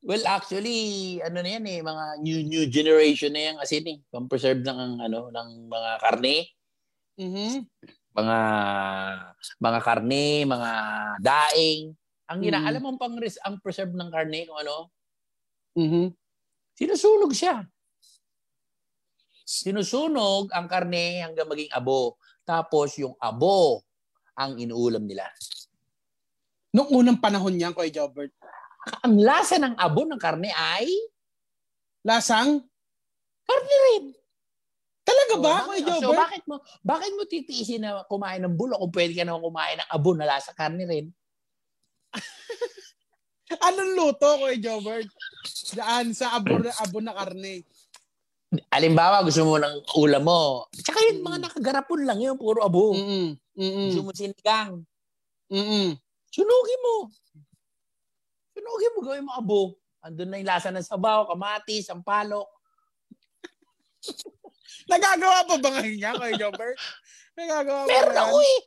well, 0.02 0.22
actually, 0.26 1.18
ano 1.22 1.38
na 1.38 1.50
yan 1.52 1.64
eh, 1.64 1.78
mga 1.78 2.04
new 2.18 2.42
new 2.42 2.66
generation 2.66 3.30
na 3.30 3.50
yan 3.50 3.56
asin 3.58 3.86
eh. 3.86 3.98
Pang-preserve 4.10 4.62
ng, 4.62 4.98
ano, 4.98 5.30
ng 5.30 5.48
mga 5.66 5.90
karne. 6.02 6.36
Mhm. 7.14 7.66
Mga, 8.10 8.38
mga 9.58 9.80
karne, 9.80 10.24
mga 10.42 10.70
daing. 11.20 11.94
Ang 12.26 12.38
gina, 12.42 12.58
Mm. 12.58 12.66
alam 12.66 12.82
mo 12.82 12.90
pang 12.98 13.14
res- 13.14 13.38
ang 13.40 13.62
preserve 13.62 13.94
ng 13.94 14.10
karne 14.10 14.42
kung 14.44 14.58
ano? 14.58 14.90
Mhm. 15.78 16.10
Sinusunog 16.74 17.30
siya. 17.30 17.62
Sinusunog 19.46 20.50
ang 20.50 20.66
karne 20.66 21.22
hanggang 21.22 21.46
maging 21.46 21.70
abo. 21.70 22.18
Tapos 22.46 22.94
yung 22.96 23.18
abo 23.18 23.82
ang 24.38 24.54
inuulam 24.54 25.02
nila. 25.02 25.26
Noong 26.70 26.94
unang 26.94 27.18
panahon 27.18 27.50
niyan, 27.50 27.74
Kuya 27.74 27.90
Jobert, 27.90 28.30
Ang 29.02 29.18
lasa 29.18 29.58
ng 29.58 29.74
abo 29.74 30.06
ng 30.06 30.20
karne 30.20 30.54
ay 30.54 30.86
lasang? 32.06 32.62
karne 33.42 33.76
rin. 33.90 34.04
Talaga 35.02 35.34
ba, 35.42 35.54
So, 35.58 35.66
Kuya 35.66 35.82
so 35.82 36.02
Jobert? 36.06 36.20
bakit 36.22 36.42
mo 36.46 36.56
bakit 36.82 37.10
mo 37.18 37.22
titiisin 37.26 37.82
na 37.82 38.06
kumain 38.06 38.38
ng 38.46 38.54
bulok 38.54 38.78
kung 38.78 38.94
pwede 38.94 39.12
ka 39.18 39.26
naman 39.26 39.42
kumain 39.42 39.78
ng 39.82 39.90
abo 39.90 40.10
na 40.14 40.26
lasa 40.30 40.54
karne 40.54 40.86
rin? 40.86 41.06
Anong 43.66 43.92
luto, 43.94 44.26
Kuya 44.38 44.58
Jobert? 44.58 45.10
Daan 45.74 46.14
sa 46.14 46.38
abo, 46.38 46.62
abo 46.62 46.98
na 47.02 47.10
karne. 47.10 47.66
Alimbawa, 48.70 49.26
gusto 49.26 49.42
mo 49.42 49.58
ng 49.58 49.82
ulam 49.98 50.22
mo. 50.22 50.70
Tsaka 50.70 51.02
yung 51.10 51.26
mga 51.26 51.38
Mm. 51.42 51.44
nakagarapon 51.50 52.00
lang 52.06 52.18
yun, 52.22 52.38
puro 52.38 52.62
abo. 52.62 52.94
Mm-mm. 52.94 53.34
Gusto 53.58 53.58
Mm-mm. 53.58 54.06
mo 54.06 54.12
sinigang. 54.14 54.86
Mm-mm. 55.50 55.98
Sunugin 56.30 56.80
mo. 56.82 56.94
Sunugin 58.54 58.92
mo, 58.94 58.98
gawin 59.02 59.26
mo 59.26 59.32
abo. 59.34 59.60
Andun 59.98 60.30
na 60.30 60.38
yung 60.38 60.46
lasa 60.46 60.70
ng 60.70 60.86
sabaw, 60.86 61.26
kamatis, 61.26 61.90
sampalok. 61.90 62.46
Nagagawa 64.90 65.42
pa 65.42 65.58
ba 65.58 65.68
ngayon 65.74 65.96
niya, 65.98 66.14
Kuya 66.14 66.38
Jobert? 66.38 66.78
Nagagawa 67.34 67.82
pa 67.82 67.90
Meron 67.90 68.16
ako 68.16 68.36
eh. 68.38 68.58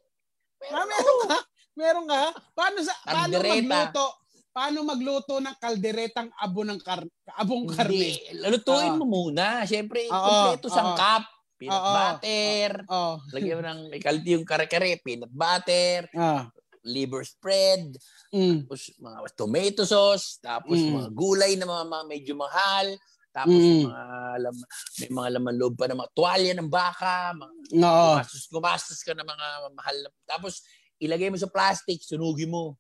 Ah, 0.68 0.84
meron 0.84 1.18
ka? 1.24 1.40
Meron 1.80 2.06
ka? 2.12 2.22
Paano 2.52 2.78
sa 2.84 2.94
paano 3.08 3.40
magluto? 3.40 4.19
Paano 4.50 4.82
magluto 4.82 5.38
ng 5.38 5.56
kalderetang 5.62 6.34
abo 6.42 6.66
ng 6.66 6.82
kar 6.82 7.06
abong 7.38 7.70
karne? 7.70 8.18
Hindi. 8.18 8.50
Lutuin 8.50 8.98
mo 8.98 9.06
muna. 9.06 9.62
Siyempre, 9.70 10.10
kompleto 10.10 10.68
oo. 10.68 10.74
sangkap. 10.74 11.24
Peanut 11.60 11.76
Oo. 11.76 11.92
butter. 11.94 12.70
Oh. 12.88 13.16
Lagyan 13.36 13.58
mo 13.60 13.64
ng 13.68 13.82
ikalti 14.00 14.30
yung 14.34 14.48
kare-kare. 14.48 14.98
Peanut 15.04 15.30
butter. 15.30 16.08
Ah. 16.16 16.48
Liver 16.88 17.22
spread. 17.28 17.94
Mm. 18.32 18.64
Tapos 18.66 18.82
mga 18.96 19.18
tomato 19.36 19.84
sauce. 19.84 20.40
Tapos 20.40 20.80
Mm. 20.80 20.92
mga 20.98 21.10
gulay 21.12 21.52
na 21.60 21.68
mga, 21.68 21.84
mga 21.86 22.06
medyo 22.08 22.34
mahal. 22.40 22.88
Tapos 23.30 23.54
Mm. 23.60 23.86
mga 23.86 24.04
lam- 24.40 24.68
may 24.98 25.10
mga 25.14 25.30
laman 25.38 25.56
loob 25.60 25.74
pa 25.78 25.86
ng 25.92 26.00
mga 26.00 26.12
tuwalya 26.16 26.54
ng 26.58 26.70
baka. 26.72 27.36
Mga, 27.36 27.52
Oo. 27.76 28.08
gumastos, 28.18 28.44
gumastos 28.50 29.00
ka 29.04 29.12
ng 29.14 29.28
mga 29.28 29.48
mahal. 29.76 29.98
Tapos 30.26 30.64
ilagay 30.98 31.28
mo 31.30 31.38
sa 31.38 31.52
plastic. 31.52 32.00
Sunugin 32.02 32.50
mo. 32.50 32.80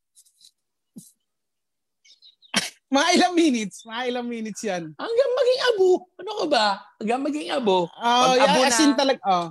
Mga 2.90 3.08
ilang 3.16 3.34
minutes? 3.38 3.86
Mga 3.86 4.02
ilang 4.10 4.28
minutes 4.28 4.62
yan? 4.66 4.84
Hanggang 4.98 5.32
maging 5.32 5.62
abo. 5.70 5.90
Ano 6.18 6.32
ka 6.36 6.46
ba? 6.50 6.66
Hanggang 6.98 7.22
maging 7.22 7.50
abo. 7.54 7.78
Oh, 7.86 8.26
Pag 8.34 8.42
abo 8.42 8.60
yeah, 8.60 8.66
na- 8.66 8.74
asin 8.74 8.92
talaga. 8.94 9.22
Oh. 9.26 9.50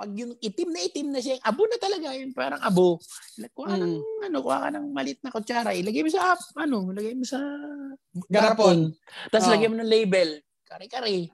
pag 0.00 0.16
yung 0.16 0.32
itim 0.40 0.72
na 0.72 0.80
itim 0.80 1.08
na 1.12 1.20
siya, 1.20 1.36
abo 1.44 1.68
na 1.68 1.76
talaga 1.76 2.16
yun, 2.16 2.32
parang 2.32 2.56
abo. 2.64 2.96
Kuha 3.52 3.68
ka 3.68 3.76
ng, 3.76 4.00
Mm. 4.00 4.32
ano, 4.32 4.36
kuha 4.40 4.58
ka 4.64 4.68
ng 4.72 4.86
malit 4.96 5.20
na 5.20 5.28
kutsara, 5.28 5.76
ilagay 5.76 6.00
mo 6.00 6.08
sa, 6.08 6.32
ano, 6.56 6.88
ilagay 6.88 7.12
mo 7.12 7.20
sa 7.20 7.36
Garapon. 8.24 8.96
Tapos 9.28 9.44
Oh. 9.44 9.52
lagyan 9.52 9.76
mo 9.76 9.84
ng 9.84 9.92
label, 9.92 10.40
kare-kare. 10.64 11.28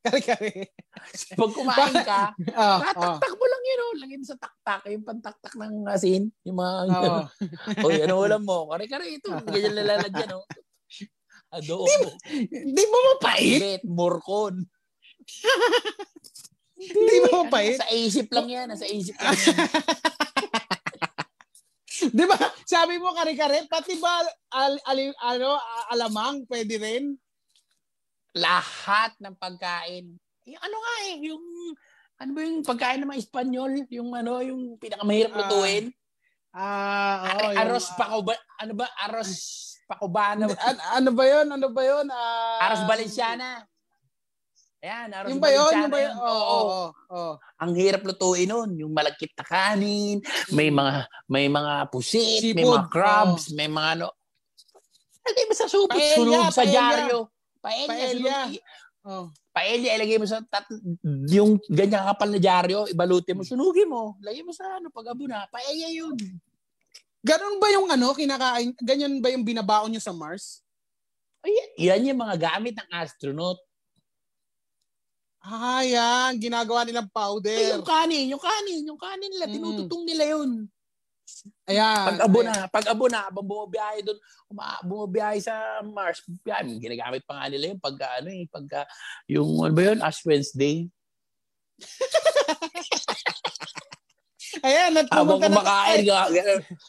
Kare-kare. 0.00 0.72
Pag 1.40 1.52
kumain 1.52 1.96
ka, 2.04 2.32
Oh, 2.56 2.76
oh. 2.80 2.80
tataktak 2.80 3.32
mo 3.36 3.44
lang 3.44 3.62
yun, 3.62 3.80
oh. 3.84 3.92
lagay 4.00 4.16
mo 4.16 4.24
sa 4.24 4.38
taktak, 4.40 4.80
yung 4.88 5.04
pantaktak 5.04 5.54
ng 5.60 5.74
asin, 5.92 6.32
yung 6.44 6.56
mga, 6.56 6.72
Oo. 6.88 7.20
Oy, 7.84 8.00
ano 8.08 8.14
ulam 8.16 8.42
mo? 8.42 8.72
Kare-kare 8.72 9.06
ito, 9.12 9.28
ganyan 9.44 9.76
nalalagyan, 9.76 10.40
oh. 10.40 10.44
Adobo. 11.50 11.84
Hindi 12.30 12.84
mo 12.86 12.96
mapait? 13.12 13.58
Pait, 13.60 13.82
morcon. 13.84 14.54
Hindi 16.78 17.16
mo 17.26 17.44
mapait? 17.44 17.76
Sa 17.76 17.90
isip 17.90 18.30
lang 18.30 18.48
yan, 18.48 18.68
sa 18.78 18.86
isip 18.86 19.18
lang 19.18 19.34
yan. 19.34 19.58
Di 22.00 22.24
ba? 22.24 22.38
Sabi 22.64 22.96
mo 22.96 23.12
kare-kare, 23.12 23.68
pati 23.68 24.00
ba 24.00 24.24
al, 24.56 24.78
al- 24.88 25.18
ano, 25.20 25.60
alamang 25.92 26.48
pwede 26.48 26.80
rin? 26.80 27.18
Lahat 28.34 29.12
ng 29.18 29.34
pagkain. 29.34 30.06
Yung 30.46 30.62
ano 30.62 30.76
nga 30.76 30.94
eh, 31.06 31.14
yung 31.26 31.44
ano 32.20 32.30
ba 32.30 32.40
yung 32.44 32.60
pagkain 32.62 33.00
ng 33.00 33.10
mga 33.10 33.22
Espanyol, 33.22 33.72
yung 33.88 34.10
ano, 34.12 34.32
yung 34.40 34.76
pinakamahirap 34.76 35.32
Ah, 35.32 35.38
lutuin. 35.40 35.84
Ah, 36.50 37.14
oo. 37.16 37.28
Ar- 37.28 37.42
yung- 37.54 37.58
aros 37.62 37.86
pakuba, 37.94 38.32
ano 38.58 38.72
ba? 38.74 38.86
Aros 38.98 39.32
pakubano. 39.86 40.46
An- 40.54 40.84
ano 40.98 41.10
ba 41.10 41.24
'yon? 41.26 41.46
Ano 41.48 41.68
ba 41.70 41.82
'yon? 41.82 42.06
Ah, 42.10 42.70
Aros 42.70 42.82
Valenciana. 42.86 43.66
Ayan, 44.80 45.08
Aros 45.12 45.28
Yung 45.30 45.42
ba 45.42 45.50
'yon? 45.50 45.70
Valenciana. 45.70 45.82
Yung 45.82 45.92
ba 45.92 45.98
'yon? 45.98 46.14
yun. 46.14 46.22
Oo, 46.22 46.30
Oo. 46.30 46.58
oo, 46.60 46.86
oo. 47.10 47.32
Ang 47.58 47.72
hirap 47.74 48.02
lutuin 48.06 48.48
nun. 48.48 48.70
Yung 48.78 48.92
malagkit 48.94 49.34
na 49.34 49.44
kanin, 49.44 50.18
may 50.50 50.70
mga 50.70 50.92
may 51.26 51.46
mga 51.46 51.72
pusit, 51.90 52.54
may 52.54 52.62
Seafood, 52.62 52.86
mga 52.86 52.90
crabs, 52.90 53.44
may 53.52 53.68
mga 53.70 53.88
ano. 53.98 54.08
Mo 55.30 55.54
sa 55.54 55.66
supot, 55.70 55.94
Paella, 55.94 56.50
sa 56.50 56.62
dyaryo. 56.66 57.30
Paella, 57.60 57.88
Paella. 57.92 58.38
Oh. 59.00 59.32
Paella, 59.52 59.96
ilagay 59.96 60.20
mo 60.20 60.28
sa 60.28 60.44
tat, 60.44 60.68
yung 61.32 61.56
ganyan 61.72 62.04
kapal 62.04 62.28
na 62.28 62.40
dyaryo, 62.40 62.84
ibalutin 62.88 63.36
mo, 63.36 63.44
sunugin 63.44 63.88
mo. 63.88 64.16
Lagay 64.20 64.44
mo 64.44 64.52
sa 64.52 64.76
ano, 64.76 64.92
pag 64.92 65.12
abo 65.12 65.24
na. 65.24 65.48
Paella 65.48 65.88
yun. 65.88 66.16
Ganun 67.20 67.56
ba 67.60 67.68
yung 67.72 67.88
ano, 67.88 68.12
kinakain, 68.12 68.72
ganyan 68.80 69.20
ba 69.20 69.28
yung 69.28 69.44
binabaon 69.44 69.92
nyo 69.92 70.00
sa 70.00 70.12
Mars? 70.12 70.64
Ay, 71.40 71.56
yan 71.80 72.12
yung 72.12 72.20
mga 72.20 72.36
gamit 72.36 72.76
ng 72.76 72.88
astronaut. 72.92 73.56
Ah, 75.40 75.80
yan. 75.80 76.36
Ginagawa 76.36 76.84
nilang 76.84 77.08
Ay, 77.08 77.16
powder. 77.16 77.56
yung 77.80 77.84
kanin, 77.88 78.28
yung 78.28 78.42
kanin, 78.44 78.82
yung 78.84 79.00
kanin 79.00 79.30
nila, 79.32 79.48
Mm. 79.48 79.54
tinututong 79.56 80.04
nila 80.04 80.24
yun. 80.36 80.50
Ayan. 81.66 82.06
Pag 82.06 82.20
abo 82.26 82.38
na, 82.42 82.54
pag 82.68 82.86
abo 82.90 83.04
na, 83.06 83.20
habang 83.26 83.46
bumabiyahe 83.46 84.02
doon, 84.02 84.18
uma, 84.50 84.76
bumabiyahe 84.82 85.38
sa 85.40 85.80
Mars, 85.82 86.20
biyahe, 86.42 86.76
ginagamit 86.76 87.22
pa 87.24 87.40
nga 87.40 87.46
nila 87.48 87.72
yun 87.72 87.80
pagka 87.80 88.06
ano 88.18 88.28
eh, 88.28 88.44
pagka 88.50 88.80
yung 89.30 89.62
ano 89.62 89.72
ba 89.72 89.82
yun, 89.86 89.98
Ash 90.02 90.20
Wednesday. 90.26 90.90
Ayan, 94.66 94.98
at 94.98 95.06
pumunta 95.06 95.46
na 95.46 95.62
kumakain 95.62 96.02
ka, 96.02 96.18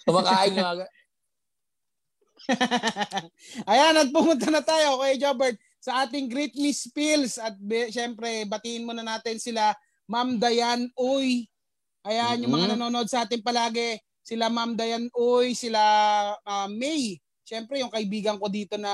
kumakain 0.10 0.54
ka. 0.58 0.70
Ayan, 3.72 4.02
at 4.02 4.10
pumunta 4.10 4.50
na 4.50 4.66
tayo, 4.66 4.98
Kuya 4.98 5.16
Jobert, 5.16 5.56
sa 5.78 6.06
ating 6.06 6.26
Great 6.30 6.58
Miss 6.58 6.90
Pills. 6.90 7.38
At 7.38 7.54
be, 7.62 7.94
syempre, 7.94 8.50
batiin 8.50 8.82
muna 8.82 9.06
natin 9.06 9.38
sila, 9.38 9.78
Ma'am 10.10 10.42
Dayan 10.42 10.90
Uy. 10.98 11.46
Ayan, 12.02 12.42
yung 12.42 12.58
mga 12.58 12.66
Mhm. 12.66 12.74
nanonood 12.82 13.08
sa 13.08 13.24
atin 13.24 13.46
palagi. 13.46 14.02
Sila 14.22 14.48
Ma'am 14.48 14.78
Dayan 14.78 15.10
Uy, 15.12 15.54
sila 15.54 15.82
ah, 16.40 16.70
May. 16.70 17.18
Syempre, 17.42 17.82
yung 17.82 17.92
kaibigan 17.92 18.38
ko 18.38 18.48
dito 18.48 18.78
na 18.78 18.94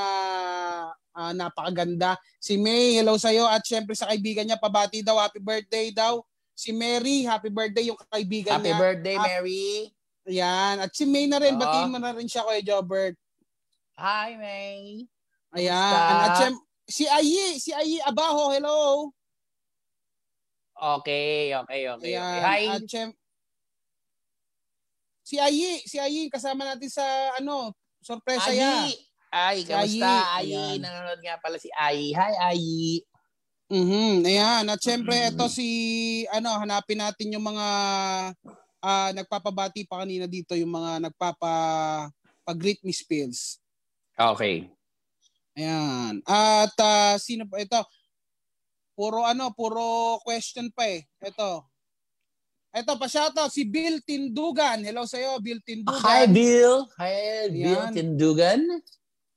ah, 1.14 1.32
napakaganda. 1.32 2.16
Si 2.40 2.56
May, 2.56 2.98
hello 2.98 3.20
sa'yo. 3.20 3.46
At 3.46 3.62
syempre 3.62 3.94
sa 3.94 4.08
kaibigan 4.08 4.48
niya, 4.48 4.58
pabati 4.58 5.04
daw, 5.04 5.20
happy 5.20 5.40
birthday 5.40 5.92
daw. 5.92 6.24
Si 6.58 6.74
Mary, 6.74 7.22
happy 7.22 7.54
birthday 7.54 7.94
yung 7.94 8.00
kaibigan 8.10 8.58
Happy 8.58 8.74
niya. 8.74 8.82
birthday, 8.82 9.16
Hap- 9.16 9.28
Mary. 9.30 9.94
Ayan. 10.26 10.76
At 10.82 10.92
si 10.92 11.06
May 11.06 11.30
na 11.30 11.38
rin, 11.38 11.54
Oo. 11.54 11.62
batiin 11.62 11.88
mo 11.88 12.02
na 12.02 12.12
rin 12.12 12.26
siya, 12.26 12.42
Kuya 12.42 12.66
Jobert. 12.66 13.14
Hi, 13.94 14.34
May. 14.36 15.06
Ayan. 15.54 15.78
Kamusta? 15.94 16.26
At 16.26 16.32
syem- 16.42 16.64
si 16.88 17.04
Ayi, 17.06 17.62
si 17.62 17.72
Ayi 17.72 18.02
Abaho, 18.02 18.50
hello. 18.50 19.12
Okay, 20.78 21.54
okay, 21.54 21.82
okay. 21.90 22.14
Ayan. 22.14 22.26
okay. 22.26 22.42
Hi. 22.42 22.62
At 22.74 22.84
syem- 22.86 23.18
si 25.28 25.36
Ayi, 25.36 25.84
si 25.84 26.00
Ayi, 26.00 26.32
kasama 26.32 26.64
natin 26.64 26.88
sa 26.88 27.04
ano, 27.36 27.76
sorpresa 28.00 28.48
ya. 28.56 28.88
Ayi. 28.88 28.96
Ay, 29.28 29.58
Si 29.60 29.68
kamusta? 29.68 30.40
Ayi. 30.40 30.56
Ayi. 30.56 30.80
Nanonood 30.80 31.20
nga 31.20 31.36
pala 31.44 31.60
si 31.60 31.68
Ayi. 31.76 32.16
Hi, 32.16 32.34
Ayi. 32.56 33.04
Mhm. 33.68 34.24
Ayan. 34.24 34.64
At 34.72 34.80
syempre, 34.80 35.12
Mhm. 35.20 35.36
ito 35.36 35.46
si, 35.52 35.68
ano, 36.32 36.56
hanapin 36.56 37.04
natin 37.04 37.36
yung 37.36 37.44
mga 37.44 37.68
ah, 38.80 39.12
nagpapabati 39.12 39.84
pa 39.84 40.06
kanina 40.06 40.30
dito, 40.30 40.56
yung 40.56 40.70
mga 40.72 41.10
nagpapa 41.10 41.52
pag-greet 42.48 42.80
Miss 42.88 43.04
Pills. 43.04 43.60
Okay. 44.16 44.70
Ayan. 45.58 46.24
At 46.24 46.72
ah, 46.80 47.20
sino 47.20 47.44
pa 47.50 47.60
ito? 47.60 47.82
Puro 48.96 49.28
ano, 49.28 49.52
puro 49.52 50.18
question 50.24 50.72
pa 50.72 50.88
eh. 50.88 51.04
Ito. 51.20 51.68
Ito 52.72 53.00
pa 53.00 53.08
shoutout 53.08 53.50
si 53.50 53.64
Bill 53.64 54.04
Tindugan. 54.04 54.84
Hello 54.84 55.08
sa 55.08 55.18
iyo, 55.18 55.40
Bill 55.40 55.64
Tindugan. 55.64 56.04
Hi, 56.04 56.28
Bill. 56.28 56.84
Hi, 57.00 57.48
Bill 57.50 57.84
Yan. 57.88 57.94
Tindugan. 57.96 58.62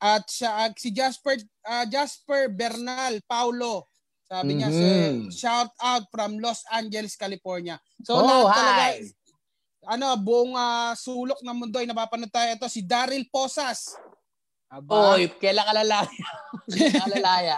At 0.01 0.25
siya 0.27 0.67
ah, 0.67 0.71
si 0.75 0.89
Jasper 0.91 1.37
ah, 1.63 1.85
Jasper 1.85 2.49
Bernal 2.51 3.21
Paulo. 3.25 3.87
Sabi 4.25 4.57
niya, 4.57 4.71
Mhm. 4.71 4.79
si, 4.79 4.89
shout 5.43 5.71
out 5.83 6.07
from 6.09 6.39
Los 6.39 6.63
Angeles, 6.71 7.19
California. 7.19 7.77
So 8.07 8.19
Oh, 8.19 8.25
lahat 8.25 8.47
hi. 8.49 8.57
talaga 8.57 8.85
ano, 9.91 10.07
buong 10.21 10.53
ah, 10.57 10.93
sulok 10.95 11.41
ng 11.41 11.57
mundo 11.57 11.77
ay 11.81 11.89
napapanood 11.89 12.33
tayo. 12.33 12.49
Ito 12.53 12.67
si 12.69 12.83
Daryl 12.85 13.25
Posas. 13.29 13.97
Aba, 14.71 15.19
Oy, 15.19 15.27
kailan 15.43 15.67
ka 15.67 15.75
lalaya? 15.75 16.07
kailan 16.71 16.95
ka 16.95 17.09
lalaya? 17.11 17.57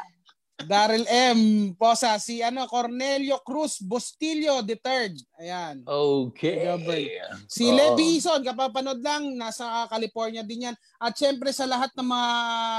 Daryl 0.63 1.03
M. 1.09 1.41
Posa, 1.75 2.21
si 2.23 2.45
ano 2.45 2.69
Cornelio 2.69 3.41
Cruz 3.43 3.83
Bustillo 3.83 4.63
III. 4.63 5.17
Ayan. 5.43 5.77
Okay. 5.83 6.69
Gabay. 6.71 7.05
Si 7.49 7.67
Oo. 7.67 7.75
Levi 7.75 8.21
Ison, 8.21 8.39
kapapanood 8.45 9.03
lang, 9.03 9.33
nasa 9.35 9.89
California 9.91 10.45
din 10.47 10.71
yan. 10.71 10.77
At 11.03 11.19
syempre 11.19 11.51
sa 11.51 11.67
lahat 11.67 11.91
ng 11.99 12.07
mga 12.07 12.31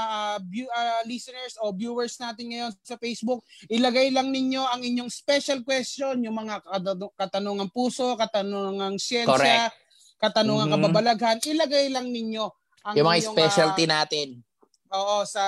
ah, 0.08 0.38
view- 0.40 0.70
ah, 0.72 1.02
listeners 1.04 1.58
o 1.60 1.74
viewers 1.74 2.16
natin 2.16 2.54
ngayon 2.54 2.72
sa 2.80 2.96
Facebook, 2.96 3.44
ilagay 3.68 4.08
lang 4.08 4.32
ninyo 4.32 4.64
ang 4.64 4.80
inyong 4.80 5.12
special 5.12 5.60
question, 5.60 6.24
yung 6.24 6.40
mga 6.40 6.64
katanu- 6.64 7.12
katanungang 7.18 7.72
puso, 7.74 8.16
katanungang 8.16 8.96
siyensya, 8.96 9.34
Correct. 9.68 9.76
katanungang 10.22 10.72
Mhm. 10.72 10.76
kababalaghan, 10.80 11.36
ilagay 11.44 11.92
lang 11.92 12.08
ninyo 12.08 12.48
ang 12.86 12.94
Yung 12.96 13.06
mga 13.12 13.18
inyong, 13.28 13.34
specialty 13.36 13.84
ah, 13.84 13.92
natin. 14.00 14.28
Oo, 14.94 15.26
sa 15.26 15.44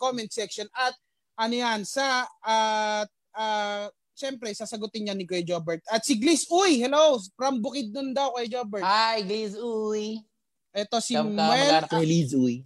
comment 0.00 0.30
section. 0.32 0.66
At 0.72 0.96
ano 1.36 1.54
yan, 1.54 1.84
sa, 1.84 2.24
at 2.42 3.08
uh, 3.36 3.86
syempre, 4.16 4.48
sasagutin 4.56 5.06
niya 5.06 5.14
ni 5.14 5.28
Kuya 5.28 5.44
Jobert. 5.44 5.84
At 5.92 6.02
si 6.02 6.16
Gliss, 6.16 6.48
uy, 6.48 6.80
hello, 6.80 7.20
from 7.36 7.60
Bukidnon 7.60 8.16
daw, 8.16 8.32
Kuya 8.32 8.48
Jobert. 8.48 8.84
Hi, 8.84 9.20
Liz 9.20 9.54
Uy. 9.54 10.24
Ito 10.72 11.00
si 11.00 11.12
Kam 11.16 11.32
ka, 11.36 11.44
Muel, 11.52 11.68
mag-anak 11.72 11.92
ni 12.00 12.06
Liz 12.08 12.32
Uy. 12.32 12.64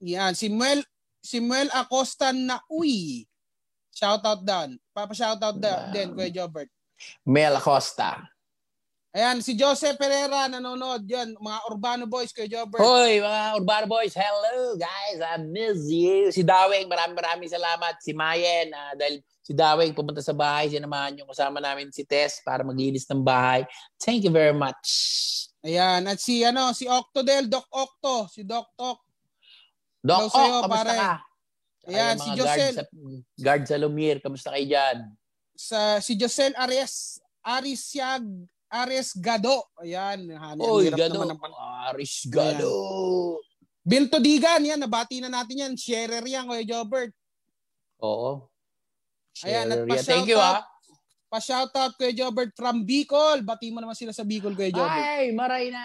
yan, 0.00 0.32
si 0.36 0.52
Muel, 0.52 0.84
si 1.24 1.40
Muel 1.40 1.68
Acosta 1.72 2.32
na 2.32 2.60
uy. 2.68 3.24
Shoutout 3.92 4.40
down. 4.40 4.80
Papa 4.92 5.12
shoutout 5.12 5.56
da, 5.60 5.88
Wow. 5.88 5.92
din, 5.92 6.08
Kuya 6.16 6.30
Jobert. 6.32 6.68
Mel 7.24 7.56
Acosta. 7.56 8.28
Ayan, 9.12 9.44
si 9.44 9.52
Joseph 9.52 10.00
Pereira 10.00 10.48
nanonood. 10.48 11.04
Yan, 11.04 11.36
mga 11.36 11.58
Urbano 11.68 12.08
Boys, 12.08 12.32
Kuya 12.32 12.48
Jobert. 12.48 12.80
Hoy, 12.80 13.20
mga 13.20 13.60
Urbano 13.60 13.84
Boys, 13.84 14.16
hello 14.16 14.72
guys, 14.80 15.20
I 15.20 15.36
miss 15.36 15.84
you. 15.84 16.32
Si 16.32 16.40
Daweng, 16.40 16.88
maraming 16.88 17.20
maraming 17.20 17.50
salamat. 17.52 18.00
Si 18.00 18.16
Mayen, 18.16 18.72
ah, 18.72 18.96
dahil 18.96 19.20
si 19.44 19.52
Daweng 19.52 19.92
pumunta 19.92 20.24
sa 20.24 20.32
bahay, 20.32 20.72
sinamahan 20.72 21.20
yung 21.20 21.28
kasama 21.28 21.60
namin 21.60 21.92
si 21.92 22.08
Tess 22.08 22.40
para 22.40 22.64
maglinis 22.64 23.04
ng 23.04 23.20
bahay. 23.20 23.68
Thank 24.00 24.24
you 24.24 24.32
very 24.32 24.56
much. 24.56 24.88
Ayan, 25.60 26.08
at 26.08 26.16
si 26.16 26.40
ano, 26.40 26.72
si 26.72 26.88
Octodel, 26.88 27.52
Doc 27.52 27.68
Octo, 27.68 28.32
si 28.32 28.48
Doc 28.48 28.72
Tok. 28.72 28.96
Doc, 30.00 30.32
sa'yo, 30.32 30.56
oh, 30.56 30.60
kamusta 30.64 30.88
pare. 30.88 30.96
ka? 30.96 31.12
Ayan, 31.92 32.16
Ay, 32.16 32.22
si 32.24 32.28
Josel. 32.32 32.74
Guard 32.74 32.76
sa, 32.80 32.84
guard 33.44 33.62
sa 33.68 33.76
Lumiere, 33.76 34.24
kamusta 34.24 34.56
kayo 34.56 34.66
dyan? 34.72 34.98
sa 35.52 36.00
si 36.02 36.16
Josel 36.18 36.56
Arias 36.58 37.20
Arisiag 37.44 38.24
Aries 38.72 39.12
Gado. 39.20 39.68
Ayan, 39.84 40.32
han- 40.32 40.56
ang 40.56 40.64
Oy, 40.64 40.88
Gado. 40.88 41.20
naman 41.20 41.36
ng 41.36 41.40
pan- 41.40 41.60
Aris 41.92 42.24
Gado. 42.24 42.72
Bill 43.84 44.08
Todigan, 44.08 44.64
yan, 44.64 44.80
nabati 44.80 45.20
na 45.20 45.28
natin 45.28 45.68
yan. 45.68 45.72
Sharer 45.76 46.24
yan, 46.24 46.48
Kuya 46.48 46.64
Jobert. 46.64 47.12
Oo. 48.00 48.48
Ayan, 49.44 49.68
at 49.68 49.84
yan. 49.84 50.00
Thank 50.00 50.32
you, 50.32 50.38
pa-shoutout. 50.40 50.64
ah. 50.64 50.64
Pa-shoutout 51.28 51.92
Kuya 52.00 52.12
Jobert 52.16 52.56
from 52.56 52.88
Bicol. 52.88 53.44
Bati 53.44 53.68
mo 53.68 53.84
naman 53.84 53.98
sila 53.98 54.16
sa 54.16 54.24
Bicol, 54.24 54.56
Kuya 54.56 54.72
Jobert. 54.72 55.04
Ay, 55.04 55.36
maray 55.36 55.68
na 55.68 55.82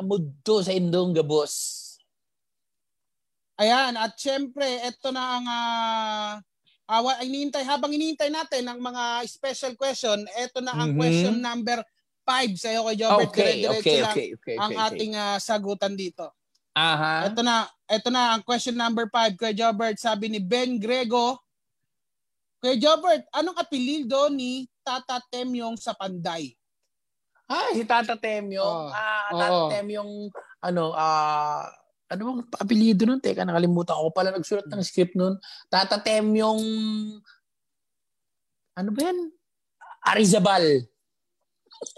mudto 0.00 0.64
sa 0.64 0.72
Indong 0.72 1.12
Gabos. 1.12 1.84
Ayan, 3.56 3.96
at 3.96 4.16
syempre, 4.20 4.68
ito 4.84 5.08
na 5.12 5.22
ang 5.40 5.46
uh, 5.48 6.32
uh, 6.92 7.24
inihintay, 7.24 7.64
habang 7.64 7.88
inihintay 7.88 8.28
natin 8.28 8.68
ang 8.68 8.78
mga 8.78 9.24
special 9.24 9.72
question, 9.80 10.20
ito 10.36 10.60
na 10.60 10.76
ang 10.76 10.92
mm-hmm. 10.92 11.00
question 11.00 11.36
number 11.40 11.80
5 12.26 12.58
sa 12.58 12.68
iyo 12.74 12.82
kay 12.82 12.96
Jobert. 12.98 13.30
Okay, 13.30 13.54
okay, 13.70 13.98
okay, 14.02 14.28
okay, 14.34 14.56
ang 14.58 14.74
okay, 14.74 14.86
ating 14.90 15.12
uh, 15.14 15.38
sagutan 15.38 15.94
dito. 15.94 16.34
Aha. 16.74 17.30
Ito 17.30 17.40
na, 17.40 17.70
ito 17.86 18.08
na 18.10 18.34
ang 18.34 18.42
question 18.42 18.74
number 18.74 19.06
5 19.08 19.38
kay 19.38 19.54
Jobert. 19.54 19.96
Sabi 20.02 20.26
ni 20.26 20.42
Ben 20.42 20.76
Grego, 20.76 21.38
Kay 22.56 22.80
Jobert, 22.80 23.28
anong 23.36 23.60
apelido 23.60 24.32
ni 24.32 24.66
Tata 24.80 25.22
Temyong 25.30 25.76
sa 25.76 25.92
Panday? 25.92 26.56
Ah, 27.46 27.70
si 27.70 27.86
Tata 27.86 28.18
Temyong. 28.18 28.90
Oh. 28.90 28.90
Ah, 28.90 29.30
Tata 29.30 29.54
oh. 29.54 29.70
Temyong, 29.70 30.32
ano, 30.64 30.90
ah, 30.96 31.68
ano 32.06 32.20
bang 32.22 32.40
apelyido 32.62 33.02
nun? 33.02 33.18
Teka, 33.18 33.42
nakalimutan 33.42 33.98
ko 33.98 34.10
pala 34.14 34.30
nagsulat 34.30 34.66
ng 34.70 34.82
script 34.86 35.18
nun. 35.18 35.34
Tatatem 35.66 36.26
yung 36.38 36.62
ano 38.76 38.88
ba 38.94 39.00
yan? 39.10 39.18
Arizabal. 40.06 40.86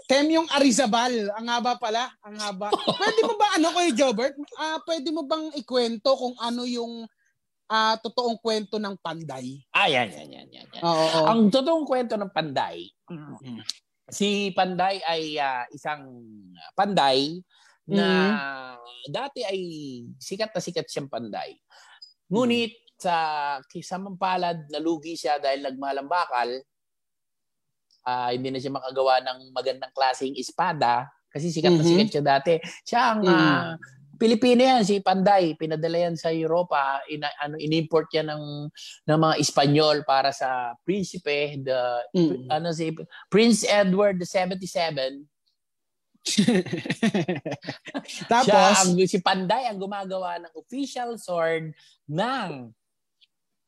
Tem 0.09 0.25
yung 0.29 0.49
Arizabal. 0.49 1.29
Ang 1.37 1.47
haba 1.47 1.77
pala. 1.77 2.09
Ang 2.25 2.37
haba. 2.41 2.73
pwede 2.73 3.19
mo 3.25 3.33
ba, 3.37 3.47
ano 3.55 3.67
kayo, 3.75 3.89
Jobert? 3.93 4.35
Uh, 4.57 4.77
pwede 4.83 5.09
mo 5.13 5.23
bang 5.23 5.53
ikwento 5.55 6.17
kung 6.17 6.35
ano 6.41 6.65
yung 6.65 7.05
uh, 7.69 7.95
totoong 8.01 8.41
kwento 8.41 8.81
ng 8.81 8.97
Panday? 8.99 9.61
Ah, 9.71 9.87
yan, 9.87 10.09
yan, 10.09 10.29
yan. 10.29 10.47
yan, 10.49 10.67
yan. 10.73 10.83
Oo, 10.83 11.05
oo. 11.21 11.25
Ang 11.29 11.53
totoong 11.53 11.85
kwento 11.85 12.17
ng 12.17 12.31
Panday, 12.33 12.89
si 14.09 14.49
Panday 14.57 14.99
ay 15.05 15.37
uh, 15.37 15.63
isang 15.69 16.09
Panday 16.73 17.39
na 17.89 18.05
mm-hmm. 18.05 19.09
dati 19.09 19.41
ay 19.41 19.59
sikat 20.21 20.53
na 20.53 20.61
sikat 20.61 20.85
siyang 20.85 21.09
panday. 21.09 21.57
Ngunit 22.29 22.73
mm-hmm. 22.77 23.01
sa 23.01 23.15
kisamampalad 23.65 24.69
nalugi 24.69 25.17
siya 25.17 25.41
dahil 25.41 25.65
nagmalambakal, 25.65 26.61
uh, 28.05 28.29
hindi 28.31 28.53
na 28.53 28.59
siya 28.61 28.75
makagawa 28.75 29.23
ng 29.23 29.39
magandang 29.55 29.93
klaseng 29.95 30.35
espada 30.35 31.07
kasi 31.29 31.53
sikat 31.53 31.73
mm-hmm. 31.73 31.85
na 31.85 31.89
sikat 31.89 32.09
siya 32.09 32.23
dati. 32.25 32.53
Siya 32.85 33.01
ang 33.15 33.21
mm-hmm. 33.23 33.37
uh, 33.37 33.73
Pilipino 34.19 34.59
yan, 34.59 34.83
si 34.83 34.99
Panday. 34.99 35.55
Pinadala 35.55 36.11
yan 36.11 36.19
sa 36.19 36.27
Europa. 36.27 36.99
Ina, 37.07 37.31
ano, 37.39 37.55
inimport 37.55 38.11
yan 38.11 38.27
ng, 38.27 38.67
ng 39.07 39.19
mga 39.23 39.35
Espanyol 39.39 40.03
para 40.03 40.35
sa 40.35 40.75
prinsipe, 40.83 41.55
the, 41.63 42.03
mm. 42.11 42.51
ano 42.51 42.75
si, 42.75 42.91
Prince 43.31 43.63
Edward 43.63 44.19
the 44.19 44.27
77 44.27 45.23
Tapos, 48.31 48.51
siya 48.51 48.75
ang, 48.75 48.91
si 49.07 49.23
Panday 49.23 49.71
ang 49.71 49.79
gumagawa 49.79 50.35
ng 50.43 50.51
official 50.51 51.15
sword 51.15 51.71
ng 52.11 52.75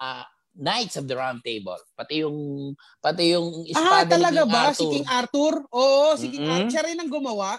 uh, 0.03 0.25
Knights 0.51 0.99
of 0.99 1.07
the 1.07 1.15
Round 1.15 1.39
Table. 1.39 1.79
Pati 1.95 2.27
yung 2.27 2.71
pati 2.99 3.31
yung 3.31 3.63
espada 3.63 4.03
ah, 4.03 4.11
talaga 4.19 4.39
ni 4.43 4.47
King 4.47 4.51
ba? 4.51 4.61
Arthur. 4.67 4.75
Si 4.75 4.85
King 4.91 5.07
Arthur? 5.07 5.53
Oo, 5.71 6.07
si 6.19 6.25
King 6.27 6.43
mm-hmm. 6.43 6.55
Arthur. 6.59 6.71
Siya 6.71 6.83
rin 6.85 6.99
ang 6.99 7.11
gumawa? 7.11 7.51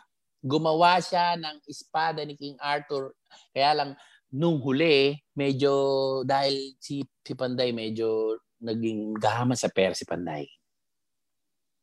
Gumawa 0.43 0.93
siya 1.01 1.26
ng 1.40 1.57
espada 1.64 2.20
ni 2.26 2.34
King 2.36 2.59
Arthur. 2.61 3.16
Kaya 3.55 3.70
lang, 3.72 3.90
nung 4.32 4.61
huli, 4.61 5.16
medyo, 5.32 5.72
dahil 6.24 6.76
si, 6.80 7.05
si 7.05 7.32
Panday 7.32 7.70
medyo 7.72 8.36
naging 8.62 9.16
gahama 9.18 9.59
sa 9.59 9.72
pera 9.72 9.93
si 9.93 10.07
Panday. 10.07 10.47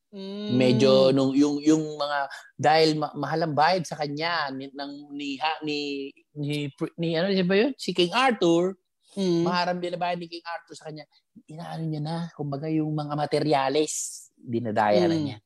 Mm. 0.10 0.58
Medyo 0.58 1.14
nung 1.14 1.38
yung 1.38 1.62
yung 1.62 1.86
mga 1.94 2.20
dahil 2.58 2.98
ma- 2.98 3.14
mahal 3.14 3.46
ang 3.46 3.54
bayad 3.54 3.86
sa 3.86 3.94
kanya 3.94 4.50
ni 4.50 4.66
ng 4.74 4.94
ni 5.14 5.38
ha, 5.38 5.62
ni, 5.62 6.10
ni 6.34 6.66
ni 6.98 7.14
ano 7.14 7.30
si 7.30 7.46
ba 7.46 7.54
yun? 7.54 7.74
Si 7.78 7.94
King 7.94 8.10
Arthur. 8.18 8.74
Mm. 9.20 9.44
Na 9.44 10.00
bayad 10.00 10.20
ni 10.24 10.32
King 10.32 10.46
Arthur 10.48 10.76
sa 10.80 10.88
kanya. 10.88 11.04
Inaano 11.52 11.84
niya 11.84 12.00
na, 12.00 12.16
kumbaga 12.32 12.72
yung 12.72 12.96
mga 12.96 13.14
materyales, 13.20 14.28
dinadaya 14.40 15.04
mm. 15.04 15.12
na 15.12 15.18
niya. 15.20 15.38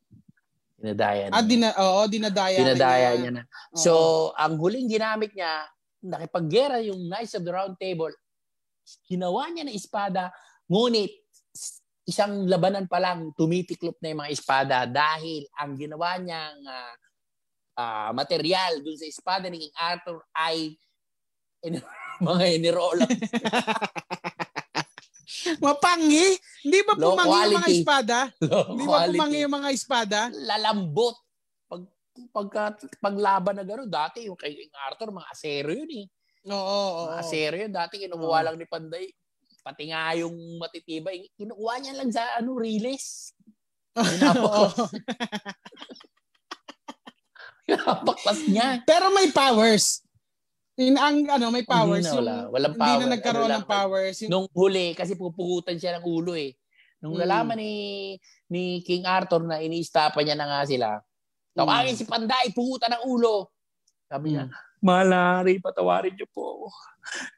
Dinadaya 0.78 1.24
na. 1.26 1.34
Ah, 1.34 1.46
dina, 1.46 1.68
oo, 1.74 2.02
dinadaya, 2.06 2.58
dinadaya 2.62 3.10
niya. 3.18 3.22
niya 3.26 3.32
na. 3.42 3.44
So, 3.74 3.94
oo. 3.94 4.38
ang 4.38 4.62
huling 4.62 4.86
ginamit 4.86 5.34
niya, 5.34 5.66
nakipaggera 6.06 6.86
yung 6.86 7.10
Knights 7.10 7.34
of 7.34 7.42
the 7.42 7.50
Round 7.50 7.74
Table, 7.82 8.14
ginawa 9.10 9.50
niya 9.50 9.66
na 9.66 9.74
espada, 9.74 10.30
ngunit 10.70 11.24
isang 12.04 12.46
labanan 12.46 12.86
pa 12.86 13.00
lang 13.00 13.32
tumitiklop 13.32 13.96
na 14.04 14.12
yung 14.12 14.22
mga 14.28 14.34
espada 14.36 14.78
dahil 14.84 15.48
ang 15.56 15.80
ginawa 15.80 16.20
niyang 16.20 16.60
uh, 16.68 16.96
uh, 17.80 18.12
material 18.12 18.84
dun 18.84 19.00
sa 19.00 19.08
espada 19.08 19.48
ni 19.48 19.64
King 19.64 19.78
Arthur 19.80 20.20
ay 20.36 20.76
mga 22.24 22.44
inirola. 22.58 23.06
Mapangi? 25.64 26.40
Hindi 26.64 26.80
ba 26.88 26.94
pumangi 26.96 27.38
yung 27.44 27.58
mga 27.60 27.72
espada? 27.72 28.18
Hindi 28.40 28.84
ba 28.88 29.00
pumangi 29.12 29.40
yung 29.44 29.56
mga 29.60 29.70
espada? 29.76 30.20
Lalambot. 30.32 31.16
Pag, 31.68 31.82
pagka, 32.32 32.64
paglaban 33.04 33.60
na 33.60 33.66
gano'n, 33.68 33.92
dati 33.92 34.26
yung 34.32 34.40
kay 34.40 34.56
King 34.56 34.72
Arthur, 34.88 35.12
mga 35.12 35.30
asero 35.30 35.76
yun 35.76 35.92
eh. 35.92 36.06
Oo, 36.48 36.56
oo, 36.56 36.90
oo. 36.96 37.04
Mga 37.12 37.20
asero 37.20 37.56
yun. 37.60 37.72
Dati 37.76 38.00
kinukuha 38.00 38.40
lang 38.48 38.56
ni 38.56 38.66
Panday 38.66 39.12
pati 39.64 39.96
nga 39.96 40.12
yung 40.20 40.36
matitibay, 40.60 41.24
kinukuha 41.40 41.80
niya 41.80 41.96
lang 41.96 42.12
sa 42.12 42.36
ano, 42.36 42.60
riles. 42.60 43.32
Pinapaklas 47.64 48.44
niya. 48.52 48.84
Pero 48.84 49.08
may 49.16 49.32
powers. 49.32 50.03
In 50.74 50.98
ang 50.98 51.30
ano 51.30 51.54
may 51.54 51.62
powers 51.62 52.10
hindi 52.10 52.18
na, 52.18 52.18
wala. 52.18 52.36
Walang 52.50 52.76
power. 52.76 52.88
Hindi 52.90 52.98
na 53.06 53.14
nagkaroon 53.14 53.50
ano 53.50 53.58
ng 53.62 53.68
powers. 53.70 54.16
Yung... 54.26 54.32
Nung 54.34 54.48
huli 54.58 54.98
kasi 54.98 55.14
pupukutan 55.14 55.78
siya 55.78 56.02
ng 56.02 56.06
ulo 56.06 56.34
eh. 56.34 56.58
Nung 56.98 57.14
hmm. 57.14 57.22
nalaman 57.22 57.58
ni 57.62 57.74
ni 58.50 58.82
King 58.82 59.06
Arthur 59.06 59.46
na 59.46 59.62
iniistapan 59.62 60.24
niya 60.26 60.38
na 60.38 60.48
nga 60.50 60.62
sila. 60.66 60.98
Tawagin 61.54 61.94
hmm. 61.94 62.02
si 62.02 62.06
Panday, 62.10 62.46
pukutan 62.58 62.98
ng 62.98 63.04
ulo. 63.06 63.54
Sabi 64.10 64.34
niya, 64.34 64.50
hmm. 64.50 64.74
Malari, 64.84 65.64
patawarin 65.64 66.12
niyo 66.12 66.28
po. 66.36 66.68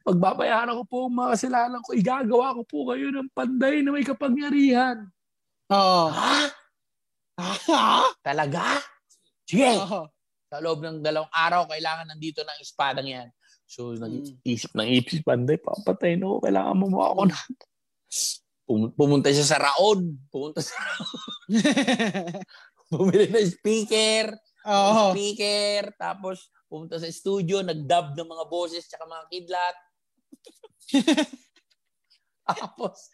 Pagbabayaran 0.02 0.82
ko 0.82 0.84
po 0.90 0.98
ang 1.06 1.14
mga 1.14 1.30
kasalanan 1.38 1.82
ko. 1.86 1.94
Igagawa 1.94 2.58
ko 2.58 2.62
po 2.66 2.78
kayo 2.90 3.14
ng 3.14 3.30
panday 3.38 3.86
na 3.86 3.94
may 3.94 4.02
kapangyarihan. 4.02 5.06
Oo. 5.70 6.10
Ha? 6.10 6.50
Ha? 7.38 8.10
Talaga? 8.26 8.82
Sige. 9.46 9.78
Oo. 9.78 10.10
Sa 10.50 10.62
loob 10.62 10.86
ng 10.86 11.02
dalawang 11.02 11.32
araw, 11.34 11.66
kailangan 11.66 12.10
nandito 12.10 12.46
ng 12.46 12.60
espadang 12.62 13.10
yan. 13.10 13.28
So, 13.66 13.98
nag-isip 13.98 14.72
ng 14.78 14.90
isip 14.94 15.26
panday, 15.26 15.58
papatay 15.58 16.22
no, 16.22 16.38
kailangan 16.38 16.78
mo 16.78 17.02
ako 17.02 17.22
na. 17.34 17.40
Pumunta 18.94 19.34
siya 19.34 19.46
sa 19.46 19.62
Raon. 19.62 20.22
Pumunta 20.30 20.62
sa 20.62 20.78
Raon. 20.78 21.22
Bumili 22.94 23.26
ng 23.34 23.50
speaker. 23.50 24.38
Oo. 24.70 25.14
Speaker. 25.14 25.94
Tapos, 25.98 26.50
pumunta 26.70 27.02
sa 27.02 27.10
studio, 27.10 27.66
nag-dub 27.66 28.14
ng 28.14 28.30
mga 28.30 28.46
boses 28.50 28.86
tsaka 28.86 29.10
mga 29.10 29.26
kidlat. 29.34 29.76
Tapos, 32.46 33.10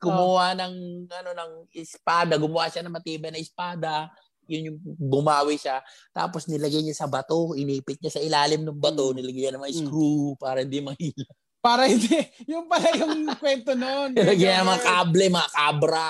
kumuha 0.00 0.56
ng, 0.56 0.74
ano, 1.12 1.30
ng 1.36 1.52
espada, 1.76 2.40
gumawa 2.40 2.72
siya 2.72 2.80
ng 2.84 2.96
matibay 2.96 3.28
na 3.28 3.40
espada, 3.40 4.08
yun 4.50 4.74
yung 4.74 4.78
bumawi 4.82 5.54
siya. 5.54 5.78
Tapos 6.10 6.50
nilagay 6.50 6.82
niya 6.82 7.06
sa 7.06 7.06
bato, 7.06 7.54
inipit 7.54 8.02
niya 8.02 8.18
sa 8.18 8.22
ilalim 8.22 8.66
ng 8.66 8.76
bato, 8.76 9.14
hmm. 9.14 9.16
nilagay 9.22 9.40
niya 9.46 9.54
ng 9.54 9.62
mga 9.62 9.72
hmm. 9.72 9.82
screw 9.86 10.34
para 10.36 10.58
hindi 10.66 10.78
mahila. 10.82 11.30
Para 11.60 11.82
hindi, 11.86 12.18
yung 12.50 12.66
pala 12.66 12.88
yung 12.98 13.14
kwento 13.38 13.72
noon. 13.78 14.10
nilagay 14.18 14.50
niya 14.50 14.66
mga 14.66 14.82
kable, 14.82 15.26
mga 15.30 15.50
kabra. 15.54 16.08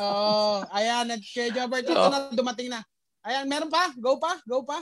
Oo, 0.00 0.64
oh, 0.64 0.72
ayan, 0.72 1.12
at 1.12 1.20
kay 1.20 1.52
Jobert, 1.52 1.84
ito 1.84 1.92
oh. 1.92 2.08
na, 2.08 2.32
dumating 2.32 2.72
na. 2.72 2.80
Ayan, 3.28 3.44
meron 3.44 3.68
pa? 3.68 3.92
Go 4.00 4.16
pa? 4.16 4.40
Go 4.48 4.64
pa? 4.64 4.80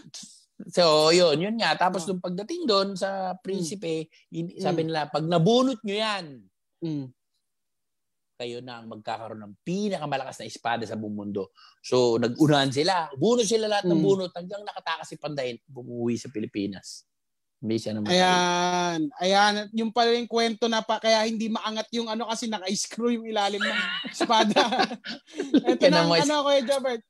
So, 0.70 1.10
yun, 1.10 1.42
yun 1.42 1.56
nga. 1.58 1.74
Tapos, 1.74 2.06
oh. 2.06 2.14
nung 2.14 2.22
pagdating 2.22 2.64
doon 2.64 2.88
sa 2.94 3.34
prinsipe, 3.42 4.06
mm. 4.30 4.62
sabi 4.62 4.86
nila, 4.86 5.10
pag 5.10 5.26
nabunot 5.26 5.82
nyo 5.82 5.96
yan, 5.96 6.24
mm. 6.80 7.15
Kayo 8.36 8.60
na 8.60 8.78
ang 8.78 8.86
magkakaroon 8.92 9.40
ng 9.40 9.54
pinakamalakas 9.64 10.38
na 10.40 10.48
espada 10.48 10.84
sa 10.84 10.94
buong 10.94 11.16
mundo. 11.26 11.50
So, 11.80 12.20
nag-unahan 12.20 12.70
sila. 12.70 13.08
Bunot 13.16 13.48
sila 13.48 13.66
lahat 13.66 13.88
ng 13.88 13.96
mm. 13.96 14.04
bunot 14.04 14.32
hanggang 14.36 14.62
nakatakas 14.62 15.08
si 15.08 15.16
Panday 15.16 15.56
bumuwi 15.64 16.20
sa 16.20 16.28
Pilipinas. 16.28 17.08
Hindi 17.56 17.76
siya 17.80 17.96
naman. 17.96 18.12
Ayan. 18.12 19.00
Ayan. 19.16 19.54
Yung 19.72 19.90
pala 19.90 20.12
yung 20.12 20.28
kwento 20.28 20.68
na 20.68 20.84
pa, 20.84 21.00
kaya 21.00 21.24
hindi 21.24 21.48
maangat 21.48 21.88
yung 21.96 22.12
ano 22.12 22.28
kasi 22.28 22.46
naka-screw 22.52 23.16
yung 23.16 23.26
ilalim 23.26 23.64
ng 23.64 23.80
espada. 24.12 24.68
Ito 25.72 25.84
na 25.88 26.04
ang 26.04 26.12
ano, 26.12 26.44
Kuya 26.44 26.62
Jobert. 26.62 27.02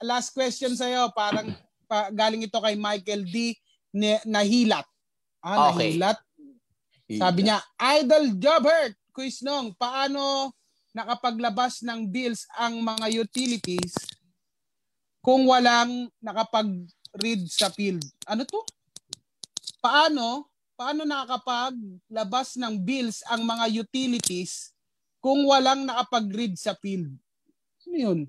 Last 0.00 0.32
question 0.32 0.72
sa'yo. 0.72 1.12
Parang 1.12 1.52
pa, 1.84 2.08
galing 2.08 2.40
ito 2.40 2.56
kay 2.56 2.80
Michael 2.80 3.28
D. 3.28 3.52
Nahilat. 4.24 4.88
Ah, 5.44 5.76
okay. 5.76 5.92
Nahilat. 5.94 6.18
Sabi 7.10 7.40
niya, 7.44 7.58
Idol 8.00 8.38
Jobert, 8.38 8.94
quiz 9.10 9.42
nong, 9.42 9.74
paano 9.74 10.54
nakapaglabas 10.90 11.82
ng 11.86 12.10
bills 12.10 12.46
ang 12.58 12.82
mga 12.82 13.06
utilities 13.22 13.94
kung 15.22 15.46
walang 15.46 16.08
nakapag-read 16.18 17.46
sa 17.46 17.70
field. 17.70 18.02
Ano 18.26 18.42
to? 18.48 18.60
Paano? 19.78 20.48
Paano 20.74 21.04
nakakapaglabas 21.04 22.56
ng 22.56 22.80
bills 22.80 23.20
ang 23.28 23.44
mga 23.44 23.84
utilities 23.84 24.72
kung 25.20 25.44
walang 25.44 25.84
nakapag-read 25.84 26.56
sa 26.56 26.72
field? 26.80 27.12
Ano 27.84 27.96
yun? 27.96 28.20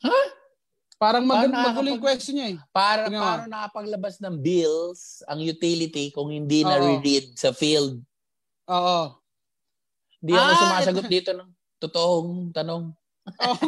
Ha? 0.00 0.08
Huh? 0.08 0.28
Parang 1.02 1.26
mag- 1.26 1.50
maguling 1.50 1.98
question 1.98 2.38
niya 2.38 2.54
eh. 2.54 2.58
Para, 2.70 3.10
Tingnan 3.10 3.20
paano 3.20 3.44
nakapaglabas 3.50 4.22
ng 4.22 4.38
bills 4.38 5.26
ang 5.26 5.42
utility 5.42 6.14
kung 6.14 6.30
hindi 6.30 6.62
na 6.62 6.78
read 6.78 7.34
sa 7.34 7.50
field? 7.50 7.98
Oo. 8.70 9.18
Hindi 10.22 10.32
ako 10.38 10.46
ah, 10.54 10.60
sumasagot 10.62 11.04
ito. 11.10 11.12
dito 11.12 11.30
ng 11.34 11.50
totoong 11.82 12.54
tanong. 12.54 12.94
Oh. 13.42 13.58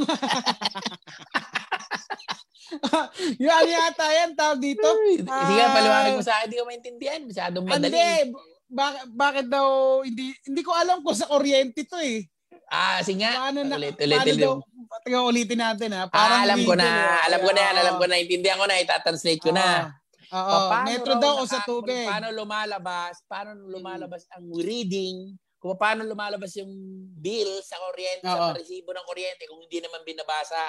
yan 3.42 3.66
yata 3.66 4.06
yan, 4.10 4.30
tawag 4.34 4.60
dito. 4.62 4.86
Sige, 5.26 5.62
uh, 5.62 5.74
paliwanag 5.74 6.18
mo 6.18 6.22
sa 6.22 6.42
akin, 6.42 6.50
hindi 6.50 6.58
ko 6.58 6.66
maintindihan. 6.66 7.22
Masyadong 7.22 7.64
madali. 7.66 7.90
Hindi, 7.90 8.34
bakit, 8.70 9.06
bakit 9.14 9.46
daw, 9.50 10.00
hindi, 10.02 10.34
hindi 10.46 10.62
ko 10.62 10.72
alam 10.74 11.02
kung 11.02 11.14
sa 11.14 11.30
kuryente 11.30 11.86
to 11.86 11.98
eh. 12.02 12.26
Ah, 12.70 12.98
sige 13.04 13.22
nga. 13.22 13.50
Paano 13.50 13.62
na, 13.62 13.76
ulit, 13.78 13.94
ulit, 14.00 14.18
paano 14.18 14.34
ulit. 14.34 14.42
Daw, 14.42 14.54
Tiga 15.04 15.26
ulitin 15.26 15.58
natin 15.58 15.90
ha. 15.90 16.06
Parang 16.06 16.42
ah, 16.42 16.46
alam 16.46 16.58
ko 16.62 16.74
na, 16.78 16.86
eh. 16.86 17.26
alam 17.28 17.40
ko 17.42 17.50
na 17.50 17.60
yan, 17.60 17.76
alam 17.82 17.94
ko 17.98 18.04
na, 18.06 18.14
intindihan 18.18 18.58
ko 18.58 18.66
na, 18.66 18.82
itatranslate 18.82 19.42
ko 19.42 19.50
na. 19.50 19.90
Oo, 20.34 20.58
metro 20.82 21.14
daw 21.22 21.42
o 21.42 21.46
sa 21.46 21.62
tubig. 21.62 22.10
Paano 22.10 22.34
lumalabas, 22.34 23.22
paano 23.30 23.54
lumalabas 23.54 24.26
ang 24.34 24.50
reading, 24.50 25.38
kung 25.64 25.80
paano 25.80 26.04
lumalabas 26.04 26.52
yung 26.60 26.68
bill 27.16 27.64
sa 27.64 27.80
kuryente, 27.80 28.28
sa 28.28 28.52
resibo 28.52 28.92
ng 28.92 29.08
kuryente 29.08 29.48
kung 29.48 29.64
hindi 29.64 29.80
naman 29.80 30.04
binabasa. 30.04 30.60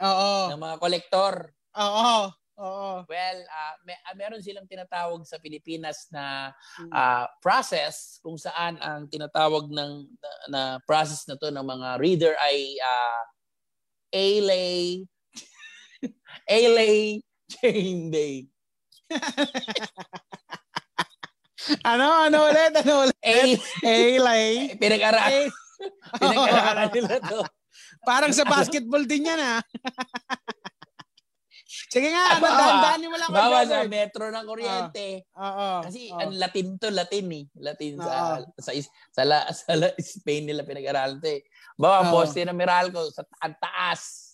Oo. 0.00 0.56
Ng 0.56 0.62
mga 0.64 0.76
kolektor. 0.80 1.52
Oo. 1.76 2.32
Oo. 2.56 3.04
Well, 3.04 3.38
uh, 3.44 3.74
may, 3.84 3.92
uh, 3.92 4.16
meron 4.16 4.40
silang 4.40 4.64
tinatawag 4.64 5.20
sa 5.28 5.36
Pilipinas 5.36 6.08
na 6.08 6.48
uh, 6.88 7.28
process 7.44 8.24
kung 8.24 8.40
saan 8.40 8.80
ang 8.80 9.04
tinatawag 9.12 9.68
ng 9.68 9.92
na, 10.08 10.30
na 10.48 10.62
process 10.88 11.28
na 11.28 11.36
to 11.36 11.52
ng 11.52 11.64
mga 11.68 12.00
reader 12.00 12.32
ay 12.40 12.80
uh, 12.80 13.22
A-lay 14.16 15.04
A-lay 16.56 17.20
chain 17.52 18.08
day. 18.08 18.48
ano 21.82 22.06
ano 22.28 22.36
ulit 22.50 22.72
ano 22.82 22.92
ulit? 23.06 23.16
A 23.22 23.34
A-lay. 23.86 24.76
Pinag-aralan. 24.76 25.50
Pinag-aralan 26.18 26.88
nila 26.90 27.14
to. 27.22 27.40
Parang 28.02 28.32
sa 28.34 28.42
basketball 28.46 29.06
din 29.06 29.30
yan 29.30 29.38
ah. 29.38 29.60
Sige 31.92 32.08
nga, 32.08 32.40
ano, 32.40 32.48
dahan-dahan 32.48 33.04
mo 33.04 33.16
lang. 33.20 33.30
Bawa 33.32 33.68
sa 33.68 33.84
metro 33.84 34.32
ng 34.32 34.46
kuryente. 34.48 35.28
Oo. 35.36 35.44
Uh, 35.44 35.60
uh, 35.60 35.80
Kasi 35.84 36.08
uh, 36.08 36.24
ang 36.24 36.32
Latin 36.40 36.68
to, 36.80 36.88
Latin 36.88 37.28
eh. 37.36 37.44
Latin 37.60 38.00
uh, 38.00 38.40
sa, 38.56 38.72
sa, 38.72 38.72
sa, 39.12 39.22
sa, 39.52 39.72
sa, 39.76 39.88
Spain 40.00 40.48
nila 40.48 40.64
pinag-aralan 40.64 41.20
to 41.20 41.28
eh. 41.28 41.44
Bawa, 41.76 42.08
uh, 42.08 42.08
poste 42.08 42.48
ng 42.48 42.56
Meralco, 42.56 43.04
sa 43.12 43.28
ang 43.44 43.56
taas. 43.60 44.32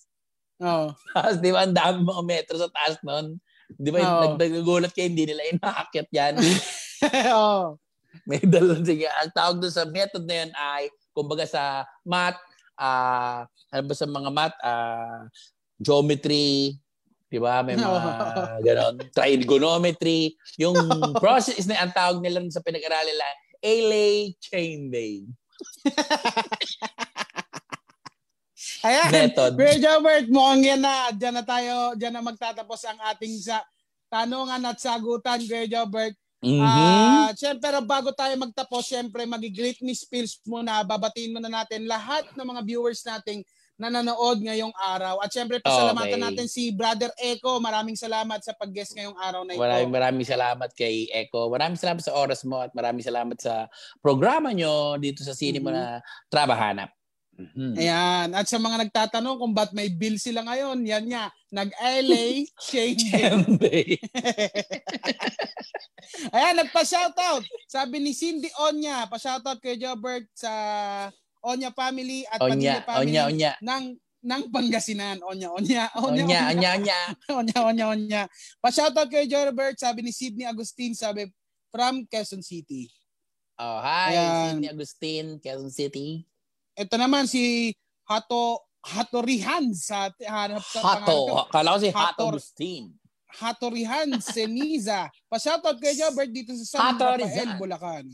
Oo. 0.62 0.90
Uh, 1.14 1.18
Tapos 1.18 1.38
di 1.42 1.50
ba, 1.50 1.66
ang 1.66 1.74
dami 1.74 1.98
mga 2.02 2.24
metro 2.26 2.54
sa 2.58 2.70
taas 2.70 2.98
noon. 3.02 3.42
Di 3.74 3.90
ba, 3.90 3.98
uh, 4.06 4.38
nagdagulat 4.38 4.94
kayo, 4.94 5.10
hindi 5.10 5.26
nila 5.26 5.42
inaakyat 5.50 6.08
yan. 6.14 6.34
Oo. 7.36 7.78
May 8.24 8.40
dalawang, 8.42 8.84
sige. 8.84 9.06
Ang 9.06 9.32
tawag 9.32 9.56
doon 9.60 9.74
sa 9.74 9.84
method 9.86 10.24
na 10.24 10.36
yun 10.44 10.50
ay, 10.56 10.90
kumbaga 11.12 11.44
sa 11.44 11.84
math, 12.02 12.40
uh, 12.78 13.44
ano 13.72 13.82
ba 13.84 13.94
sa 13.94 14.06
mga 14.08 14.30
math, 14.32 14.58
uh, 14.64 15.28
geometry, 15.78 16.74
di 17.28 17.38
ba? 17.38 17.62
May 17.62 17.76
mga 17.76 18.00
ganon, 18.64 18.96
trigonometry. 19.12 20.34
Yung 20.58 20.76
process 21.22 21.68
na 21.68 21.84
ang 21.84 21.92
tawag 21.92 22.24
nila 22.24 22.40
sa 22.48 22.64
pinag-aralan 22.64 23.12
nila, 23.12 23.28
A-lay 23.58 24.38
chain 24.38 24.86
day. 24.86 25.26
Ayan, 28.86 29.10
Method. 29.10 29.58
Kuya 29.58 29.74
Jobert, 29.82 30.30
mukhang 30.30 30.62
yan 30.62 30.78
na. 30.78 31.10
Diyan 31.10 31.34
na 31.34 31.42
tayo, 31.42 31.98
diyan 31.98 32.14
na 32.14 32.22
magtatapos 32.22 32.86
ang 32.86 33.02
ating 33.10 33.34
sa 33.42 33.66
tanungan 34.06 34.62
at 34.62 34.78
sagutan, 34.78 35.42
Kuya 35.42 35.66
Jobert. 35.66 36.14
Mm-hmm. 36.38 36.62
Uh, 36.62 37.30
syempre, 37.34 37.74
bago 37.82 38.14
tayo 38.14 38.34
magtapos, 38.38 38.86
syempre, 38.86 39.26
mag-greet 39.26 39.82
me 39.82 39.90
spills 39.90 40.38
muna. 40.46 40.86
Babatiin 40.86 41.34
muna 41.34 41.50
natin 41.50 41.90
lahat 41.90 42.30
ng 42.38 42.46
mga 42.46 42.62
viewers 42.62 43.02
nating 43.02 43.42
nanonood 43.78 44.42
ngayong 44.42 44.74
araw. 44.74 45.22
At 45.22 45.30
syempre, 45.30 45.62
pasalamatan 45.62 46.18
okay. 46.18 46.26
natin 46.26 46.46
si 46.50 46.74
Brother 46.74 47.14
Echo. 47.18 47.62
Maraming 47.62 47.94
salamat 47.94 48.42
sa 48.42 48.54
pag-guest 48.58 48.94
ngayong 48.98 49.18
araw 49.18 49.46
na 49.46 49.54
ito. 49.54 49.62
Maraming 49.62 49.90
maraming 49.94 50.26
salamat 50.26 50.70
kay 50.74 51.06
Echo. 51.14 51.46
Maraming 51.46 51.78
salamat 51.78 52.02
sa 52.02 52.14
oras 52.18 52.42
mo 52.42 52.58
at 52.58 52.74
maraming 52.74 53.06
salamat 53.06 53.38
sa 53.38 53.70
programa 54.02 54.50
nyo 54.50 54.98
dito 54.98 55.22
sa 55.22 55.34
Sine 55.34 55.62
mo 55.62 55.70
mm-hmm. 55.70 56.02
na 56.02 56.02
Trabahanap. 56.26 56.97
Mm-hmm. 57.38 57.72
Ayan. 57.78 58.28
At 58.34 58.50
sa 58.50 58.58
mga 58.58 58.76
nagtatanong 58.86 59.38
kung 59.38 59.54
ba't 59.54 59.70
may 59.70 59.86
bill 59.86 60.18
sila 60.18 60.42
ngayon, 60.42 60.82
yan 60.82 61.06
nga, 61.06 61.30
nag-LA 61.54 62.50
day. 63.62 63.94
Ayan, 66.34 66.54
nagpa-shoutout. 66.58 67.46
Sabi 67.70 68.02
ni 68.02 68.10
Cindy 68.10 68.50
Onya, 68.58 69.06
pa-shoutout 69.06 69.62
kay 69.62 69.78
Jobert 69.78 70.26
sa 70.34 70.50
Onya 71.46 71.70
family 71.70 72.26
at 72.26 72.42
Onya, 72.42 72.50
Padilla 72.50 72.80
family 72.82 73.06
Onya, 73.06 73.22
Onya. 73.30 73.52
ng 73.62 73.84
ng 74.18 74.42
Pangasinan. 74.50 75.22
Onya, 75.22 75.54
Onya, 75.54 75.82
Onya, 75.94 76.18
Onya, 76.26 76.40
Onya, 76.50 76.70
Onya. 76.74 77.00
Onya, 77.30 77.58
Onya, 77.70 77.84
Onya. 77.94 78.22
Pa-shoutout 78.58 79.06
kay 79.06 79.30
Jobert, 79.30 79.78
sabi 79.78 80.02
ni 80.02 80.10
Sydney 80.10 80.42
Agustin, 80.42 80.90
sabi 80.98 81.30
from 81.70 82.02
Quezon 82.10 82.42
City. 82.42 82.90
Oh, 83.58 83.78
hi, 83.78 84.14
Ayan. 84.14 84.58
Sydney 84.58 84.68
Agustin, 84.74 85.26
Quezon 85.38 85.70
City. 85.70 86.26
Ito 86.78 86.94
naman 86.94 87.26
si 87.26 87.74
Hato 88.06 88.62
Hatorihan 88.86 89.74
sa 89.74 90.14
hanap 90.14 90.62
sa 90.62 90.78
Hato. 90.78 91.50
Kala 91.50 91.74
ko 91.74 91.78
si 91.82 91.90
Hato 91.90 92.30
Agustin. 92.30 92.94
Hatorihan 93.28 94.08
Seniza. 94.22 95.10
Pa-shoutout 95.26 95.76
kay 95.82 95.98
Jobert 95.98 96.30
dito 96.30 96.54
sa 96.62 96.78
San 96.78 96.80
Hato 96.94 97.18
Rafael, 97.18 97.58
Bulacan. 97.58 98.06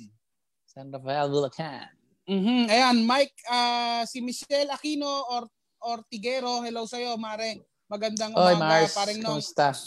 San 0.64 0.88
Rafael, 0.88 1.28
Bulacan. 1.28 1.92
Mm-hmm. 2.24 2.62
Ayan, 2.72 2.96
Mike, 3.04 3.36
uh, 3.52 4.02
si 4.08 4.24
Michelle 4.24 4.72
Aquino 4.72 5.28
or 5.28 5.44
Ortigero, 5.84 6.64
hello 6.64 6.88
sa 6.88 6.96
iyo, 6.96 7.20
Mare. 7.20 7.60
Magandang 7.84 8.32
umaga, 8.32 8.48
Oy, 8.48 8.56
Mars, 8.56 8.96
paring 8.96 9.20
no. 9.20 9.36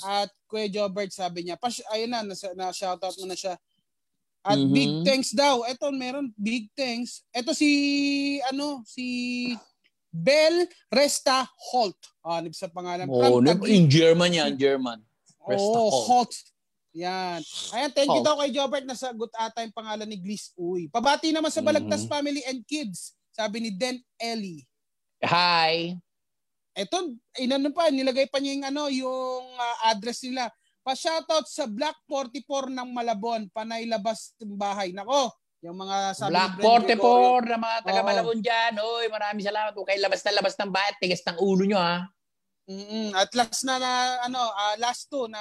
At 0.06 0.30
Kuya 0.46 0.70
Jobert 0.70 1.10
sabi 1.10 1.50
niya, 1.50 1.58
pas 1.58 1.74
ayun 1.90 2.14
na, 2.14 2.22
na, 2.22 2.38
na 2.54 2.70
shoutout 2.70 3.18
mo 3.18 3.26
na 3.26 3.34
siya. 3.34 3.58
At 4.48 4.56
mm-hmm. 4.56 4.72
big 4.72 4.93
thanks 5.04 5.36
daw. 5.36 5.68
Ito 5.68 5.91
meron 5.91 6.32
big 6.39 6.72
thanks. 6.72 7.28
Ito 7.36 7.52
si 7.52 7.70
ano 8.48 8.80
si 8.88 9.52
Bell 10.08 10.64
Resta 10.88 11.43
Holt. 11.72 12.00
Ah, 12.24 12.39
uh, 12.39 12.48
sa 12.56 12.72
pangalan. 12.72 13.12
Oh, 13.12 13.43
in 13.68 13.91
German 13.91 14.32
yan, 14.32 14.56
German. 14.56 15.04
Resta 15.43 15.78
oh, 15.78 15.91
Holt. 15.91 16.32
Holt. 16.32 16.34
Yan. 16.98 17.45
Ayan, 17.78 17.91
thank 17.93 18.10
you 18.10 18.24
daw 18.26 18.41
kay 18.41 18.50
Jobert. 18.50 18.88
Nasagot 18.88 19.30
ata 19.38 19.62
yung 19.62 19.76
pangalan 19.76 20.10
ni 20.10 20.18
Gliss 20.18 20.56
Uy. 20.58 20.89
Pabati 20.89 21.30
naman 21.30 21.54
sa 21.54 21.62
Balagtas 21.62 22.08
mm-hmm. 22.08 22.16
family 22.16 22.41
and 22.48 22.66
kids. 22.66 23.14
Sabi 23.36 23.62
ni 23.62 23.70
Den 23.70 24.02
Ellie. 24.18 24.66
Hi. 25.22 25.93
Ito, 26.74 27.14
inano 27.38 27.70
pa, 27.70 27.93
nilagay 27.93 28.30
pa 28.30 28.41
niya 28.41 28.54
yung, 28.58 28.66
ano, 28.66 28.84
yung 28.89 29.45
uh, 29.58 29.78
address 29.93 30.26
nila. 30.26 30.50
Pa-shoutout 30.88 31.44
sa 31.52 31.68
Black 31.68 32.00
44 32.08 32.72
ng 32.72 32.96
Malabon, 32.96 33.52
panay 33.52 33.84
labas 33.84 34.32
ng 34.40 34.56
bahay. 34.56 34.96
Nako, 34.96 35.36
yung 35.60 35.76
mga 35.76 36.16
sabi 36.16 36.32
Black 36.32 36.56
44 36.96 37.52
na 37.52 37.60
mga 37.60 37.78
taga 37.84 38.00
oh. 38.00 38.08
Malabon 38.08 38.40
dyan. 38.40 38.74
Oy, 38.80 39.12
maraming 39.12 39.44
salamat. 39.44 39.76
Kayo 39.76 40.00
labas 40.00 40.24
na 40.24 40.40
labas 40.40 40.56
ng 40.56 40.72
bahay, 40.72 40.96
tigas 41.04 41.20
ng 41.28 41.44
ulo 41.44 41.68
nyo 41.68 41.76
ha. 41.76 42.08
Mm-mm. 42.72 43.12
At 43.20 43.36
last 43.36 43.68
na, 43.68 43.76
na 43.84 43.92
ano, 44.32 44.40
uh, 44.40 44.76
last 44.80 45.12
two 45.12 45.28
na 45.28 45.40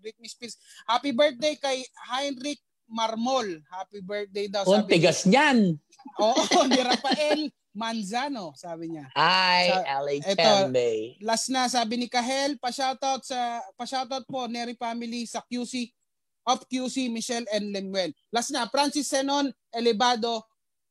Great 0.00 0.16
Miss 0.24 0.32
Pills. 0.32 0.56
Happy 0.88 1.12
birthday 1.12 1.60
kay 1.60 1.84
Heinrich 2.08 2.64
Marmol. 2.88 3.60
Happy 3.68 4.00
birthday 4.00 4.48
daw. 4.48 4.64
Sabi 4.64 4.96
tigas 4.96 5.28
niyan. 5.28 5.76
Oo, 6.16 6.64
ni 6.72 6.80
Rafael 6.80 7.52
Manzano, 7.78 8.50
sabi 8.58 8.90
niya. 8.90 9.06
Hi, 9.14 9.70
sa, 9.70 10.02
LA 10.02 10.14
Kembe. 10.34 11.14
Last 11.22 11.46
na, 11.54 11.70
sabi 11.70 11.94
ni 11.94 12.10
Kahel, 12.10 12.58
pa-shoutout 12.58 13.22
sa 13.22 13.62
pa-shoutout 13.78 14.26
po 14.26 14.50
Neri 14.50 14.74
family 14.74 15.22
sa 15.30 15.38
QC 15.46 15.94
of 16.50 16.66
QC 16.66 17.06
Michelle 17.06 17.46
and 17.54 17.70
Lemuel. 17.70 18.10
Last 18.34 18.50
na, 18.50 18.66
Francis 18.66 19.06
Senon 19.06 19.54
Elibado. 19.70 20.42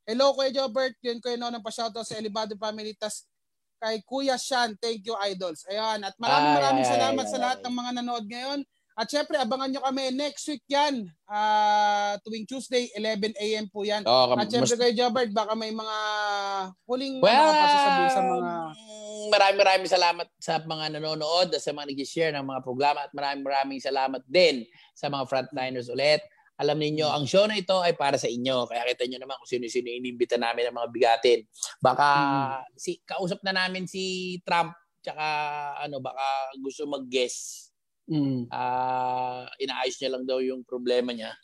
Hello 0.07 0.31
Kuya 0.31 0.55
Jobert, 0.55 0.95
yun 1.03 1.19
ko 1.19 1.27
yun 1.27 1.43
ng 1.43 1.59
pa-shoutout 1.59 2.07
sa 2.07 2.15
Elibado 2.15 2.55
family. 2.55 2.95
Tas 2.95 3.27
kay 3.83 3.99
Kuya 4.07 4.39
Shan, 4.39 4.79
thank 4.79 5.03
you 5.03 5.13
idols. 5.19 5.67
Ayan, 5.67 6.07
at 6.07 6.15
maraming 6.15 6.55
maraming 6.55 6.87
ay, 6.87 6.91
salamat 6.95 7.25
ay, 7.27 7.31
sa 7.35 7.37
lahat 7.43 7.59
ay. 7.59 7.63
ng 7.67 7.75
mga 7.75 7.91
nanood 7.99 8.25
ngayon. 8.31 8.59
At 8.97 9.13
syempre, 9.13 9.37
abangan 9.37 9.69
nyo 9.69 9.85
kami 9.85 10.09
next 10.09 10.49
week 10.49 10.65
yan. 10.65 11.05
Uh, 11.29 12.17
tuwing 12.25 12.49
Tuesday, 12.49 12.89
11 12.97 13.37
a.m. 13.37 13.69
po 13.69 13.85
yan. 13.85 14.01
Oh, 14.09 14.33
At 14.33 14.49
syempre 14.49 14.73
mas- 14.73 14.81
kay 14.81 14.97
Jobert, 14.97 15.29
baka 15.29 15.53
may 15.53 15.69
mga 15.69 15.97
huling 16.89 17.21
Well, 17.21 17.29
mga 17.29 17.61
pasasabihin 17.61 18.09
sa 18.09 18.23
mga... 18.25 18.49
maraming 19.29 19.59
maraming 19.61 19.91
salamat 19.91 20.27
sa 20.41 20.57
mga 20.65 20.85
nanonood 20.97 21.53
sa 21.61 21.71
mga 21.77 21.93
nag-share 21.93 22.33
ng 22.33 22.45
mga 22.47 22.61
programa 22.65 23.05
at 23.05 23.13
maraming 23.13 23.45
maraming 23.45 23.77
salamat 23.77 24.25
din 24.25 24.65
sa 24.97 25.13
mga 25.13 25.29
frontliners 25.29 25.93
ulit. 25.93 26.25
Alam 26.57 26.81
niyo 26.81 27.05
ang 27.13 27.29
show 27.29 27.45
na 27.45 27.53
ito 27.53 27.77
ay 27.77 27.93
para 27.93 28.17
sa 28.17 28.25
inyo. 28.25 28.65
Kaya 28.65 28.81
kita 28.89 29.05
niyo 29.05 29.21
naman 29.21 29.37
kung 29.37 29.45
sino-sino 29.45 29.93
inimbita 29.93 30.41
namin 30.41 30.73
ng 30.73 30.77
mga 30.81 30.89
bigatin. 30.89 31.39
Baka 31.77 32.09
si 32.73 32.97
kausap 33.05 33.45
na 33.45 33.53
namin 33.53 33.85
si 33.85 34.37
Trump 34.41 34.73
tsaka 35.05 35.25
ano 35.85 36.01
baka 36.01 36.25
gusto 36.57 36.89
mag-guess. 36.89 37.66
Mm. 38.07 38.47
Ah, 38.47 39.43
inaayos 39.59 39.99
niya 39.99 40.15
lang 40.15 40.23
daw 40.23 40.39
yung 40.39 40.63
problema 40.63 41.11
niya. 41.11 41.35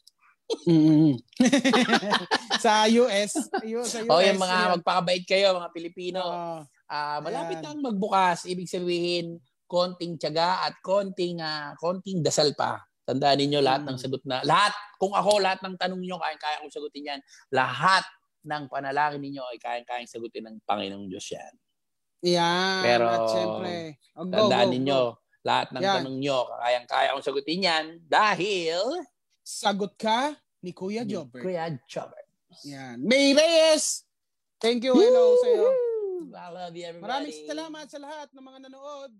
Mm. 0.67 1.19
sa 2.63 2.87
US. 2.87 3.31
Sa 3.51 3.59
US. 3.63 3.91
O 4.07 4.19
yung 4.23 4.39
mga 4.39 4.57
yan. 4.59 4.71
magpakabait 4.79 5.23
kayo 5.27 5.59
mga 5.59 5.71
Pilipino. 5.75 6.23
Oo. 6.23 6.57
Ah, 6.87 7.19
malapit 7.19 7.59
Ayan. 7.59 7.79
nang 7.79 7.83
magbukas, 7.91 8.45
ibig 8.47 8.69
sabihin 8.69 9.39
konting 9.67 10.15
tiyaga 10.15 10.67
at 10.69 10.75
konting 10.79 11.43
ah, 11.43 11.75
konting 11.79 12.23
dasal 12.23 12.55
pa. 12.55 12.79
Tandaan 13.03 13.43
ninyo 13.43 13.59
lahat 13.59 13.83
ng 13.83 13.97
Mm. 13.99 14.03
sagot 14.03 14.23
na 14.23 14.39
lahat 14.47 14.71
kung 14.95 15.11
ako 15.11 15.43
lahat 15.43 15.59
ng 15.59 15.75
tanong 15.75 15.99
niyo 15.99 16.15
kaya 16.15 16.39
kaya 16.39 16.63
kong 16.63 16.71
sagutin 16.71 17.11
yan. 17.11 17.19
Lahat 17.51 18.03
ng 18.43 18.67
panalangin 18.71 19.19
ninyo 19.19 19.43
ay 19.51 19.59
kaya-kayang 19.59 20.07
sagutin 20.07 20.47
ng 20.47 20.63
Panginoong 20.63 21.07
Diyos 21.11 21.27
yan. 21.31 21.53
Yan. 22.23 22.83
Pero, 22.83 23.05
at 23.11 23.23
syempre. 23.27 23.71
Oh, 24.15 24.23
go, 24.23 24.31
Tandaan 24.47 24.67
go, 24.67 24.73
ninyo, 24.75 24.99
go. 25.11 25.22
Lahat 25.43 25.67
ng 25.75 25.83
Yan. 25.83 25.95
tanong 26.01 26.17
niyo 26.17 26.39
kayang-kaya 26.55 27.13
kong 27.13 27.25
sagutin 27.27 27.67
yan 27.67 27.85
dahil 28.07 29.03
Sagot 29.43 29.99
ka 29.99 30.39
ni 30.63 30.71
Kuya 30.71 31.03
Jobert. 31.03 31.43
Kuya 31.43 31.67
Jobber. 31.83 32.23
Yan. 32.63 33.03
May 33.03 33.35
Reyes! 33.35 34.07
Thank 34.63 34.87
you. 34.87 34.95
Hello 34.95 35.35
sa'yo. 35.43 35.67
I 36.31 36.47
love 36.47 36.71
you 36.71 36.87
everybody. 36.87 37.03
Maraming 37.03 37.43
salamat 37.43 37.85
sa 37.91 37.99
lahat 37.99 38.31
ng 38.31 38.39
mga 38.39 38.59
nanood. 38.71 39.11